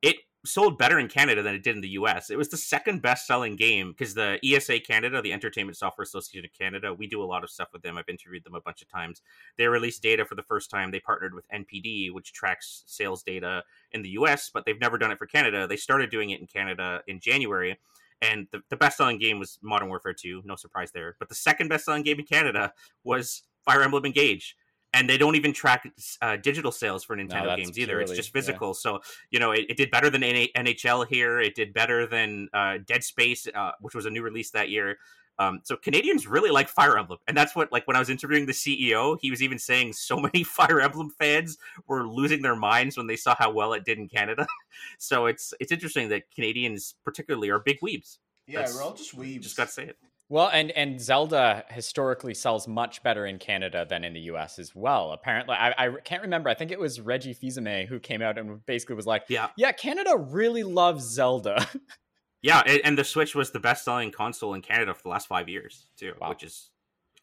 It 0.00 0.16
sold 0.44 0.78
better 0.78 0.98
in 0.98 1.08
Canada 1.08 1.42
than 1.42 1.54
it 1.54 1.62
did 1.62 1.74
in 1.74 1.80
the 1.80 1.90
US. 1.90 2.30
It 2.30 2.36
was 2.36 2.48
the 2.48 2.56
second 2.56 3.02
best 3.02 3.26
selling 3.26 3.56
game 3.56 3.92
because 3.92 4.14
the 4.14 4.38
ESA 4.44 4.80
Canada, 4.80 5.22
the 5.22 5.32
Entertainment 5.32 5.76
Software 5.76 6.02
Association 6.02 6.44
of 6.44 6.58
Canada, 6.58 6.92
we 6.92 7.06
do 7.06 7.22
a 7.22 7.24
lot 7.24 7.44
of 7.44 7.50
stuff 7.50 7.68
with 7.72 7.82
them. 7.82 7.96
I've 7.96 8.08
interviewed 8.08 8.44
them 8.44 8.54
a 8.54 8.60
bunch 8.60 8.82
of 8.82 8.88
times. 8.88 9.22
They 9.56 9.66
released 9.66 10.02
data 10.02 10.24
for 10.24 10.34
the 10.34 10.42
first 10.42 10.70
time. 10.70 10.90
They 10.90 11.00
partnered 11.00 11.34
with 11.34 11.48
NPD, 11.48 12.12
which 12.12 12.32
tracks 12.32 12.84
sales 12.86 13.22
data 13.22 13.64
in 13.92 14.02
the 14.02 14.10
US, 14.10 14.50
but 14.52 14.64
they've 14.64 14.80
never 14.80 14.98
done 14.98 15.10
it 15.10 15.18
for 15.18 15.26
Canada. 15.26 15.66
They 15.66 15.76
started 15.76 16.10
doing 16.10 16.30
it 16.30 16.40
in 16.40 16.46
Canada 16.46 17.02
in 17.06 17.20
January. 17.20 17.78
And 18.22 18.46
the, 18.52 18.62
the 18.70 18.76
best 18.76 18.96
selling 18.96 19.18
game 19.18 19.38
was 19.38 19.58
Modern 19.62 19.88
Warfare 19.88 20.14
2, 20.14 20.42
no 20.44 20.56
surprise 20.56 20.92
there. 20.92 21.16
But 21.18 21.28
the 21.28 21.34
second 21.34 21.68
best 21.68 21.84
selling 21.84 22.02
game 22.02 22.18
in 22.18 22.26
Canada 22.26 22.72
was 23.02 23.42
Fire 23.64 23.82
Emblem 23.82 24.04
Engage. 24.04 24.56
And 24.94 25.10
they 25.10 25.18
don't 25.18 25.34
even 25.34 25.52
track 25.52 25.90
uh, 26.22 26.36
digital 26.36 26.70
sales 26.70 27.02
for 27.04 27.16
Nintendo 27.16 27.46
that's 27.46 27.62
games 27.62 27.78
either. 27.78 28.00
It's 28.00 28.10
purely- 28.10 28.16
just 28.16 28.28
yeah. 28.28 28.40
physical. 28.40 28.74
So, 28.74 29.00
you 29.30 29.40
know, 29.40 29.50
it, 29.50 29.66
it 29.68 29.76
did 29.76 29.90
better 29.90 30.08
than 30.08 30.20
NA- 30.20 30.52
NHL 30.56 31.06
here. 31.08 31.40
It 31.40 31.54
did 31.54 31.74
better 31.74 32.06
than 32.06 32.48
uh, 32.54 32.78
Dead 32.86 33.02
Space, 33.02 33.46
uh, 33.54 33.72
which 33.80 33.94
was 33.94 34.06
a 34.06 34.10
new 34.10 34.22
release 34.22 34.50
that 34.52 34.70
year. 34.70 34.98
Um, 35.38 35.60
so 35.64 35.76
Canadians 35.76 36.28
really 36.28 36.50
like 36.50 36.68
Fire 36.68 36.96
Emblem, 36.96 37.18
and 37.26 37.36
that's 37.36 37.56
what 37.56 37.72
like 37.72 37.86
when 37.88 37.96
I 37.96 37.98
was 37.98 38.08
interviewing 38.08 38.46
the 38.46 38.52
CEO, 38.52 39.18
he 39.20 39.30
was 39.30 39.42
even 39.42 39.58
saying 39.58 39.92
so 39.94 40.16
many 40.20 40.44
Fire 40.44 40.80
Emblem 40.80 41.10
fans 41.10 41.58
were 41.88 42.06
losing 42.06 42.40
their 42.40 42.54
minds 42.54 42.96
when 42.96 43.08
they 43.08 43.16
saw 43.16 43.34
how 43.36 43.50
well 43.50 43.72
it 43.72 43.84
did 43.84 43.98
in 43.98 44.08
Canada. 44.08 44.46
so 44.98 45.26
it's 45.26 45.52
it's 45.58 45.72
interesting 45.72 46.08
that 46.10 46.30
Canadians 46.32 46.94
particularly 47.04 47.50
are 47.50 47.58
big 47.58 47.80
weebs. 47.80 48.18
yeah, 48.46 48.60
That's- 48.60 48.76
we're 48.76 48.82
all 48.82 48.94
just 48.94 49.16
weebs. 49.16 49.40
Just 49.40 49.56
got 49.56 49.66
to 49.66 49.72
say 49.72 49.84
it. 49.86 49.96
Well, 50.30 50.48
and 50.52 50.70
and 50.70 51.00
Zelda 51.00 51.64
historically 51.68 52.34
sells 52.34 52.66
much 52.66 53.02
better 53.02 53.26
in 53.26 53.38
Canada 53.38 53.86
than 53.88 54.04
in 54.04 54.14
the 54.14 54.20
U.S. 54.20 54.58
as 54.58 54.74
well. 54.74 55.12
Apparently, 55.12 55.54
I, 55.54 55.74
I 55.76 55.90
can't 56.04 56.22
remember. 56.22 56.48
I 56.48 56.54
think 56.54 56.70
it 56.70 56.80
was 56.80 57.00
Reggie 57.00 57.34
Fils-Aimé 57.34 57.86
who 57.86 58.00
came 58.00 58.22
out 58.22 58.38
and 58.38 58.64
basically 58.64 58.96
was 58.96 59.06
like, 59.06 59.24
Yeah, 59.28 59.48
"Yeah, 59.56 59.72
Canada 59.72 60.16
really 60.16 60.62
loves 60.62 61.04
Zelda." 61.04 61.66
yeah, 62.42 62.62
and, 62.66 62.80
and 62.84 62.98
the 62.98 63.04
Switch 63.04 63.34
was 63.34 63.50
the 63.50 63.60
best-selling 63.60 64.10
console 64.12 64.54
in 64.54 64.62
Canada 64.62 64.94
for 64.94 65.02
the 65.02 65.08
last 65.10 65.28
five 65.28 65.48
years 65.48 65.88
too, 65.98 66.14
Wow. 66.20 66.30
which 66.30 66.42
is 66.42 66.70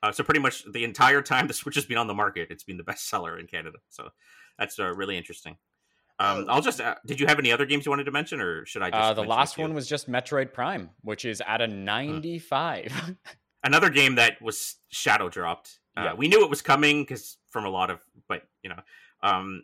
uh, 0.03 0.11
so 0.11 0.23
pretty 0.23 0.39
much 0.39 0.63
the 0.71 0.83
entire 0.83 1.21
time 1.21 1.47
the 1.47 1.53
Switch 1.53 1.75
has 1.75 1.85
been 1.85 1.97
on 1.97 2.07
the 2.07 2.13
market, 2.13 2.49
it's 2.51 2.63
been 2.63 2.77
the 2.77 2.83
best 2.83 3.09
seller 3.09 3.37
in 3.37 3.47
Canada. 3.47 3.79
So 3.89 4.09
that's 4.59 4.79
uh, 4.79 4.93
really 4.93 5.17
interesting. 5.17 5.57
Um, 6.21 6.45
Oh. 6.47 6.53
I'll 6.53 6.61
just. 6.61 6.79
Uh, 6.79 6.95
did 7.05 7.19
you 7.19 7.27
have 7.27 7.39
any 7.39 7.51
other 7.51 7.65
games 7.65 7.85
you 7.85 7.91
wanted 7.91 8.03
to 8.05 8.11
mention, 8.11 8.39
or 8.41 8.65
should 8.65 8.81
I? 8.81 8.89
just 8.91 9.01
Uh, 9.01 9.13
the 9.13 9.23
last 9.23 9.57
one 9.57 9.73
was 9.73 9.87
just 9.87 10.09
Metroid 10.09 10.53
Prime, 10.53 10.89
which 11.01 11.25
is 11.25 11.41
at 11.47 11.61
a 11.61 11.65
Hmm. 11.67 11.83
95. 11.85 13.15
another 13.63 13.89
game 13.89 14.15
that 14.15 14.41
was 14.41 14.75
shadow 14.89 15.29
dropped. 15.29 15.79
Uh, 15.97 16.01
Yeah. 16.03 16.13
We 16.13 16.27
knew 16.27 16.43
it 16.43 16.49
was 16.49 16.61
coming 16.61 17.03
because 17.03 17.37
from 17.49 17.65
a 17.65 17.69
lot 17.69 17.89
of, 17.89 17.99
but 18.27 18.43
you 18.63 18.69
know, 18.69 18.79
um, 19.23 19.63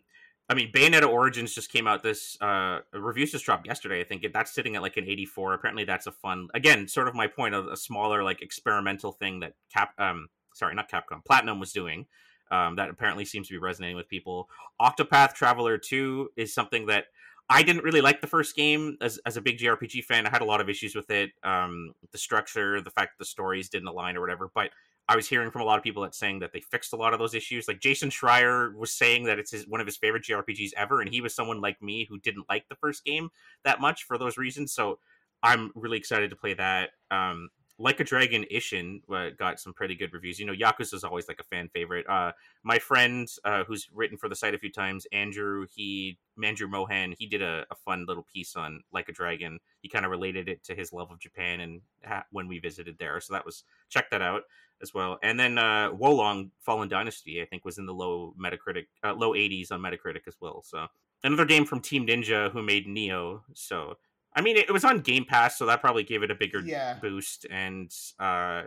I 0.50 0.54
mean, 0.54 0.72
Bayonetta 0.72 1.06
Origins 1.08 1.54
just 1.54 1.70
came 1.70 1.86
out. 1.86 2.02
This 2.02 2.40
uh, 2.40 2.80
reviews 2.94 3.32
just 3.32 3.44
dropped 3.44 3.66
yesterday. 3.66 4.00
I 4.00 4.04
think 4.04 4.24
that's 4.32 4.52
sitting 4.52 4.76
at 4.76 4.82
like 4.82 4.96
an 4.96 5.04
84. 5.04 5.54
Apparently, 5.54 5.84
that's 5.84 6.06
a 6.06 6.12
fun. 6.12 6.48
Again, 6.54 6.88
sort 6.88 7.06
of 7.08 7.14
my 7.14 7.26
point 7.26 7.54
of 7.54 7.66
a 7.66 7.76
smaller 7.76 8.22
like 8.24 8.40
experimental 8.42 9.12
thing 9.12 9.40
that 9.40 9.54
Cap, 9.72 9.92
um, 9.98 10.28
sorry, 10.54 10.74
not 10.74 10.90
Capcom, 10.90 11.22
Platinum 11.24 11.60
was 11.60 11.72
doing. 11.72 12.06
Um, 12.50 12.76
that 12.76 12.90
apparently 12.90 13.24
seems 13.24 13.48
to 13.48 13.54
be 13.54 13.58
resonating 13.58 13.96
with 13.96 14.08
people. 14.08 14.48
Octopath 14.80 15.34
Traveler 15.34 15.78
2 15.78 16.30
is 16.36 16.54
something 16.54 16.86
that 16.86 17.04
I 17.50 17.62
didn't 17.62 17.84
really 17.84 18.00
like 18.00 18.20
the 18.20 18.26
first 18.26 18.54
game 18.54 18.98
as, 19.00 19.18
as 19.24 19.36
a 19.36 19.40
big 19.40 19.58
JRPG 19.58 20.04
fan. 20.04 20.26
I 20.26 20.30
had 20.30 20.42
a 20.42 20.46
lot 20.46 20.60
of 20.60 20.68
issues 20.68 20.94
with 20.94 21.10
it. 21.10 21.30
Um, 21.42 21.94
the 22.12 22.18
structure, 22.18 22.80
the 22.80 22.90
fact 22.90 23.12
that 23.12 23.24
the 23.24 23.28
stories 23.28 23.70
didn't 23.70 23.88
align 23.88 24.16
or 24.16 24.20
whatever. 24.20 24.50
But 24.54 24.70
I 25.08 25.16
was 25.16 25.26
hearing 25.26 25.50
from 25.50 25.62
a 25.62 25.64
lot 25.64 25.78
of 25.78 25.84
people 25.84 26.02
that 26.02 26.14
saying 26.14 26.40
that 26.40 26.52
they 26.52 26.60
fixed 26.60 26.92
a 26.92 26.96
lot 26.96 27.14
of 27.14 27.18
those 27.18 27.34
issues. 27.34 27.66
Like 27.66 27.80
Jason 27.80 28.10
Schreier 28.10 28.74
was 28.74 28.92
saying 28.92 29.24
that 29.24 29.38
it's 29.38 29.52
his, 29.52 29.66
one 29.66 29.80
of 29.80 29.86
his 29.86 29.96
favorite 29.96 30.24
JRPGs 30.24 30.72
ever, 30.76 31.00
and 31.00 31.08
he 31.08 31.22
was 31.22 31.34
someone 31.34 31.62
like 31.62 31.80
me 31.80 32.06
who 32.08 32.18
didn't 32.18 32.44
like 32.50 32.68
the 32.68 32.76
first 32.76 33.04
game 33.04 33.30
that 33.64 33.80
much 33.80 34.04
for 34.04 34.18
those 34.18 34.36
reasons. 34.36 34.72
So 34.72 34.98
I'm 35.42 35.70
really 35.74 35.96
excited 35.96 36.28
to 36.30 36.36
play 36.36 36.52
that. 36.54 36.90
Um, 37.10 37.48
like 37.78 38.00
a 38.00 38.04
Dragon 38.04 38.44
Ishin 38.52 39.00
uh, 39.12 39.30
got 39.38 39.60
some 39.60 39.72
pretty 39.72 39.94
good 39.94 40.12
reviews. 40.12 40.38
You 40.40 40.46
know, 40.46 40.52
Yakuza 40.52 40.94
is 40.94 41.04
always 41.04 41.28
like 41.28 41.38
a 41.38 41.44
fan 41.44 41.68
favorite. 41.68 42.08
Uh, 42.08 42.32
my 42.64 42.78
friend 42.78 43.28
uh, 43.44 43.62
who's 43.64 43.88
written 43.94 44.18
for 44.18 44.28
the 44.28 44.34
site 44.34 44.54
a 44.54 44.58
few 44.58 44.72
times, 44.72 45.06
Andrew, 45.12 45.64
he 45.72 46.18
Andrew 46.42 46.66
Mohan, 46.66 47.14
he 47.16 47.26
did 47.26 47.40
a, 47.40 47.64
a 47.70 47.74
fun 47.76 48.04
little 48.06 48.26
piece 48.32 48.56
on 48.56 48.82
Like 48.92 49.08
a 49.08 49.12
Dragon. 49.12 49.60
He 49.80 49.88
kind 49.88 50.04
of 50.04 50.10
related 50.10 50.48
it 50.48 50.64
to 50.64 50.74
his 50.74 50.92
love 50.92 51.12
of 51.12 51.20
Japan 51.20 51.60
and 51.60 51.80
ha- 52.04 52.24
when 52.32 52.48
we 52.48 52.58
visited 52.58 52.96
there. 52.98 53.20
So 53.20 53.32
that 53.34 53.46
was 53.46 53.62
check 53.88 54.10
that 54.10 54.22
out 54.22 54.42
as 54.82 54.92
well. 54.92 55.18
And 55.22 55.38
then 55.38 55.56
uh, 55.56 55.90
Wo 55.92 56.12
Long 56.12 56.50
Fallen 56.60 56.88
Dynasty, 56.88 57.40
I 57.40 57.44
think, 57.44 57.64
was 57.64 57.78
in 57.78 57.86
the 57.86 57.94
low 57.94 58.34
Metacritic, 58.40 58.86
uh, 59.04 59.14
low 59.14 59.34
80s 59.34 59.70
on 59.70 59.80
Metacritic 59.80 60.26
as 60.26 60.36
well. 60.40 60.62
So 60.64 60.86
another 61.22 61.44
game 61.44 61.64
from 61.64 61.80
Team 61.80 62.06
Ninja 62.06 62.50
who 62.50 62.62
made 62.62 62.86
Nioh. 62.88 63.40
So 63.54 63.98
I 64.38 64.40
mean, 64.40 64.56
it, 64.56 64.68
it 64.68 64.72
was 64.72 64.84
on 64.84 65.00
Game 65.00 65.24
Pass, 65.24 65.58
so 65.58 65.66
that 65.66 65.80
probably 65.80 66.04
gave 66.04 66.22
it 66.22 66.30
a 66.30 66.34
bigger 66.36 66.60
Yeah. 66.60 66.94
boost. 67.02 67.44
And 67.50 67.92
uh, 68.20 68.62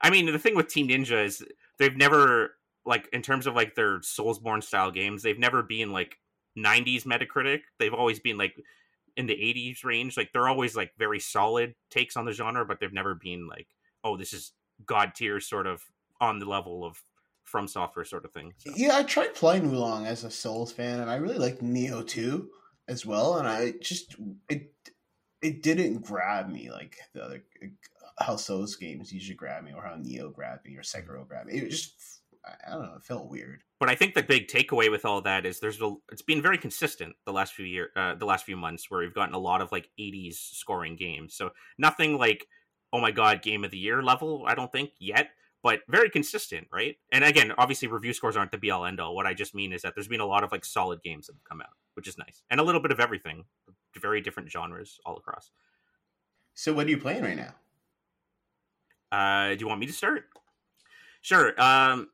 I 0.00 0.10
mean, 0.10 0.26
the 0.26 0.38
thing 0.38 0.54
with 0.54 0.68
Team 0.68 0.86
Ninja 0.86 1.24
is 1.24 1.42
they've 1.78 1.96
never 1.96 2.54
like 2.86 3.08
in 3.12 3.20
terms 3.20 3.48
of 3.48 3.56
like 3.56 3.74
their 3.74 3.98
Soulsborne 3.98 4.62
style 4.62 4.92
games, 4.92 5.22
they've 5.24 5.38
never 5.38 5.64
been 5.64 5.92
like 5.92 6.16
90s 6.56 7.02
Metacritic. 7.02 7.62
They've 7.80 7.92
always 7.92 8.20
been 8.20 8.38
like 8.38 8.54
in 9.16 9.26
the 9.26 9.34
80s 9.34 9.84
range. 9.84 10.16
Like 10.16 10.30
they're 10.32 10.48
always 10.48 10.76
like 10.76 10.92
very 10.96 11.18
solid 11.18 11.74
takes 11.90 12.16
on 12.16 12.24
the 12.24 12.32
genre, 12.32 12.64
but 12.64 12.78
they've 12.78 12.92
never 12.92 13.16
been 13.16 13.48
like, 13.48 13.66
oh, 14.04 14.16
this 14.16 14.32
is 14.32 14.52
god 14.86 15.12
tier 15.16 15.40
sort 15.40 15.66
of 15.66 15.82
on 16.20 16.38
the 16.38 16.46
level 16.46 16.84
of 16.84 17.02
from 17.42 17.66
software 17.66 18.04
sort 18.04 18.24
of 18.24 18.32
thing. 18.32 18.52
So. 18.58 18.72
Yeah, 18.76 18.96
I 18.96 19.02
tried 19.02 19.34
playing 19.34 19.72
Wo 19.72 19.80
Long 19.80 20.06
as 20.06 20.22
a 20.22 20.30
Souls 20.30 20.70
fan, 20.70 21.00
and 21.00 21.10
I 21.10 21.16
really 21.16 21.38
liked 21.38 21.64
Nioh 21.64 22.06
2 22.06 22.48
as 22.88 23.06
well. 23.06 23.38
And 23.38 23.46
I 23.46 23.74
just 23.80 24.16
it 24.48 24.72
it 25.42 25.62
didn't 25.62 26.04
grab 26.04 26.48
me 26.48 26.70
like 26.70 26.96
the 27.14 27.22
other 27.22 27.44
how 28.18 28.36
Souls 28.36 28.74
games 28.74 29.12
usually 29.12 29.36
grab 29.36 29.64
me, 29.64 29.72
or 29.72 29.82
how 29.82 29.94
Nioh 29.94 30.32
grabbed 30.32 30.64
me, 30.64 30.76
or 30.76 30.82
Sekiro 30.82 31.26
grabbed 31.26 31.48
me. 31.48 31.58
It 31.58 31.70
just 31.70 32.22
I 32.66 32.72
don't 32.72 32.82
know, 32.82 32.94
it 32.96 33.04
felt 33.04 33.28
weird. 33.28 33.62
But 33.80 33.90
I 33.90 33.94
think 33.94 34.14
the 34.14 34.22
big 34.22 34.48
takeaway 34.48 34.90
with 34.90 35.04
all 35.04 35.20
that 35.22 35.46
is 35.46 35.60
there's 35.60 35.80
a, 35.80 35.94
it's 36.10 36.22
been 36.22 36.42
very 36.42 36.58
consistent 36.58 37.14
the 37.26 37.32
last 37.32 37.52
few 37.52 37.64
year 37.64 37.90
uh, 37.96 38.14
the 38.14 38.26
last 38.26 38.44
few 38.44 38.56
months 38.56 38.90
where 38.90 39.00
we've 39.00 39.14
gotten 39.14 39.34
a 39.34 39.38
lot 39.38 39.60
of 39.60 39.70
like 39.70 39.90
80s 39.98 40.34
scoring 40.34 40.96
games. 40.96 41.34
So 41.34 41.50
nothing 41.78 42.18
like 42.18 42.46
oh 42.92 43.00
my 43.00 43.10
god 43.10 43.42
game 43.42 43.64
of 43.64 43.70
the 43.70 43.78
year 43.78 44.02
level 44.02 44.44
I 44.46 44.54
don't 44.54 44.72
think 44.72 44.90
yet, 44.98 45.30
but 45.62 45.80
very 45.88 46.10
consistent, 46.10 46.68
right? 46.72 46.96
And 47.12 47.24
again, 47.24 47.52
obviously 47.58 47.88
review 47.88 48.12
scores 48.12 48.36
aren't 48.36 48.52
the 48.52 48.58
be 48.58 48.70
all 48.70 48.84
end 48.84 49.00
all. 49.00 49.14
What 49.14 49.26
I 49.26 49.34
just 49.34 49.54
mean 49.54 49.72
is 49.72 49.82
that 49.82 49.94
there's 49.94 50.08
been 50.08 50.20
a 50.20 50.26
lot 50.26 50.44
of 50.44 50.52
like 50.52 50.64
solid 50.64 51.02
games 51.02 51.26
that 51.26 51.34
have 51.34 51.44
come 51.44 51.60
out, 51.60 51.68
which 51.98 52.06
is 52.06 52.16
nice. 52.16 52.44
And 52.48 52.60
a 52.60 52.62
little 52.62 52.80
bit 52.80 52.92
of 52.92 53.00
everything, 53.00 53.44
very 54.00 54.20
different 54.20 54.52
genres 54.52 55.00
all 55.04 55.16
across. 55.16 55.50
So 56.54 56.72
what 56.72 56.86
are 56.86 56.90
you 56.90 56.98
playing 56.98 57.24
right 57.24 57.36
now? 57.36 57.54
Uh, 59.10 59.56
do 59.56 59.58
you 59.58 59.66
want 59.66 59.80
me 59.80 59.86
to 59.86 59.92
start? 59.92 60.26
Sure. 61.22 61.60
Um, 61.60 62.10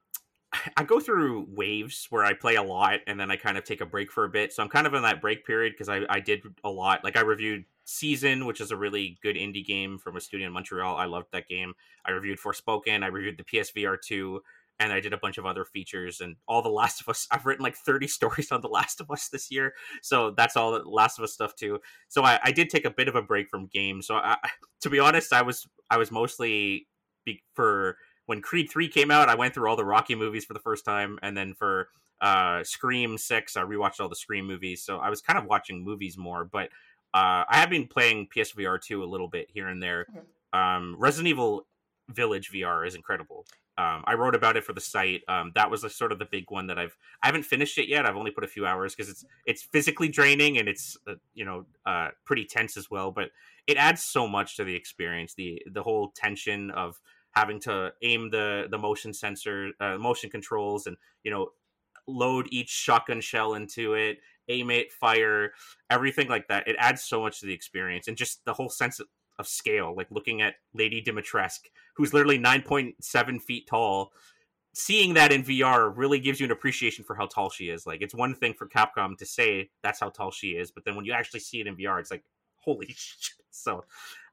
I 0.79 0.85
go 0.85 1.01
through 1.01 1.49
waves 1.51 2.07
where 2.09 2.25
I 2.25 2.33
play 2.33 2.55
a 2.55 2.63
lot 2.63 3.01
and 3.07 3.21
then 3.21 3.31
I 3.31 3.37
kind 3.37 3.59
of 3.59 3.65
take 3.65 3.83
a 3.83 3.87
break 3.87 4.11
for 4.11 4.25
a 4.25 4.29
bit. 4.31 4.55
So 4.55 4.63
I'm 4.63 4.71
kind 4.71 4.87
of 4.87 4.95
in 4.95 5.03
that 5.03 5.21
break 5.21 5.45
period 5.45 5.75
because 5.75 5.91
I, 5.91 6.01
I 6.09 6.19
did 6.19 6.43
a 6.65 6.71
lot. 6.71 7.05
Like 7.05 7.19
I 7.19 7.21
reviewed 7.21 7.67
Season, 7.85 8.47
which 8.47 8.63
is 8.63 8.71
a 8.71 8.77
really 8.79 9.19
good 9.23 9.37
indie 9.37 9.67
game 9.67 9.99
from 9.99 10.17
a 10.17 10.21
studio 10.21 10.47
in 10.47 10.55
Montreal. 10.55 10.97
I 10.97 11.05
loved 11.05 11.27
that 11.33 11.47
game. 11.47 11.75
I 12.07 12.13
reviewed 12.13 12.39
Forspoken. 12.39 13.03
I 13.03 13.09
reviewed 13.09 13.37
the 13.37 13.45
PSVR 13.45 14.01
2 14.01 14.41
and 14.81 14.93
I 14.93 15.01
did 15.01 15.13
a 15.13 15.19
bunch 15.19 15.39
of 15.39 15.47
other 15.47 15.65
features 15.65 16.21
and 16.21 16.37
all 16.49 16.63
the 16.63 16.69
Last 16.69 17.01
of 17.01 17.09
Us. 17.09 17.27
I've 17.31 17.47
written 17.47 17.63
like 17.63 17.77
30 17.77 18.07
stories 18.09 18.53
on 18.53 18.61
the 18.61 18.69
Last 18.69 19.01
of 19.01 19.11
Us 19.11 19.29
this 19.29 19.51
year, 19.51 19.75
so 20.03 20.31
that's 20.31 20.57
all 20.57 20.73
the 20.73 20.89
Last 20.89 21.19
of 21.19 21.25
Us 21.25 21.33
stuff 21.33 21.55
too. 21.55 21.81
So 22.09 22.25
I, 22.25 22.39
I 22.43 22.53
did 22.53 22.71
take 22.71 22.85
a 22.85 22.91
bit 22.91 23.09
of 23.09 23.17
a 23.17 23.23
break 23.23 23.49
from 23.49 23.67
games. 23.67 24.07
So 24.07 24.17
I, 24.17 24.37
to 24.83 24.91
be 24.91 24.99
honest, 24.99 25.33
I 25.33 25.43
was 25.43 25.67
I 25.91 25.97
was 25.97 26.11
mostly 26.11 26.87
be, 27.25 27.43
for 27.55 27.97
when 28.27 28.41
Creed 28.41 28.71
3 28.71 28.89
came 28.89 29.11
out, 29.11 29.29
I 29.29 29.35
went 29.35 29.55
through 29.55 29.69
all 29.69 29.77
the 29.77 29.85
Rocky 29.85 30.15
movies 30.15 30.45
for 30.45 30.55
the 30.55 30.61
first 30.61 30.85
time, 30.85 31.19
and 31.23 31.37
then 31.37 31.55
for 31.55 31.89
uh, 32.21 32.65
Scream 32.65 33.19
6, 33.19 33.57
I 33.57 33.63
rewatched 33.63 34.01
all 34.01 34.09
the 34.09 34.17
Scream 34.17 34.47
movies. 34.47 34.83
So 34.83 34.99
I 34.99 35.11
was 35.11 35.21
kind 35.21 35.39
of 35.39 35.45
watching 35.45 35.85
movies 35.85 36.17
more, 36.17 36.45
but 36.45 36.71
uh, 37.13 37.45
I 37.49 37.59
have 37.59 37.71
been 37.71 37.87
playing 37.87 38.29
PSVR 38.35 38.81
2 38.81 39.03
a 39.03 39.05
little 39.05 39.29
bit 39.29 39.49
here 39.53 39.69
and 39.69 39.83
there. 39.83 40.07
Um, 40.53 40.97
Resident 40.99 41.29
Evil 41.29 41.67
Village 42.09 42.51
VR 42.53 42.87
is 42.87 42.95
incredible. 42.95 43.47
Um, 43.77 44.05
I 44.07 44.15
wrote 44.15 44.35
about 44.35 44.57
it 44.57 44.65
for 44.65 44.73
the 44.73 44.81
site. 44.81 45.23
Um, 45.27 45.51
that 45.55 45.71
was 45.71 45.85
sort 45.97 46.13
of 46.13 46.19
the 46.19 46.27
big 46.31 46.45
one 46.51 46.69
that 46.69 46.79
I've 46.79 46.97
I 47.23 47.27
haven't 47.27 47.45
finished 47.45 47.77
it 47.79 47.89
yet. 47.89 48.07
I've 48.07 48.17
only 48.17 48.31
put 48.31 48.45
a 48.45 48.49
few 48.49 48.67
hours 48.67 48.95
because 48.95 49.11
it's 49.11 49.25
it's 49.47 49.63
physically 49.63 50.09
draining 50.09 50.59
and 50.59 50.69
it's 50.69 50.97
uh, 51.09 51.15
you 51.35 51.45
know 51.45 51.67
uh, 51.85 52.11
pretty 52.25 52.45
tense 52.45 52.77
as 52.77 52.91
well. 52.91 53.11
But 53.11 53.31
it 53.67 53.77
adds 53.77 54.05
so 54.05 54.29
much 54.29 54.57
to 54.57 54.65
the 54.65 54.77
experience. 54.77 55.35
The 55.35 55.61
the 55.71 55.83
whole 55.83 56.13
tension 56.15 56.71
of 56.71 57.01
having 57.33 57.61
to 57.61 57.93
aim 58.03 58.31
the 58.31 58.69
the 58.71 58.79
motion 58.79 59.13
sensor, 59.13 59.71
uh, 59.81 59.99
motion 59.99 60.31
controls, 60.31 60.87
and 60.87 60.97
you 61.25 61.31
know 61.31 61.49
load 62.07 62.47
each 62.51 62.69
shotgun 62.69 63.21
shell 63.21 63.55
into 63.55 63.95
it, 63.95 64.19
aim 64.49 64.71
it, 64.71 64.93
fire, 64.93 65.53
everything 65.91 66.29
like 66.29 66.49
that. 66.49 66.69
It 66.69 66.77
adds 66.79 67.03
so 67.03 67.23
much 67.23 67.41
to 67.41 67.47
the 67.47 67.55
experience 67.55 68.09
and 68.09 68.17
just 68.17 68.45
the 68.45 68.53
whole 68.53 68.69
sense 68.69 69.01
of 69.01 69.07
of 69.39 69.47
scale, 69.47 69.95
like 69.97 70.09
looking 70.11 70.43
at 70.43 70.55
Lady 70.75 71.03
Dimitrescu, 71.03 71.67
who's 71.97 72.13
literally 72.13 72.39
9.7 72.39 73.43
feet 73.43 73.67
tall. 73.67 74.13
Seeing 74.77 75.15
that 75.15 75.31
in 75.31 75.45
VR 75.45 75.93
really 75.97 76.19
gives 76.19 76.41
you 76.41 76.47
an 76.47 76.51
appreciation 76.51 77.05
for 77.05 77.15
how 77.15 77.27
tall 77.27 77.49
she 77.49 77.67
is. 77.67 77.87
Like, 77.87 78.03
it's 78.03 78.15
one 78.15 78.35
thing 78.35 78.55
for 78.55 78.69
Capcom 78.69 79.17
to 79.19 79.27
say 79.27 79.71
that's 79.85 80.01
how 80.01 80.09
tall 80.09 80.33
she 80.33 80.49
is, 80.49 80.73
but 80.73 80.85
then 80.85 80.97
when 80.97 81.05
you 81.05 81.13
actually 81.13 81.41
see 81.41 81.61
it 81.61 81.69
in 81.69 81.77
VR, 81.77 82.01
it's 82.01 82.11
like, 82.11 82.25
holy 82.57 82.87
shit. 82.97 83.37
So, 83.53 83.85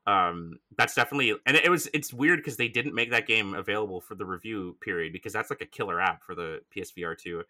um, 0.07 0.57
that's 0.75 0.95
definitely, 0.95 1.35
and 1.45 1.55
it 1.55 1.69
was, 1.69 1.87
it's 1.93 2.11
weird 2.11 2.39
because 2.39 2.57
they 2.57 2.69
didn't 2.69 2.95
make 2.95 3.11
that 3.11 3.27
game 3.27 3.53
available 3.53 4.01
for 4.01 4.15
the 4.15 4.25
review 4.25 4.77
period 4.81 5.13
because 5.13 5.31
that's 5.31 5.51
like 5.51 5.61
a 5.61 5.67
killer 5.67 6.01
app 6.01 6.23
for 6.23 6.33
the 6.33 6.61
PSVR 6.75 7.15
2. 7.15 7.43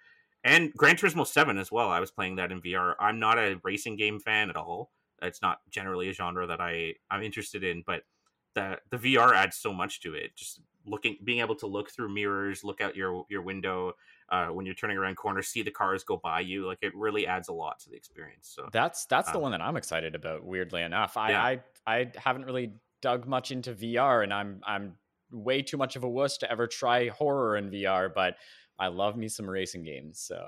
And 0.43 0.74
Gran 0.74 0.97
Turismo 0.97 1.26
7 1.26 1.58
as 1.58 1.72
well. 1.72 1.89
I 1.89 2.02
was 2.02 2.12
playing 2.12 2.36
that 2.38 2.52
in 2.52 2.62
VR. 2.62 2.95
I'm 2.99 3.20
not 3.20 3.38
a 3.38 3.62
racing 3.64 3.95
game 3.95 4.20
fan 4.20 4.49
at 4.49 4.58
all 4.58 4.91
it's 5.22 5.41
not 5.41 5.59
generally 5.69 6.09
a 6.09 6.13
genre 6.13 6.47
that 6.47 6.61
I 6.61 6.95
I'm 7.09 7.24
interested 7.24 7.63
in, 7.63 7.84
but 7.86 8.03
the 8.55 8.80
the 8.89 8.97
VR 8.97 9.34
adds 9.36 9.57
so 9.57 9.74
much 9.74 10.01
to 10.01 10.13
it. 10.13 10.36
Just 10.36 10.61
looking, 10.86 11.17
being 11.24 11.39
able 11.39 11.55
to 11.55 11.67
look 11.67 11.91
through 11.91 12.13
mirrors, 12.13 12.63
look 12.63 12.82
out 12.82 12.95
your 12.95 13.26
your 13.30 13.41
window 13.41 13.93
uh, 14.30 14.47
when 14.47 14.65
you're 14.65 14.76
turning 14.76 14.97
around 14.97 15.15
corners, 15.15 15.47
see 15.47 15.61
the 15.61 15.72
cars 15.72 16.03
go 16.03 16.17
by 16.17 16.39
you. 16.39 16.65
Like 16.65 16.80
it 16.82 16.95
really 16.95 17.28
adds 17.28 17.49
a 17.49 17.53
lot 17.53 17.80
to 17.82 17.89
the 17.89 17.95
experience. 17.95 18.51
So 18.55 18.69
that's 18.72 19.05
that's 19.05 19.30
um, 19.30 19.34
the 19.34 19.39
one 19.39 19.51
that 19.51 19.61
I'm 19.61 19.78
excited 19.78 20.15
about. 20.15 20.45
Weirdly 20.45 20.82
enough, 20.82 21.17
I, 21.17 21.30
yeah. 21.30 21.43
I 21.43 21.59
I 21.86 22.11
haven't 22.15 22.45
really 22.45 22.74
dug 23.01 23.28
much 23.28 23.51
into 23.51 23.74
VR, 23.74 24.24
and 24.24 24.34
I'm 24.34 24.61
I'm 24.65 24.93
way 25.32 25.61
too 25.61 25.78
much 25.78 25.95
of 25.95 26.03
a 26.03 26.09
wuss 26.09 26.38
to 26.39 26.51
ever 26.51 26.67
try 26.67 27.09
horror 27.09 27.57
in 27.57 27.69
VR, 27.69 28.13
but 28.13 28.36
I 28.80 28.88
love 28.88 29.15
me 29.15 29.28
some 29.28 29.49
racing 29.49 29.84
games. 29.84 30.19
So 30.19 30.47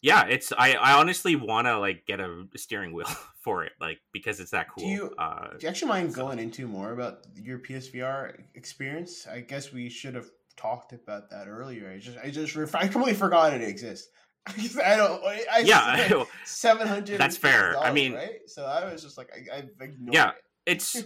yeah 0.00 0.24
it's 0.26 0.52
i 0.58 0.74
i 0.74 0.92
honestly 0.92 1.36
want 1.36 1.66
to 1.66 1.78
like 1.78 2.06
get 2.06 2.20
a 2.20 2.44
steering 2.56 2.92
wheel 2.92 3.06
for 3.40 3.64
it 3.64 3.72
like 3.80 3.98
because 4.12 4.40
it's 4.40 4.50
that 4.50 4.68
cool 4.70 4.84
do 4.84 4.90
you, 4.90 5.14
uh, 5.18 5.50
do 5.50 5.58
you 5.62 5.68
actually 5.68 5.88
mind 5.88 6.12
so. 6.12 6.22
going 6.22 6.38
into 6.38 6.66
more 6.66 6.92
about 6.92 7.26
your 7.34 7.58
psvr 7.58 8.38
experience 8.54 9.26
i 9.26 9.40
guess 9.40 9.72
we 9.72 9.88
should 9.88 10.14
have 10.14 10.28
talked 10.56 10.92
about 10.92 11.30
that 11.30 11.48
earlier 11.48 11.90
i 11.90 11.98
just 11.98 12.18
i 12.18 12.30
just 12.30 12.56
i 12.74 12.86
completely 12.86 13.14
forgot 13.14 13.52
it 13.52 13.62
exists 13.62 14.08
I 14.84 14.96
don't. 14.96 15.22
I 15.24 15.58
yeah, 15.64 16.24
seven 16.44 16.86
hundred. 16.86 17.18
That's 17.18 17.36
fair. 17.36 17.78
I 17.78 17.92
mean, 17.92 18.14
right? 18.14 18.40
So 18.46 18.64
I 18.64 18.90
was 18.90 19.02
just 19.02 19.18
like, 19.18 19.30
I, 19.34 19.56
I 19.56 19.84
ignored 19.84 20.14
yeah, 20.14 20.30
it. 20.30 20.34
it's 20.66 20.96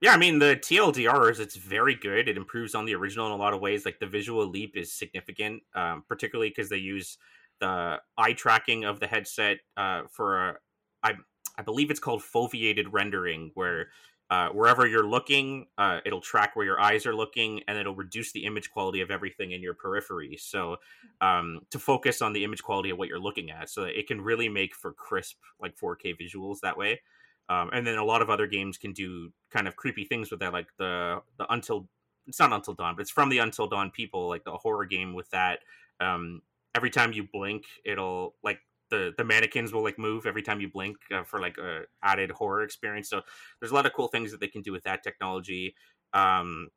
yeah. 0.00 0.12
I 0.12 0.16
mean, 0.16 0.38
the 0.38 0.56
TLDR 0.56 1.30
is 1.30 1.40
it's 1.40 1.56
very 1.56 1.94
good. 1.94 2.28
It 2.28 2.36
improves 2.36 2.74
on 2.74 2.84
the 2.84 2.94
original 2.94 3.26
in 3.26 3.32
a 3.32 3.36
lot 3.36 3.54
of 3.54 3.60
ways. 3.60 3.84
Like 3.84 3.98
the 3.98 4.06
visual 4.06 4.46
leap 4.46 4.76
is 4.76 4.92
significant, 4.92 5.62
um, 5.74 6.04
particularly 6.08 6.50
because 6.50 6.68
they 6.68 6.76
use 6.76 7.18
the 7.64 7.98
eye 8.18 8.34
tracking 8.34 8.84
of 8.84 9.00
the 9.00 9.06
headset 9.06 9.56
uh, 9.78 10.02
for 10.10 10.50
a, 10.50 10.54
I 11.02 11.14
I 11.56 11.62
believe 11.62 11.90
it's 11.90 12.00
called 12.00 12.20
foveated 12.20 12.86
rendering, 12.90 13.52
where 13.54 13.88
uh, 14.28 14.48
wherever 14.48 14.86
you're 14.86 15.06
looking, 15.06 15.66
uh, 15.78 16.00
it'll 16.04 16.20
track 16.20 16.56
where 16.56 16.66
your 16.66 16.80
eyes 16.80 17.06
are 17.06 17.14
looking, 17.14 17.62
and 17.66 17.78
it'll 17.78 17.94
reduce 17.94 18.32
the 18.32 18.44
image 18.44 18.70
quality 18.70 19.00
of 19.00 19.10
everything 19.10 19.52
in 19.52 19.62
your 19.62 19.72
periphery. 19.72 20.36
So 20.38 20.76
um, 21.22 21.60
to 21.70 21.78
focus 21.78 22.20
on 22.20 22.34
the 22.34 22.44
image 22.44 22.62
quality 22.62 22.90
of 22.90 22.98
what 22.98 23.08
you're 23.08 23.18
looking 23.18 23.50
at, 23.50 23.70
so 23.70 23.84
it 23.84 24.06
can 24.06 24.20
really 24.20 24.48
make 24.50 24.74
for 24.74 24.92
crisp 24.92 25.36
like 25.58 25.74
4K 25.78 26.16
visuals 26.20 26.60
that 26.62 26.76
way. 26.76 27.00
Um, 27.48 27.70
and 27.72 27.86
then 27.86 27.96
a 27.96 28.04
lot 28.04 28.20
of 28.20 28.28
other 28.28 28.46
games 28.46 28.76
can 28.76 28.92
do 28.92 29.32
kind 29.50 29.68
of 29.68 29.76
creepy 29.76 30.04
things 30.04 30.30
with 30.30 30.40
that, 30.40 30.52
like 30.52 30.68
the 30.78 31.22
the 31.38 31.50
Until 31.50 31.88
it's 32.26 32.40
not 32.40 32.52
Until 32.52 32.74
Dawn, 32.74 32.94
but 32.94 33.02
it's 33.02 33.10
from 33.10 33.30
the 33.30 33.38
Until 33.38 33.68
Dawn 33.68 33.90
people, 33.90 34.28
like 34.28 34.44
the 34.44 34.52
horror 34.52 34.84
game 34.84 35.14
with 35.14 35.30
that. 35.30 35.60
Um, 36.00 36.42
every 36.74 36.90
time 36.90 37.12
you 37.12 37.26
blink, 37.32 37.64
it'll 37.84 38.34
like 38.42 38.58
the 38.90 39.12
the 39.16 39.24
mannequins 39.24 39.72
will 39.72 39.82
like 39.82 39.98
move 39.98 40.26
every 40.26 40.42
time 40.42 40.60
you 40.60 40.70
blink 40.70 40.96
uh, 41.12 41.24
for 41.24 41.40
like 41.40 41.58
a 41.58 41.82
added 42.02 42.30
horror 42.30 42.62
experience. 42.62 43.08
So 43.08 43.22
there's 43.60 43.72
a 43.72 43.74
lot 43.74 43.86
of 43.86 43.92
cool 43.92 44.08
things 44.08 44.30
that 44.30 44.40
they 44.40 44.48
can 44.48 44.62
do 44.62 44.72
with 44.72 44.84
that 44.84 45.02
technology. 45.02 45.74
Um, 46.12 46.68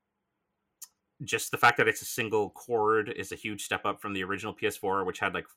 just 1.23 1.51
the 1.51 1.57
fact 1.57 1.77
that 1.77 1.87
it's 1.87 2.01
a 2.01 2.05
single 2.05 2.51
cord 2.51 3.09
is 3.15 3.31
a 3.31 3.35
huge 3.35 3.63
step 3.63 3.85
up 3.85 4.01
from 4.01 4.13
the 4.13 4.23
original 4.23 4.53
PS4, 4.53 5.05
which 5.05 5.19
had 5.19 5.33
like 5.33 5.47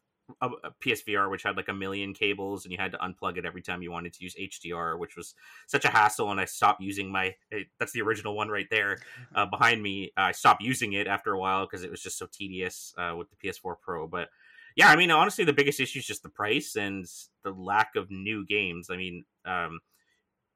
a, 0.41 0.49
a, 0.64 0.70
PSVR, 0.85 1.31
which 1.31 1.43
had 1.43 1.57
like 1.57 1.68
a 1.68 1.74
million 1.74 2.14
cables, 2.14 2.64
and 2.64 2.72
you 2.72 2.78
had 2.78 2.93
to 2.93 2.99
unplug 2.99 3.37
it 3.37 3.45
every 3.45 3.62
time 3.62 3.83
you 3.83 3.91
wanted 3.91 4.12
to 4.14 4.24
use 4.24 4.35
HDR, 4.35 4.99
which 4.99 5.16
was 5.16 5.35
such 5.66 5.85
a 5.85 5.89
hassle. 5.89 6.31
And 6.31 6.41
I 6.41 6.45
stopped 6.45 6.81
using 6.81 7.11
my 7.11 7.35
eh, 7.53 7.64
that's 7.78 7.93
the 7.93 8.03
original 8.03 8.37
one 8.37 8.49
right 8.49 8.68
there 8.70 8.99
uh, 9.35 9.47
behind 9.47 9.83
me. 9.83 10.12
I 10.16 10.33
stopped 10.33 10.62
using 10.62 10.93
it 10.93 11.07
after 11.07 11.33
a 11.33 11.39
while 11.39 11.66
because 11.66 11.85
it 11.85 11.91
was 11.91 12.03
just 12.03 12.18
so 12.18 12.26
tedious 12.31 12.95
uh, 12.99 13.14
with 13.16 13.28
the 13.31 13.37
PS4 13.37 13.74
Pro. 13.81 14.07
But 14.07 14.28
yeah, 14.76 14.89
I 14.89 14.97
mean, 14.97 15.11
honestly, 15.11 15.45
the 15.45 15.53
biggest 15.53 15.81
issue 15.81 15.99
is 15.99 16.07
just 16.07 16.22
the 16.22 16.28
price 16.28 16.76
and 16.76 17.07
the 17.43 17.51
lack 17.51 17.97
of 17.97 18.11
new 18.11 18.47
games. 18.47 18.89
I 18.91 18.97
mean, 18.97 19.24
um, 19.45 19.81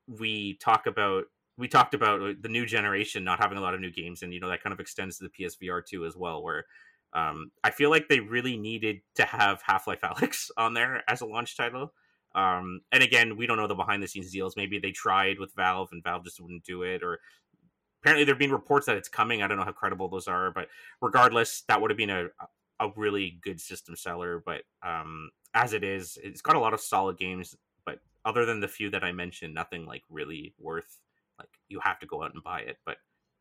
we 0.06 0.54
talk 0.54 0.86
about 0.86 1.24
we 1.56 1.68
talked 1.68 1.94
about 1.94 2.20
uh, 2.20 2.32
the 2.40 2.48
new 2.48 2.66
generation 2.66 3.24
not 3.24 3.40
having 3.40 3.58
a 3.58 3.60
lot 3.60 3.74
of 3.74 3.80
new 3.80 3.92
games, 3.92 4.22
and 4.22 4.32
you 4.32 4.40
know 4.40 4.48
that 4.48 4.62
kind 4.62 4.72
of 4.72 4.80
extends 4.80 5.18
to 5.18 5.24
the 5.24 5.44
PSVR 5.44 5.84
too 5.84 6.04
as 6.04 6.16
well, 6.16 6.42
where 6.42 6.66
um, 7.14 7.52
I 7.62 7.70
feel 7.70 7.90
like 7.90 8.08
they 8.08 8.20
really 8.20 8.56
needed 8.56 9.00
to 9.16 9.24
have 9.24 9.62
Half 9.62 9.86
Life 9.86 10.00
Alyx 10.02 10.50
on 10.56 10.74
there 10.74 11.02
as 11.08 11.20
a 11.20 11.26
launch 11.26 11.56
title. 11.56 11.92
Um, 12.34 12.80
and 12.90 13.02
again, 13.02 13.36
we 13.36 13.46
don't 13.46 13.56
know 13.56 13.68
the 13.68 13.76
behind 13.76 14.02
the 14.02 14.08
scenes 14.08 14.32
deals. 14.32 14.56
Maybe 14.56 14.78
they 14.80 14.90
tried 14.90 15.38
with 15.38 15.54
Valve 15.54 15.90
and 15.92 16.02
Valve 16.02 16.24
just 16.24 16.40
wouldn't 16.40 16.64
do 16.64 16.82
it, 16.82 17.04
or 17.04 17.20
apparently 18.02 18.24
there 18.24 18.34
have 18.34 18.40
been 18.40 18.50
reports 18.50 18.86
that 18.86 18.96
it's 18.96 19.08
coming. 19.08 19.42
I 19.42 19.46
don't 19.46 19.56
know 19.56 19.64
how 19.64 19.72
credible 19.72 20.08
those 20.08 20.26
are, 20.26 20.50
but 20.50 20.68
regardless, 21.00 21.62
that 21.68 21.80
would 21.80 21.90
have 21.90 21.98
been 21.98 22.10
a 22.10 22.26
a 22.80 22.88
really 22.96 23.38
good 23.42 23.60
system 23.60 23.94
seller. 23.94 24.42
But 24.44 24.62
um, 24.82 25.30
as 25.54 25.72
it 25.72 25.84
is, 25.84 26.18
it's 26.22 26.42
got 26.42 26.56
a 26.56 26.60
lot 26.60 26.74
of 26.74 26.80
solid 26.80 27.18
games. 27.18 27.54
But 27.86 28.00
other 28.24 28.44
than 28.44 28.60
the 28.60 28.68
few 28.68 28.90
that 28.90 29.04
I 29.04 29.12
mentioned, 29.12 29.54
nothing 29.54 29.86
like 29.86 30.02
really 30.10 30.54
worth 30.58 30.98
like 31.38 31.48
you 31.68 31.78
have 31.80 32.00
to 32.00 32.06
go 32.06 32.24
out 32.24 32.34
and 32.34 32.42
buy 32.42 32.60
it. 32.60 32.78
But 32.84 32.96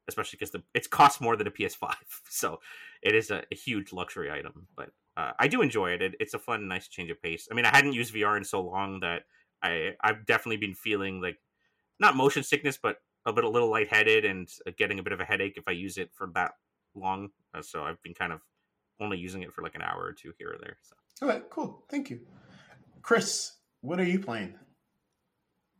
especially 0.07 0.37
because 0.37 0.51
the 0.51 0.63
it's 0.73 0.87
cost 0.87 1.21
more 1.21 1.35
than 1.35 1.47
a 1.47 1.51
PS5, 1.51 1.93
so 2.29 2.59
it 3.01 3.15
is 3.15 3.31
a, 3.31 3.43
a 3.51 3.55
huge 3.55 3.93
luxury 3.93 4.31
item. 4.31 4.67
But 4.75 4.89
uh, 5.17 5.31
I 5.39 5.47
do 5.47 5.61
enjoy 5.61 5.91
it. 5.91 6.01
it. 6.01 6.15
It's 6.19 6.33
a 6.33 6.39
fun, 6.39 6.67
nice 6.67 6.87
change 6.87 7.11
of 7.11 7.21
pace. 7.21 7.47
I 7.51 7.55
mean, 7.55 7.65
I 7.65 7.75
hadn't 7.75 7.93
used 7.93 8.13
VR 8.13 8.37
in 8.37 8.43
so 8.43 8.61
long 8.61 8.99
that 9.01 9.23
I 9.61 9.95
I've 10.01 10.25
definitely 10.25 10.57
been 10.57 10.73
feeling 10.75 11.21
like 11.21 11.37
not 11.99 12.15
motion 12.15 12.43
sickness, 12.43 12.77
but 12.81 12.97
a 13.25 13.33
bit 13.33 13.43
a 13.43 13.49
little 13.49 13.69
lightheaded 13.69 14.25
and 14.25 14.49
uh, 14.67 14.71
getting 14.77 14.99
a 14.99 15.03
bit 15.03 15.13
of 15.13 15.19
a 15.19 15.25
headache 15.25 15.55
if 15.57 15.67
I 15.67 15.71
use 15.71 15.97
it 15.97 16.11
for 16.13 16.29
that 16.35 16.51
long. 16.95 17.29
Uh, 17.53 17.61
so 17.61 17.83
I've 17.83 18.01
been 18.03 18.13
kind 18.13 18.33
of 18.33 18.41
only 18.99 19.17
using 19.17 19.43
it 19.43 19.53
for 19.53 19.61
like 19.61 19.75
an 19.75 19.81
hour 19.81 20.03
or 20.03 20.13
two 20.13 20.33
here 20.37 20.49
or 20.49 20.57
there. 20.59 20.77
So. 20.81 20.95
All 21.21 21.29
right, 21.29 21.49
cool. 21.49 21.83
Thank 21.89 22.09
you, 22.09 22.21
Chris. 23.01 23.53
What 23.81 23.99
are 23.99 24.05
you 24.05 24.19
playing? 24.19 24.55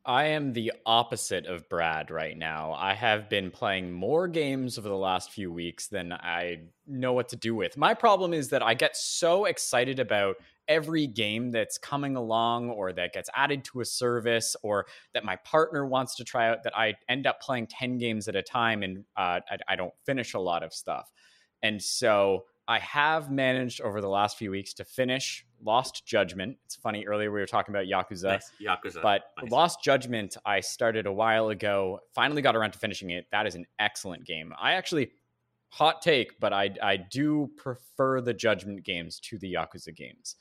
I 0.06 0.26
am 0.26 0.52
the 0.52 0.74
opposite 0.86 1.46
of 1.46 1.70
Brad 1.70 2.12
right 2.12 2.38
now. 2.38 2.74
I 2.74 2.94
have 2.94 3.30
been 3.30 3.50
playing 3.52 3.94
more 3.94 4.28
games 4.28 4.78
over 4.78 4.90
the 4.90 4.98
last 4.98 5.32
few 5.32 5.50
weeks 5.50 5.88
than 5.88 6.12
I 6.12 6.64
know 6.86 7.14
what 7.14 7.30
to 7.30 7.38
do 7.38 7.56
with. 7.56 7.78
My 7.78 7.94
problem 7.94 8.34
is 8.34 8.50
that 8.50 8.62
I 8.62 8.74
get 8.74 8.98
so 8.98 9.46
excited 9.46 10.00
about 10.00 10.36
every 10.68 11.08
game 11.08 11.52
that's 11.52 11.78
coming 11.78 12.18
along 12.18 12.70
or 12.70 12.92
that 12.92 13.14
gets 13.14 13.30
added 13.34 13.64
to 13.66 13.80
a 13.80 13.86
service 13.86 14.58
or 14.62 14.88
that 15.14 15.24
my 15.24 15.38
partner 15.38 15.86
wants 15.86 16.16
to 16.16 16.26
try 16.26 16.50
out 16.50 16.64
that 16.64 16.78
I 16.78 16.96
end 17.08 17.26
up 17.26 17.42
playing 17.42 17.68
10 17.68 17.98
games 17.98 18.28
at 18.28 18.36
a 18.36 18.42
time 18.42 18.84
and 18.84 19.06
uh, 19.16 19.40
I, 19.50 19.58
I 19.70 19.76
don't 19.78 19.94
finish 20.06 20.34
a 20.34 20.40
lot 20.40 20.64
of 20.64 20.74
stuff. 20.74 21.10
And 21.62 21.82
so 21.82 22.44
I 22.68 22.80
have 22.80 23.32
managed 23.32 23.80
over 23.80 24.02
the 24.02 24.10
last 24.10 24.38
few 24.38 24.52
weeks 24.52 24.74
to 24.76 24.86
finish 24.86 25.46
Lost 25.64 26.06
Judgment. 26.06 26.58
It's 26.66 26.76
funny, 26.76 27.06
earlier 27.06 27.32
we 27.32 27.40
were 27.40 27.46
talking 27.46 27.74
about 27.74 27.86
Yakuza. 27.86 28.24
Nice. 28.24 28.52
Yakuza. 28.62 29.02
But 29.02 29.24
Nice. 29.42 29.52
Lost 29.52 29.84
Judgment, 29.84 30.38
I 30.46 30.60
started 30.60 31.06
a 31.06 31.12
while 31.12 31.50
ago. 31.50 32.00
Finally 32.14 32.42
got 32.42 32.56
around 32.56 32.72
to 32.72 32.80
finishing 32.80 33.12
it. 33.12 33.26
That 33.32 33.48
is 33.48 33.56
an 33.56 33.66
excellent 33.80 34.26
game. 34.26 34.54
I 34.60 34.74
actually, 34.74 35.12
hot 35.70 36.02
take, 36.02 36.40
but 36.40 36.54
I 36.54 36.72
I 36.82 36.98
do 36.98 37.50
prefer 37.58 38.22
the 38.22 38.34
Judgment 38.34 38.84
games 38.84 39.20
to 39.22 39.38
the 39.40 39.54
Yakuza 39.54 39.96
games. 39.96 40.36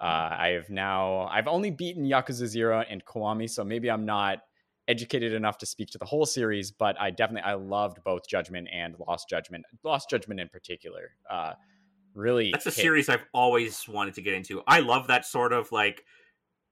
Uh, 0.00 0.30
I 0.38 0.48
have 0.54 0.70
now 0.70 1.28
I've 1.30 1.48
only 1.48 1.70
beaten 1.70 2.04
Yakuza 2.04 2.46
Zero 2.46 2.84
and 2.88 3.04
Kiwami, 3.04 3.50
so 3.50 3.64
maybe 3.64 3.90
I'm 3.90 4.06
not 4.06 4.38
educated 4.86 5.34
enough 5.34 5.58
to 5.58 5.66
speak 5.66 5.90
to 5.90 5.98
the 5.98 6.06
whole 6.06 6.24
series. 6.24 6.70
But 6.70 6.98
I 7.00 7.10
definitely 7.10 7.50
I 7.50 7.54
loved 7.54 7.98
both 8.04 8.26
Judgment 8.28 8.68
and 8.72 8.94
Lost 9.06 9.28
Judgment. 9.28 9.64
Lost 9.82 10.08
Judgment 10.08 10.40
in 10.40 10.48
particular. 10.48 11.10
Uh, 11.28 11.52
really, 12.18 12.50
That's 12.52 12.66
a 12.66 12.70
hit- 12.70 12.82
series 12.82 13.08
I've 13.08 13.24
always 13.32 13.86
wanted 13.88 14.14
to 14.14 14.22
get 14.22 14.34
into. 14.34 14.62
I 14.66 14.80
love 14.80 15.06
that 15.06 15.24
sort 15.24 15.52
of 15.52 15.70
like 15.72 16.04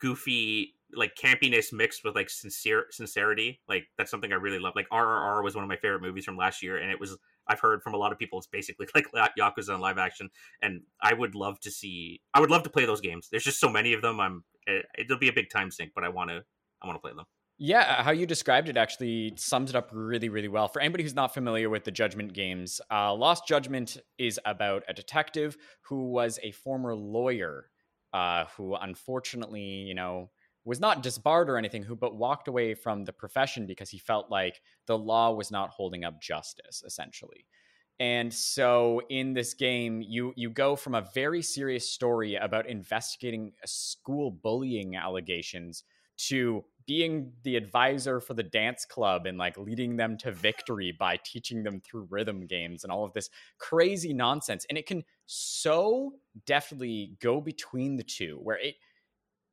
goofy 0.00 0.74
like 0.94 1.16
campiness 1.16 1.72
mixed 1.72 2.04
with 2.04 2.14
like 2.14 2.30
sincere 2.30 2.86
sincerity. 2.90 3.60
Like 3.68 3.84
that's 3.98 4.10
something 4.10 4.32
I 4.32 4.36
really 4.36 4.58
love. 4.58 4.74
Like 4.76 4.88
RRR 4.90 5.42
was 5.42 5.54
one 5.54 5.64
of 5.64 5.68
my 5.68 5.76
favorite 5.76 6.02
movies 6.02 6.24
from 6.24 6.36
last 6.36 6.62
year, 6.62 6.78
and 6.78 6.90
it 6.90 6.98
was 6.98 7.16
I've 7.48 7.60
heard 7.60 7.82
from 7.82 7.94
a 7.94 7.96
lot 7.96 8.12
of 8.12 8.18
people 8.18 8.38
it's 8.38 8.46
basically 8.46 8.86
like 8.94 9.06
Yakuza 9.38 9.74
in 9.74 9.80
live 9.80 9.98
action, 9.98 10.28
and 10.62 10.82
I 11.02 11.14
would 11.14 11.34
love 11.34 11.60
to 11.60 11.70
see. 11.70 12.20
I 12.34 12.40
would 12.40 12.50
love 12.50 12.62
to 12.64 12.70
play 12.70 12.84
those 12.84 13.00
games. 13.00 13.28
There's 13.30 13.44
just 13.44 13.60
so 13.60 13.68
many 13.68 13.92
of 13.92 14.02
them. 14.02 14.20
I'm 14.20 14.44
eh, 14.68 14.82
it'll 14.98 15.18
be 15.18 15.28
a 15.28 15.32
big 15.32 15.50
time 15.50 15.70
sink, 15.70 15.92
but 15.94 16.04
I 16.04 16.08
want 16.08 16.30
to 16.30 16.42
I 16.82 16.86
want 16.86 16.96
to 16.96 17.00
play 17.00 17.12
them. 17.14 17.24
Yeah, 17.58 18.02
how 18.02 18.10
you 18.10 18.26
described 18.26 18.68
it 18.68 18.76
actually 18.76 19.32
sums 19.36 19.70
it 19.70 19.76
up 19.76 19.88
really, 19.92 20.28
really 20.28 20.48
well. 20.48 20.68
For 20.68 20.80
anybody 20.80 21.04
who's 21.04 21.14
not 21.14 21.32
familiar 21.32 21.70
with 21.70 21.84
the 21.84 21.90
Judgment 21.90 22.34
games, 22.34 22.82
uh, 22.90 23.14
Lost 23.14 23.46
Judgment 23.48 23.96
is 24.18 24.38
about 24.44 24.82
a 24.88 24.92
detective 24.92 25.56
who 25.80 26.10
was 26.10 26.38
a 26.42 26.50
former 26.52 26.94
lawyer 26.94 27.70
uh, 28.12 28.44
who 28.56 28.74
unfortunately, 28.74 29.62
you 29.62 29.94
know, 29.94 30.30
was 30.66 30.80
not 30.80 31.02
disbarred 31.02 31.48
or 31.48 31.56
anything, 31.56 31.82
who 31.82 31.96
but 31.96 32.14
walked 32.16 32.48
away 32.48 32.74
from 32.74 33.04
the 33.04 33.12
profession 33.12 33.66
because 33.66 33.88
he 33.88 33.98
felt 33.98 34.30
like 34.30 34.60
the 34.86 34.98
law 34.98 35.32
was 35.32 35.50
not 35.50 35.70
holding 35.70 36.04
up 36.04 36.20
justice, 36.20 36.82
essentially. 36.84 37.46
And 37.98 38.32
so 38.32 39.00
in 39.08 39.32
this 39.32 39.54
game, 39.54 40.02
you 40.02 40.34
you 40.36 40.50
go 40.50 40.76
from 40.76 40.94
a 40.94 41.06
very 41.14 41.40
serious 41.40 41.90
story 41.90 42.34
about 42.34 42.68
investigating 42.68 43.52
school 43.64 44.30
bullying 44.30 44.96
allegations 44.96 45.84
to 46.18 46.64
being 46.86 47.32
the 47.42 47.56
advisor 47.56 48.20
for 48.20 48.34
the 48.34 48.42
dance 48.42 48.84
club 48.84 49.26
and 49.26 49.38
like 49.38 49.58
leading 49.58 49.96
them 49.96 50.16
to 50.16 50.30
victory 50.32 50.92
by 50.98 51.18
teaching 51.24 51.62
them 51.62 51.80
through 51.80 52.06
rhythm 52.10 52.46
games 52.46 52.84
and 52.84 52.92
all 52.92 53.04
of 53.04 53.12
this 53.12 53.28
crazy 53.58 54.12
nonsense 54.12 54.64
and 54.68 54.78
it 54.78 54.86
can 54.86 55.02
so 55.26 56.12
definitely 56.46 57.16
go 57.20 57.40
between 57.40 57.96
the 57.96 58.04
two 58.04 58.38
where 58.42 58.58
it 58.58 58.76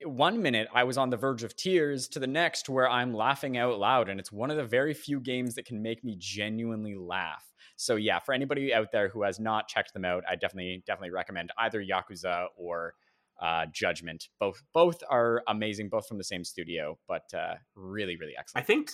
one 0.05 0.41
minute 0.41 0.67
I 0.73 0.83
was 0.83 0.97
on 0.97 1.09
the 1.09 1.17
verge 1.17 1.43
of 1.43 1.55
tears 1.55 2.07
to 2.09 2.19
the 2.19 2.27
next 2.27 2.69
where 2.69 2.89
I'm 2.89 3.13
laughing 3.13 3.57
out 3.57 3.79
loud 3.79 4.09
and 4.09 4.19
it's 4.19 4.31
one 4.31 4.51
of 4.51 4.57
the 4.57 4.65
very 4.65 4.93
few 4.93 5.19
games 5.19 5.55
that 5.55 5.65
can 5.65 5.81
make 5.81 6.03
me 6.03 6.15
genuinely 6.19 6.95
laugh. 6.95 7.53
So 7.75 7.95
yeah, 7.95 8.19
for 8.19 8.33
anybody 8.33 8.73
out 8.73 8.91
there 8.91 9.09
who 9.09 9.23
has 9.23 9.39
not 9.39 9.67
checked 9.67 9.93
them 9.93 10.05
out, 10.05 10.23
I 10.29 10.35
definitely 10.35 10.83
definitely 10.85 11.11
recommend 11.11 11.51
either 11.57 11.83
Yakuza 11.83 12.47
or 12.57 12.95
uh, 13.41 13.65
Judgment. 13.71 14.27
Both 14.39 14.61
both 14.73 15.01
are 15.09 15.43
amazing, 15.47 15.89
both 15.89 16.07
from 16.07 16.17
the 16.17 16.23
same 16.23 16.43
studio, 16.43 16.97
but 17.07 17.23
uh, 17.33 17.55
really 17.75 18.15
really 18.17 18.33
excellent. 18.37 18.63
I 18.63 18.65
think 18.65 18.91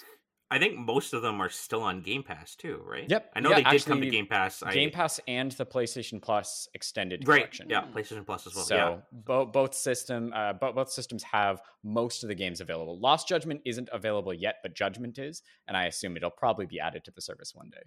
I 0.51 0.57
think 0.57 0.79
most 0.79 1.13
of 1.13 1.21
them 1.21 1.39
are 1.41 1.49
still 1.49 1.83
on 1.83 2.01
Game 2.01 2.23
Pass 2.23 2.55
too, 2.55 2.81
right? 2.83 3.07
Yep. 3.07 3.31
I 3.35 3.39
know 3.39 3.51
Yeah, 3.51 3.57
they 3.61 3.77
did 3.77 3.85
come 3.85 4.01
to 4.01 4.09
Game 4.09 4.25
Pass. 4.25 4.63
I, 4.63 4.73
Game 4.73 4.89
Pass 4.89 5.19
and 5.27 5.51
the 5.51 5.65
PlayStation 5.65 6.19
Plus 6.19 6.67
extended 6.73 7.27
Right. 7.27 7.41
collection. 7.41 7.67
Yeah, 7.69 7.83
PlayStation 7.93 8.25
Plus 8.25 8.47
as 8.47 8.55
well. 8.55 8.65
So 8.65 8.75
yeah. 8.75 8.97
bo- 9.11 9.45
both 9.45 9.75
system, 9.75 10.33
uh, 10.33 10.53
bo- 10.53 10.73
both 10.73 10.89
systems 10.89 11.21
have 11.21 11.61
most 11.83 12.23
of 12.23 12.29
the 12.29 12.33
games 12.35 12.61
available. 12.61 12.99
Lost 12.99 13.27
Judgment 13.27 13.61
isn't 13.63 13.89
available 13.93 14.33
yet, 14.33 14.55
but 14.63 14.73
Judgment 14.73 15.19
is, 15.19 15.43
and 15.67 15.77
I 15.77 15.85
assume 15.85 16.17
it'll 16.17 16.31
probably 16.31 16.65
be 16.65 16.79
added 16.79 17.03
to 17.05 17.11
the 17.11 17.21
service 17.21 17.53
one 17.53 17.69
day. 17.69 17.83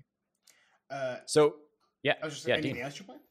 Uh, 0.89 1.17
So 1.27 1.57
yeah, 2.05 2.15
I 2.23 2.27
was 2.27 2.35
just 2.35 2.47
yeah, 2.47 2.55
anything 2.55 2.75
Dean. 2.75 2.85
else 2.85 2.97
you're 2.97 3.07
playing? 3.07 3.23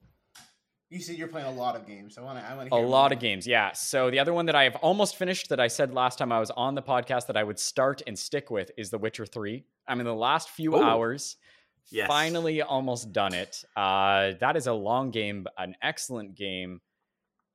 You 0.92 1.00
said 1.00 1.16
you're 1.16 1.30
playing 1.30 1.48
a 1.48 1.52
lot 1.52 1.78
of 1.78 1.88
games. 1.88 2.18
I 2.18 2.22
want 2.22 2.38
to. 2.38 2.46
I 2.46 2.54
want 2.54 2.70
to. 2.70 2.76
A 2.76 2.78
lot 2.78 3.12
more. 3.12 3.16
of 3.16 3.20
games, 3.22 3.48
yeah. 3.48 3.72
So 3.72 4.12
the 4.12 4.20
other 4.20 4.34
one 4.34 4.46
that 4.48 4.56
I 4.56 4.64
have 4.66 4.76
almost 4.78 5.16
finished 5.16 5.48
that 5.50 5.60
I 5.60 5.68
said 5.70 5.94
last 5.94 6.18
time 6.18 6.34
I 6.34 6.40
was 6.40 6.52
on 6.52 6.76
the 6.76 6.82
podcast 6.82 7.28
that 7.28 7.38
I 7.38 7.44
would 7.46 7.58
start 7.58 8.02
and 8.08 8.20
stick 8.20 8.52
with 8.52 8.72
is 8.78 8.90
The 8.90 8.98
Witcher 8.98 9.26
3. 9.26 9.64
I'm 9.88 10.02
in 10.02 10.06
the 10.06 10.14
last 10.14 10.50
few 10.50 10.76
Oh. 10.76 10.84
hours. 10.84 11.38
Yes. 11.92 12.08
Finally 12.08 12.62
almost 12.62 13.14
done 13.14 13.34
it. 13.34 13.64
Uh 13.76 14.34
that 14.42 14.56
is 14.58 14.68
a 14.68 14.74
long 14.74 15.12
game, 15.12 15.44
but 15.44 15.54
an 15.58 15.76
excellent 15.82 16.36
game. 16.36 16.82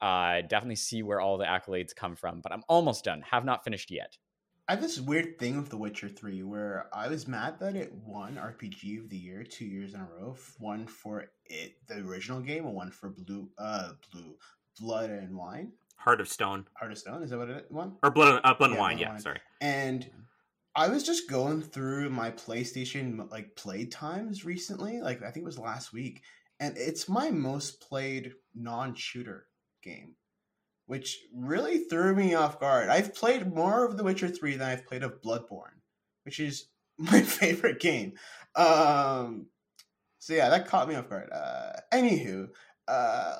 Uh 0.01 0.41
definitely 0.41 0.77
see 0.77 1.03
where 1.03 1.21
all 1.21 1.37
the 1.37 1.45
accolades 1.45 1.95
come 1.95 2.17
from, 2.17 2.41
but 2.41 2.53
I'm 2.53 2.63
almost 2.71 3.05
done. 3.05 3.21
Have 3.31 3.45
not 3.45 3.65
finished 3.65 3.91
yet. 3.91 4.17
I 4.69 4.73
have 4.73 4.81
this 4.81 4.99
weird 5.01 5.39
thing 5.39 5.57
with 5.57 5.69
The 5.71 5.77
Witcher 5.77 6.09
3 6.09 6.43
where 6.43 6.89
I 6.93 7.07
was 7.07 7.29
mad 7.29 7.61
that 7.61 7.77
it 7.77 7.93
won 8.05 8.35
RPG 8.35 8.99
of 8.99 9.09
the 9.09 9.17
Year 9.17 9.45
two 9.45 9.65
years 9.65 9.95
in 9.95 10.01
a 10.01 10.09
row. 10.21 10.35
One 10.59 10.87
for 10.89 11.27
it, 11.45 11.77
the 11.87 11.99
original 11.99 12.41
game, 12.41 12.67
and 12.67 12.75
one 12.75 12.91
for 12.91 13.11
Blue, 13.11 13.49
uh, 13.59 13.93
Blue 14.11 14.35
Blood 14.81 15.11
and 15.11 15.37
Wine. 15.37 15.73
Heart 15.99 16.21
of 16.21 16.29
Stone 16.29 16.67
Heart 16.75 16.93
of 16.93 16.99
Stone, 16.99 17.23
is 17.23 17.31
that 17.31 17.39
what 17.39 17.49
it 17.49 17.71
won? 17.71 17.97
or 18.03 18.11
Blood, 18.11 18.41
uh, 18.43 18.55
Blood 18.55 18.71
and 18.71 18.79
Wine. 18.79 18.97
Blood 18.97 19.01
Yeah, 19.01 19.11
Wine. 19.13 19.21
sorry. 19.21 19.41
And 19.61 20.11
I 20.75 20.89
was 20.89 21.05
just 21.05 21.31
going 21.31 21.63
through 21.63 22.11
my 22.11 22.33
PlayStation 22.33 23.31
like 23.31 23.55
play 23.55 23.87
times 23.87 24.45
recently, 24.45 25.01
like 25.01 25.23
I 25.23 25.31
think 25.31 25.45
it 25.45 25.45
was 25.45 25.59
last 25.61 25.93
week, 25.93 26.23
and 26.59 26.77
it's 26.77 27.09
my 27.09 27.31
most 27.31 27.81
played 27.81 28.33
non-shooter 28.55 29.47
game, 29.83 30.17
which 30.87 31.19
really 31.35 31.79
threw 31.79 32.15
me 32.15 32.35
off 32.35 32.61
guard. 32.61 32.89
I've 32.89 33.15
played 33.15 33.53
more 33.53 33.85
of 33.85 33.97
The 33.97 34.05
Witcher 34.05 34.29
3 34.29 34.57
than 34.57 34.69
I've 34.69 34.87
played 34.87 35.03
of 35.03 35.21
Bloodborne, 35.21 35.81
which 36.25 36.41
is 36.41 36.67
my 36.99 37.23
favorite 37.23 37.81
game. 37.81 38.15
Um 38.55 39.47
so 40.19 40.33
yeah, 40.35 40.49
that 40.49 40.67
caught 40.67 40.89
me 40.89 40.95
off 40.95 41.09
guard. 41.09 41.31
Uh 41.33 41.73
anywho, 41.93 42.49
uh 42.89 43.35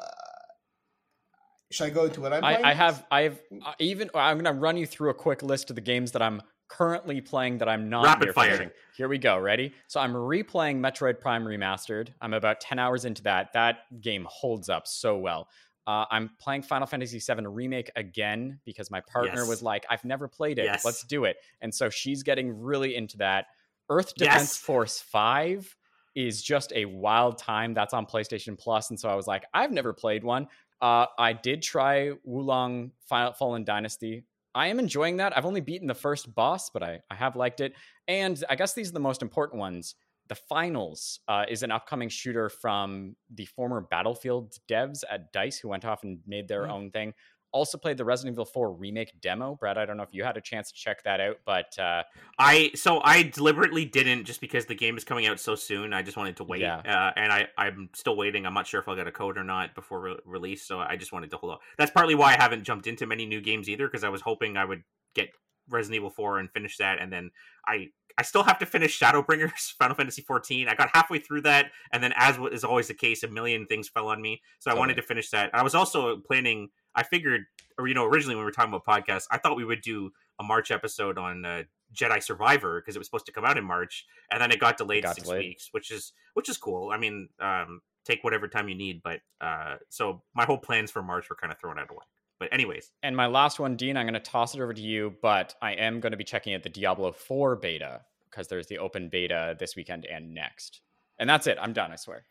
should 1.73 1.85
I 1.85 1.91
go 1.91 2.05
into 2.05 2.21
what 2.21 2.33
I'm 2.33 2.43
playing? 2.43 2.65
I, 2.65 2.71
I 2.71 2.75
have 2.75 3.05
I 3.11 3.23
have 3.23 3.41
uh, 3.65 3.73
even 3.79 4.11
I'm 4.15 4.39
gonna 4.39 4.59
run 4.59 4.77
you 4.77 4.87
through 4.87 5.11
a 5.11 5.15
quick 5.15 5.43
list 5.43 5.71
of 5.71 5.77
the 5.77 5.83
games 5.83 6.13
that 6.13 6.23
I'm 6.23 6.43
currently 6.69 7.21
playing 7.21 7.59
that 7.59 7.69
I'm 7.69 7.89
not 7.89 8.05
Rapid 8.05 8.25
near 8.25 8.33
fire. 8.33 8.51
finishing. 8.51 8.71
Here 8.97 9.09
we 9.09 9.19
go. 9.19 9.39
Ready? 9.39 9.73
So 9.87 10.01
I'm 10.01 10.13
replaying 10.13 10.81
Metroid 10.81 11.21
Prime 11.21 11.45
Remastered. 11.45 12.09
I'm 12.21 12.35
about 12.35 12.61
10 12.61 12.79
hours 12.79 13.05
into 13.05 13.23
that. 13.23 13.53
That 13.53 13.79
game 14.01 14.27
holds 14.29 14.69
up 14.69 14.87
so 14.87 15.17
well. 15.17 15.49
Uh, 15.87 16.05
I'm 16.11 16.31
playing 16.41 16.63
Final 16.63 16.87
Fantasy 16.87 17.19
VII 17.21 17.47
Remake 17.47 17.91
again 17.97 18.59
because 18.65 18.91
my 18.91 19.01
partner 19.01 19.41
Yes. 19.41 19.49
was 19.49 19.63
like, 19.63 19.87
I've 19.89 20.05
never 20.05 20.27
played 20.29 20.59
it. 20.59 20.65
Yes. 20.65 20.85
Let's 20.85 21.05
do 21.05 21.25
it. 21.25 21.37
And 21.61 21.73
so 21.73 21.89
she's 21.89 22.23
getting 22.23 22.59
really 22.59 22.97
into 22.97 23.19
that. 23.19 23.47
Earth 23.89 24.15
Defense 24.17 24.41
Yes. 24.41 24.57
Force 24.57 25.01
5 25.01 25.77
is 26.17 26.43
just 26.43 26.73
a 26.75 26.87
wild 26.87 27.39
time. 27.39 27.73
That's 27.75 27.95
on 27.95 28.05
PlayStation 28.07 28.59
Plus. 28.59 28.91
And 28.91 28.99
so 28.99 29.09
I 29.09 29.15
was 29.15 29.27
like, 29.29 29.45
I've 29.55 29.71
never 29.71 29.93
played 29.93 30.25
one. 30.25 30.49
Uh, 30.81 31.07
I 31.19 31.33
did 31.35 31.63
try 31.63 32.11
Wo 32.25 32.41
Long 32.41 32.91
Final 33.09 33.33
Fallen 33.35 33.65
Dynasty. 33.65 34.25
I 34.55 34.69
am 34.69 34.79
enjoying 34.81 35.19
that. 35.19 35.37
I've 35.37 35.45
only 35.47 35.61
beaten 35.61 35.87
the 35.87 35.95
first 35.95 36.35
boss, 36.35 36.71
but 36.71 36.83
I, 36.83 37.01
I 37.11 37.15
have 37.15 37.37
liked 37.37 37.61
it. 37.61 37.75
And 38.09 38.43
I 38.49 38.57
guess 38.57 38.73
these 38.75 38.89
are 38.89 38.95
the 38.95 39.01
most 39.01 39.23
important 39.23 39.61
ones. 39.61 39.95
The 40.29 40.35
Finals 40.35 41.21
uh, 41.29 41.45
is 41.49 41.63
an 41.63 41.71
upcoming 41.71 42.09
shooter 42.09 42.49
from 42.49 43.17
the 43.35 43.45
former 43.47 43.81
Battlefield 43.81 44.55
devs 44.69 45.03
at 45.11 45.33
DICE 45.33 45.59
who 45.59 45.69
went 45.69 45.85
off 45.85 46.03
and 46.03 46.19
made 46.27 46.49
their 46.49 46.63
Mm. 46.65 46.71
own 46.71 46.91
thing. 46.91 47.15
Also 47.53 47.79
played 47.79 47.97
the 47.97 48.05
Resident 48.05 48.35
Evil 48.35 48.45
4 48.45 48.73
remake 48.73 49.19
demo. 49.23 49.55
Brad, 49.55 49.79
I 49.79 49.87
don't 49.87 49.97
know 49.97 50.03
if 50.03 50.13
you 50.13 50.25
had 50.25 50.37
a 50.37 50.41
chance 50.43 50.71
to 50.73 50.75
check 50.79 51.03
that 51.05 51.21
out, 51.21 51.37
but 51.47 51.79
uh, 51.79 52.03
I 52.39 52.73
so 52.75 53.01
I 53.03 53.23
deliberately 53.23 53.85
didn't 53.87 54.25
just 54.25 54.41
because 54.41 54.67
the 54.67 54.75
game 54.75 54.97
is 54.99 55.05
coming 55.05 55.27
out 55.27 55.39
so 55.41 55.55
soon. 55.55 55.95
I 55.95 56.03
just 56.03 56.17
wanted 56.19 56.37
to 56.39 56.45
wait, 56.45 56.61
Yeah. 56.63 56.79
uh, 56.79 57.13
and 57.17 57.33
I 57.33 57.47
I'm 57.57 57.89
still 57.95 58.17
waiting. 58.17 58.45
I'm 58.45 58.53
not 58.53 58.67
sure 58.67 58.81
if 58.81 58.89
I'll 58.89 58.97
get 58.97 59.07
a 59.07 59.13
code 59.13 59.39
or 59.39 59.45
not 59.45 59.75
before 59.75 60.01
re- 60.01 60.17
release, 60.27 60.65
so 60.67 60.81
I 60.81 60.97
just 60.97 61.13
wanted 61.13 61.31
to 61.31 61.37
hold 61.39 61.53
off. 61.55 61.61
That's 61.79 61.93
partly 61.93 62.15
why 62.17 62.35
I 62.35 62.43
haven't 62.43 62.65
jumped 62.65 62.89
into 62.89 63.07
many 63.07 63.25
new 63.25 63.41
games 63.41 63.69
either 63.71 63.87
because 63.87 64.05
I 64.05 64.09
was 64.11 64.21
hoping 64.23 64.57
I 64.59 64.65
would 64.65 64.83
get 65.15 65.29
Resident 65.71 65.97
Evil 65.97 66.11
4 66.11 66.41
and 66.41 66.51
finish 66.53 66.77
that, 66.79 67.01
and 67.01 67.11
then 67.13 67.31
I 67.67 67.87
I 68.19 68.23
still 68.23 68.43
have 68.43 68.59
to 68.61 68.67
finish 68.67 68.99
Shadowbringers 68.99 69.73
Final 69.79 69.95
Fantasy 69.95 70.23
14. 70.23 70.69
I 70.69 70.75
got 70.75 70.91
halfway 70.93 71.19
through 71.19 71.43
that, 71.43 71.71
and 71.93 72.03
then 72.03 72.13
as 72.17 72.39
is 72.53 72.65
always 72.65 72.89
the 72.89 72.95
case, 72.95 73.23
a 73.23 73.29
million 73.29 73.67
things 73.67 73.89
fell 73.89 74.09
on 74.09 74.23
me, 74.23 74.43
so 74.59 74.71
I 74.71 74.75
wanted 74.75 74.95
to 74.97 75.03
finish 75.03 75.31
that. 75.31 75.51
I 75.55 75.63
was 75.63 75.75
also 75.75 76.19
planning. 76.19 76.69
I 76.95 77.03
figured, 77.03 77.43
or 77.79 77.89
you 77.89 77.95
know, 77.95 78.05
originally 78.05 78.35
when 78.35 78.43
we 78.43 78.47
were 78.47 78.53
talking 78.53 78.73
about 78.73 78.87
podcasts, 78.87 79.27
I 79.31 79.39
thought 79.39 79.57
we 79.57 79.65
would 79.65 79.83
do 79.83 80.13
a 80.41 80.45
March 80.45 80.71
episode 80.71 81.19
on 81.19 81.45
uh, 81.45 81.63
Jedi 81.95 82.23
Survivor 82.23 82.81
because 82.81 82.97
it 82.97 82.99
was 82.99 83.07
supposed 83.07 83.27
to 83.27 83.33
come 83.33 83.45
out 83.45 83.59
in 83.59 83.65
March, 83.65 84.07
and 84.31 84.41
then 84.41 84.51
it 84.51 84.61
got 84.61 84.79
delayed 84.79 85.03
got 85.03 85.15
six 85.15 85.27
delayed. 85.27 85.41
weeks, 85.41 85.69
which 85.73 85.91
is 85.91 86.13
which 86.35 86.49
is 86.49 86.57
cool. 86.57 86.91
I 86.91 86.99
mean, 86.99 87.29
um, 87.39 87.81
take 88.07 88.25
whatever 88.25 88.49
time 88.49 88.69
you 88.69 88.75
need, 88.75 89.03
but 89.03 89.21
uh, 89.41 89.77
so 89.91 90.23
my 90.35 90.45
whole 90.45 90.59
plans 90.59 90.91
for 90.91 91.03
March 91.03 91.29
were 91.29 91.37
kind 91.37 91.53
of 91.53 91.59
thrown 91.59 91.79
out 91.79 91.91
of 91.91 91.97
whack. 91.97 92.07
But 92.39 92.53
anyways, 92.53 92.91
And 93.03 93.17
my 93.17 93.27
last 93.27 93.59
one, 93.59 93.77
Dean, 93.77 93.97
I'm 93.97 94.05
going 94.05 94.15
to 94.15 94.21
toss 94.21 94.55
it 94.55 94.61
over 94.61 94.75
to 94.75 94.81
you, 94.81 95.15
but 95.23 95.55
I 95.63 95.73
am 95.73 96.01
going 96.01 96.11
to 96.11 96.19
be 96.19 96.25
checking 96.25 96.55
out 96.55 96.63
the 96.63 96.69
Diablo 96.69 97.13
4 97.13 97.57
beta 97.57 98.03
because 98.31 98.49
there's 98.49 98.67
the 98.67 98.79
open 98.79 99.09
beta 99.09 99.57
this 99.59 99.75
weekend 99.75 100.05
and 100.05 100.35
next. 100.35 100.83
And 101.19 101.29
that's 101.31 101.47
it. 101.47 101.57
I'm 101.61 101.73
done, 101.73 101.93
I 101.93 101.97
swear. 101.97 102.27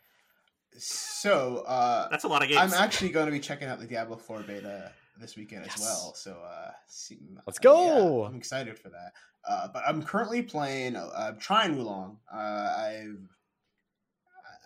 So, 0.78 1.64
uh, 1.66 2.08
that's 2.08 2.24
a 2.24 2.28
lot 2.28 2.42
of 2.42 2.48
games. 2.48 2.60
I'm 2.60 2.80
actually 2.80 3.08
going 3.08 3.26
to 3.26 3.32
be 3.32 3.40
checking 3.40 3.66
out 3.66 3.80
the 3.80 3.86
Diablo 3.86 4.16
4 4.16 4.40
beta 4.42 4.92
this 5.18 5.36
weekend 5.36 5.64
Yes. 5.64 5.76
as 5.76 5.80
well. 5.82 6.12
So 6.14 6.32
uh, 6.46 6.70
see, 6.86 7.18
Let's 7.46 7.58
uh, 7.58 7.62
go. 7.62 8.22
yeah, 8.22 8.28
I'm 8.28 8.36
excited 8.36 8.78
for 8.78 8.90
that. 8.90 9.12
Uh, 9.48 9.68
but 9.72 9.82
I'm 9.88 10.02
currently 10.02 10.42
playing. 10.42 10.94
Uh, 10.96 11.08
I'm 11.16 11.38
trying 11.38 11.76
Wo 11.76 11.84
Long. 11.84 12.18
Uh, 12.32 12.36
I've 12.78 13.18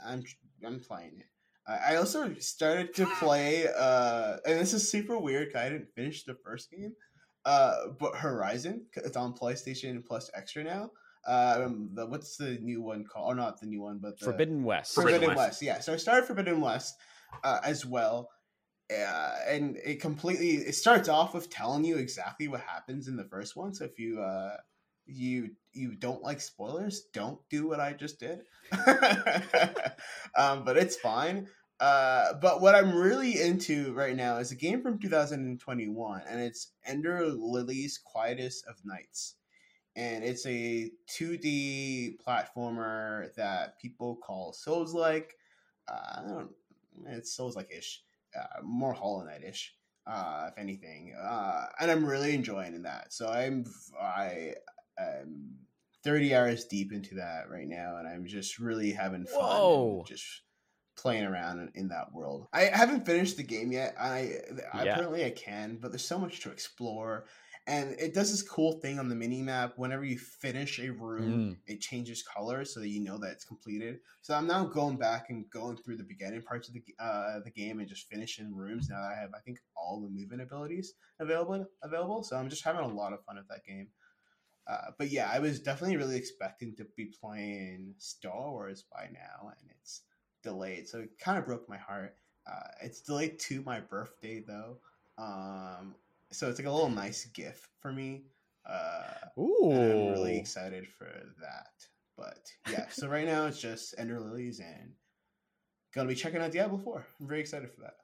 I'm 0.05 0.25
I'm 0.67 0.81
playing 0.81 1.13
it. 1.19 1.27
I 1.71 1.93
I 1.93 1.97
also 1.97 2.35
started 2.39 2.95
to 2.95 3.07
play, 3.21 3.67
uh, 3.69 4.37
and 4.47 4.59
this 4.61 4.73
is 4.75 4.91
super 4.91 5.19
weird. 5.19 5.53
'cause 5.53 5.63
I 5.63 5.69
didn't 5.69 5.95
finish 5.95 6.25
the 6.25 6.35
first 6.45 6.71
game, 6.71 6.95
uh, 7.45 7.89
but 7.99 8.17
Horizon. 8.17 8.87
It's 8.95 9.17
on 9.17 9.35
PlayStation 9.35 10.05
Plus 10.05 10.31
Extra 10.35 10.65
now. 10.65 10.91
Um, 11.27 11.91
the, 11.95 12.07
what's 12.07 12.37
the 12.37 12.59
new 12.61 12.81
one 12.83 13.05
called? 13.05 13.33
Or 13.33 13.35
not 13.35 13.61
the 13.61 13.67
new 13.67 13.83
one, 13.83 13.99
but 13.99 14.19
the, 14.19 14.25
Forbidden 14.25 14.65
West. 14.65 14.95
Forbidden 14.95 15.21
Forbidden, 15.21 15.37
West. 15.37 15.49
West. 15.51 15.63
Yeah, 15.63 15.81
so 15.81 15.93
I 15.93 15.97
started 15.97 16.27
Forbidden 16.27 16.61
West 16.61 16.95
uh, 17.45 17.61
as 17.63 17.85
well, 17.85 18.31
uh, 18.91 19.37
and 19.47 19.77
it 19.85 20.01
completely 20.01 20.53
it 20.57 20.75
starts 20.75 21.09
off 21.09 21.35
with 21.35 21.51
telling 21.51 21.85
you 21.85 21.97
exactly 21.99 22.49
what 22.49 22.61
happens 22.61 23.07
in 23.07 23.17
the 23.17 23.25
first 23.25 23.55
one. 23.55 23.75
So 23.75 23.85
if 23.85 23.99
you 23.99 24.21
uh, 24.21 24.57
you 25.07 25.51
you 25.73 25.95
don't 25.95 26.23
like 26.23 26.41
spoilers, 26.41 27.03
don't 27.13 27.39
do 27.51 27.69
what 27.69 27.81
I 27.81 27.93
just 27.93 28.19
did. 28.19 28.41
um, 30.37 30.65
but 30.65 30.77
it's 30.77 30.97
fine. 30.97 31.47
Uh, 31.81 32.35
but 32.35 32.61
what 32.61 32.75
I'm 32.75 32.95
really 32.95 33.41
into 33.41 33.95
right 33.95 34.15
now 34.15 34.37
is 34.37 34.53
a 34.53 34.57
game 34.57 34.83
from 34.83 34.99
2021, 34.99 36.23
and 36.29 36.41
it's 36.41 36.73
Ender 36.85 37.27
Lilies 37.27 37.99
Quietus 38.05 38.63
of 38.69 38.77
Knights 38.85 39.37
and 39.97 40.25
it's 40.25 40.47
a 40.47 40.91
2D 41.19 42.17
platformer 42.27 43.35
that 43.35 43.79
people 43.81 44.17
call 44.17 44.53
Souls 44.53 44.95
like. 44.95 45.37
Uh, 45.89 45.95
I 45.95 46.23
don't. 46.27 46.51
It's 47.07 47.35
Souls 47.35 47.57
like 47.57 47.71
ish, 47.77 48.03
uh, 48.39 48.63
more 48.63 48.93
Hollow 48.93 49.25
Knight 49.25 49.43
ish, 49.45 49.75
uh, 50.07 50.49
if 50.51 50.59
anything. 50.59 51.15
Uh, 51.21 51.67
and 51.81 51.91
I'm 51.91 52.07
really 52.07 52.35
enjoying 52.35 52.83
that. 52.83 53.13
So 53.13 53.29
I'm 53.29 53.65
I 54.01 54.55
am 54.99 55.51
30 56.05 56.35
hours 56.35 56.65
deep 56.67 56.93
into 56.93 57.17
that 57.17 57.51
right 57.51 57.69
now, 57.69 57.97
and 57.97 58.07
I'm 58.07 58.27
just 58.27 58.59
really 58.59 58.93
having 58.93 59.27
fun. 59.27 59.41
Whoa. 59.43 60.05
Just 60.07 60.43
playing 61.01 61.25
around 61.25 61.59
in, 61.61 61.71
in 61.75 61.89
that 61.89 62.13
world. 62.13 62.49
I 62.53 62.63
haven't 62.65 63.07
finished 63.07 63.37
the 63.37 63.43
game 63.43 63.73
yet. 63.73 63.95
I, 63.99 64.35
I 64.73 64.85
Yeah. 64.85 64.93
apparently 64.93 65.25
I 65.25 65.31
can, 65.31 65.79
but 65.81 65.91
there's 65.91 66.05
so 66.05 66.19
much 66.19 66.41
to 66.41 66.51
explore 66.51 67.27
and 67.67 67.95
it 67.99 68.15
does 68.15 68.31
this 68.31 68.43
cool 68.43 68.81
thing 68.81 68.99
on 68.99 69.09
the 69.09 69.15
mini 69.15 69.43
map 69.43 69.75
whenever 69.77 70.05
you 70.05 70.19
finish 70.19 70.79
a 70.79 70.91
room 70.91 71.51
Mm. 71.53 71.57
it 71.67 71.81
changes 71.81 72.23
color 72.23 72.65
so 72.65 72.81
that 72.81 72.89
you 72.89 73.01
know 73.01 73.19
that 73.19 73.33
it's 73.33 73.45
completed 73.45 73.99
so 74.23 74.35
i'm 74.35 74.47
now 74.47 74.65
going 74.65 74.97
back 74.97 75.27
and 75.29 75.49
going 75.51 75.77
through 75.77 75.97
the 75.97 76.05
beginning 76.05 76.43
parts 76.43 76.69
of 76.69 76.75
the 76.75 76.83
uh, 76.99 77.41
the 77.45 77.51
game 77.51 77.79
and 77.79 77.89
just 77.89 78.09
finishing 78.09 78.55
rooms 78.55 78.89
now 78.89 79.01
that 79.01 79.15
i 79.17 79.21
have 79.21 79.31
i 79.35 79.41
think 79.41 79.59
all 79.77 80.01
the 80.01 80.09
movement 80.09 80.43
abilities 80.43 80.95
available 81.21 81.65
available 81.83 82.23
so 82.23 82.37
i'm 82.37 82.49
just 82.49 82.65
having 82.65 82.81
a 82.81 82.89
lot 82.89 83.13
of 83.13 83.23
fun 83.25 83.37
with 83.37 83.49
that 83.49 83.65
game 83.65 83.89
uh, 84.69 84.91
but 84.99 85.11
yeah 85.11 85.31
i 85.33 85.39
was 85.39 85.61
definitely 85.61 85.97
really 85.97 86.17
expecting 86.17 86.75
to 86.77 86.85
be 86.97 87.13
playing 87.21 87.95
star 87.99 88.51
wars 88.51 88.85
by 88.93 89.09
now 89.13 89.51
and 89.61 89.71
it's 89.81 90.03
delayed 90.43 90.89
so 90.89 91.01
it 91.01 91.19
kind 91.19 91.39
of 91.39 91.47
broke 91.47 91.69
my 91.69 91.79
heart 91.79 92.15
uh, 92.51 92.69
it's 92.83 93.01
delayed 93.01 93.39
to 93.39 93.63
my 93.63 93.81
birthday 93.81 94.43
though 94.47 94.79
um, 95.19 95.95
so 96.33 96.49
it's 96.49 96.59
like 96.59 96.69
a 96.69 96.73
little 96.73 96.91
nice 96.91 97.27
gift 97.27 97.69
for 97.81 97.93
me. 97.93 98.23
Uh, 98.69 99.41
Ooh. 99.41 99.73
I'm 99.73 100.13
really 100.13 100.39
excited 100.39 100.87
for 100.87 101.11
that. 101.41 101.73
But 102.17 102.51
yeah, 102.71 102.87
so 102.91 103.09
right 103.09 103.27
now 103.27 103.47
it's 103.47 103.61
just 103.61 103.95
Ender 103.99 104.21
Lilies 104.21 104.61
and 104.61 104.93
gonna 105.95 106.09
be 106.09 106.15
checking 106.15 106.41
out 106.41 106.53
Diablo 106.53 106.79
4. 106.79 107.07
I'm 107.21 107.27
very 107.27 107.41
excited 107.41 107.71
for 107.71 107.81
that. 107.83 107.95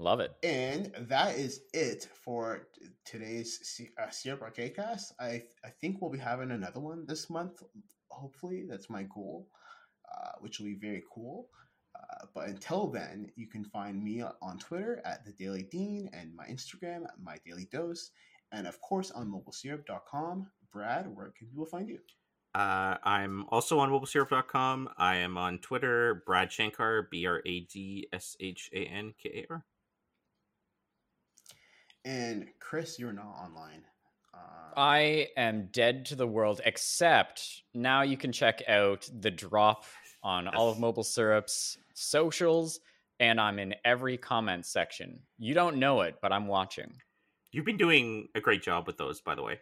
Love 0.00 0.20
it. 0.20 0.32
And 0.42 0.92
that 1.08 1.36
is 1.36 1.62
it 1.72 2.08
for 2.24 2.68
today's 3.04 3.58
C- 3.62 3.90
uh, 4.00 4.10
Syrup 4.10 4.42
Arcade 4.42 4.76
Cast. 4.76 5.12
I 5.20 5.42
I 5.64 5.70
think 5.80 6.00
we'll 6.00 6.10
be 6.10 6.18
having 6.18 6.50
another 6.50 6.80
one 6.80 7.04
this 7.06 7.30
month. 7.30 7.62
Hopefully, 8.10 8.64
that's 8.68 8.90
my 8.90 9.04
goal, 9.04 9.48
uh, 10.12 10.32
which 10.40 10.58
will 10.58 10.66
be 10.66 10.74
very 10.74 11.02
cool. 11.12 11.48
Uh, 11.96 12.26
but 12.34 12.48
until 12.48 12.86
then, 12.86 13.30
you 13.36 13.46
can 13.46 13.64
find 13.64 14.02
me 14.02 14.22
on 14.22 14.58
Twitter 14.58 15.00
at 15.04 15.24
the 15.24 15.32
Daily 15.32 15.62
Dean 15.62 16.08
and 16.12 16.34
my 16.34 16.46
Instagram 16.46 17.04
at 17.04 17.20
my 17.22 17.38
Daily 17.46 17.68
Dose, 17.72 18.10
and 18.52 18.66
of 18.66 18.80
course 18.80 19.10
on 19.10 19.30
mobilesyrup.com. 19.30 20.46
Brad, 20.72 21.06
where 21.14 21.32
can 21.36 21.48
people 21.48 21.64
find 21.64 21.88
you? 21.88 21.98
Uh, 22.54 22.96
I'm 23.04 23.46
also 23.50 23.78
on 23.78 23.90
mobilesyrup.com. 23.90 24.90
I 24.96 25.16
am 25.16 25.36
on 25.36 25.58
Twitter, 25.58 26.22
Brad 26.26 26.50
Shankar, 26.50 27.08
B 27.10 27.26
R 27.26 27.42
A 27.44 27.60
D 27.60 28.08
S 28.12 28.36
H 28.40 28.70
A 28.72 28.84
N 28.84 29.14
K 29.22 29.44
A 29.48 29.52
R. 29.52 29.64
And 32.04 32.46
Chris, 32.58 32.98
you're 32.98 33.12
not 33.12 33.34
online. 33.44 33.84
Uh, 34.38 34.80
I 34.80 35.28
am 35.36 35.68
dead 35.72 36.06
to 36.06 36.16
the 36.16 36.26
world, 36.26 36.60
except 36.64 37.62
now 37.74 38.02
you 38.02 38.16
can 38.16 38.32
check 38.32 38.62
out 38.68 39.08
the 39.20 39.30
drop 39.30 39.84
on 40.22 40.48
all 40.48 40.70
of 40.70 40.78
Mobile 40.78 41.04
Syrup's 41.04 41.78
socials, 41.94 42.80
and 43.20 43.40
I'm 43.40 43.58
in 43.58 43.74
every 43.84 44.16
comment 44.16 44.66
section. 44.66 45.20
You 45.38 45.54
don't 45.54 45.76
know 45.78 46.02
it, 46.02 46.16
but 46.22 46.32
I'm 46.32 46.46
watching. 46.46 46.92
You've 47.50 47.64
been 47.64 47.76
doing 47.76 48.28
a 48.34 48.40
great 48.40 48.62
job 48.62 48.86
with 48.86 48.98
those, 48.98 49.20
by 49.20 49.34
the 49.34 49.42
way. 49.42 49.58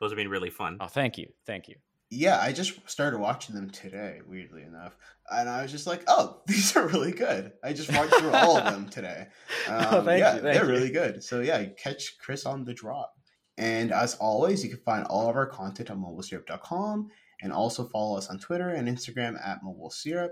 Those 0.00 0.10
have 0.10 0.16
been 0.16 0.28
really 0.30 0.50
fun. 0.50 0.78
Oh, 0.80 0.86
thank 0.86 1.18
you. 1.18 1.28
Thank 1.46 1.68
you. 1.68 1.76
Yeah, 2.12 2.40
I 2.40 2.52
just 2.52 2.72
started 2.90 3.20
watching 3.20 3.54
them 3.54 3.70
today, 3.70 4.18
weirdly 4.26 4.62
enough, 4.62 4.96
and 5.30 5.48
I 5.48 5.62
was 5.62 5.70
just 5.70 5.86
like, 5.86 6.02
"Oh, 6.08 6.40
these 6.48 6.74
are 6.76 6.88
really 6.88 7.12
good." 7.12 7.52
I 7.62 7.72
just 7.72 7.92
watched 7.92 8.14
through 8.14 8.32
all 8.32 8.56
of 8.56 8.64
them 8.64 8.88
today. 8.88 9.28
Oh, 9.68 9.98
Um, 9.98 10.04
thank 10.06 10.20
yeah, 10.20 10.34
you, 10.36 10.40
thank 10.40 10.54
they're 10.54 10.64
you. 10.64 10.70
really 10.72 10.90
good. 10.90 11.22
So 11.22 11.40
yeah, 11.40 11.64
catch 11.66 12.18
Chris 12.18 12.46
on 12.46 12.64
the 12.64 12.74
drop. 12.74 13.12
And 13.60 13.92
as 13.92 14.14
always, 14.14 14.64
you 14.64 14.70
can 14.70 14.78
find 14.78 15.06
all 15.08 15.28
of 15.28 15.36
our 15.36 15.44
content 15.44 15.90
on 15.90 16.00
mobilesyrup.com 16.00 17.10
and 17.42 17.52
also 17.52 17.84
follow 17.84 18.16
us 18.16 18.30
on 18.30 18.38
Twitter 18.38 18.70
and 18.70 18.88
Instagram 18.88 19.36
at 19.46 19.62
mobilesyrup. 19.62 20.30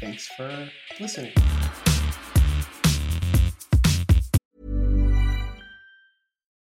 Thanks 0.00 0.26
for 0.28 0.70
listening. 0.98 1.34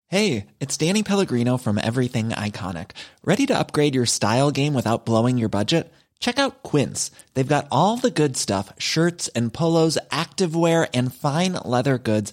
Hey, 0.06 0.46
it's 0.59 0.78
Danny 0.78 1.02
Pellegrino 1.02 1.59
from 1.59 1.76
Everything 1.76 2.30
Iconic. 2.30 2.92
Ready 3.22 3.44
to 3.44 3.59
upgrade 3.59 3.94
your 3.94 4.06
style 4.06 4.50
game 4.50 4.72
without 4.72 5.04
blowing 5.04 5.36
your 5.36 5.50
budget? 5.50 5.92
Check 6.20 6.38
out 6.38 6.62
Quince. 6.62 7.11
They've 7.34 7.46
got 7.46 7.68
all 7.70 7.96
the 7.96 8.11
good 8.11 8.36
stuff 8.36 8.72
shirts 8.78 9.28
and 9.28 9.52
polos, 9.52 9.98
activewear, 10.11 10.88
and 10.94 11.14
fine 11.14 11.59
leather 11.64 11.98
goods, 11.98 12.32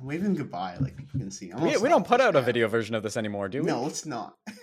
I'm 0.00 0.06
waving 0.06 0.34
goodbye, 0.34 0.76
like 0.80 0.96
people 0.96 1.20
can 1.20 1.30
see. 1.30 1.50
I'm 1.50 1.60
We, 1.60 1.76
we 1.76 1.88
don't 1.90 2.06
put 2.06 2.22
out 2.22 2.34
a 2.34 2.40
video 2.40 2.68
version 2.68 2.94
of 2.94 3.02
this 3.02 3.18
anymore, 3.18 3.48
do 3.48 3.60
we? 3.60 3.66
No, 3.66 3.86
it's 3.86 4.06
not. 4.06 4.36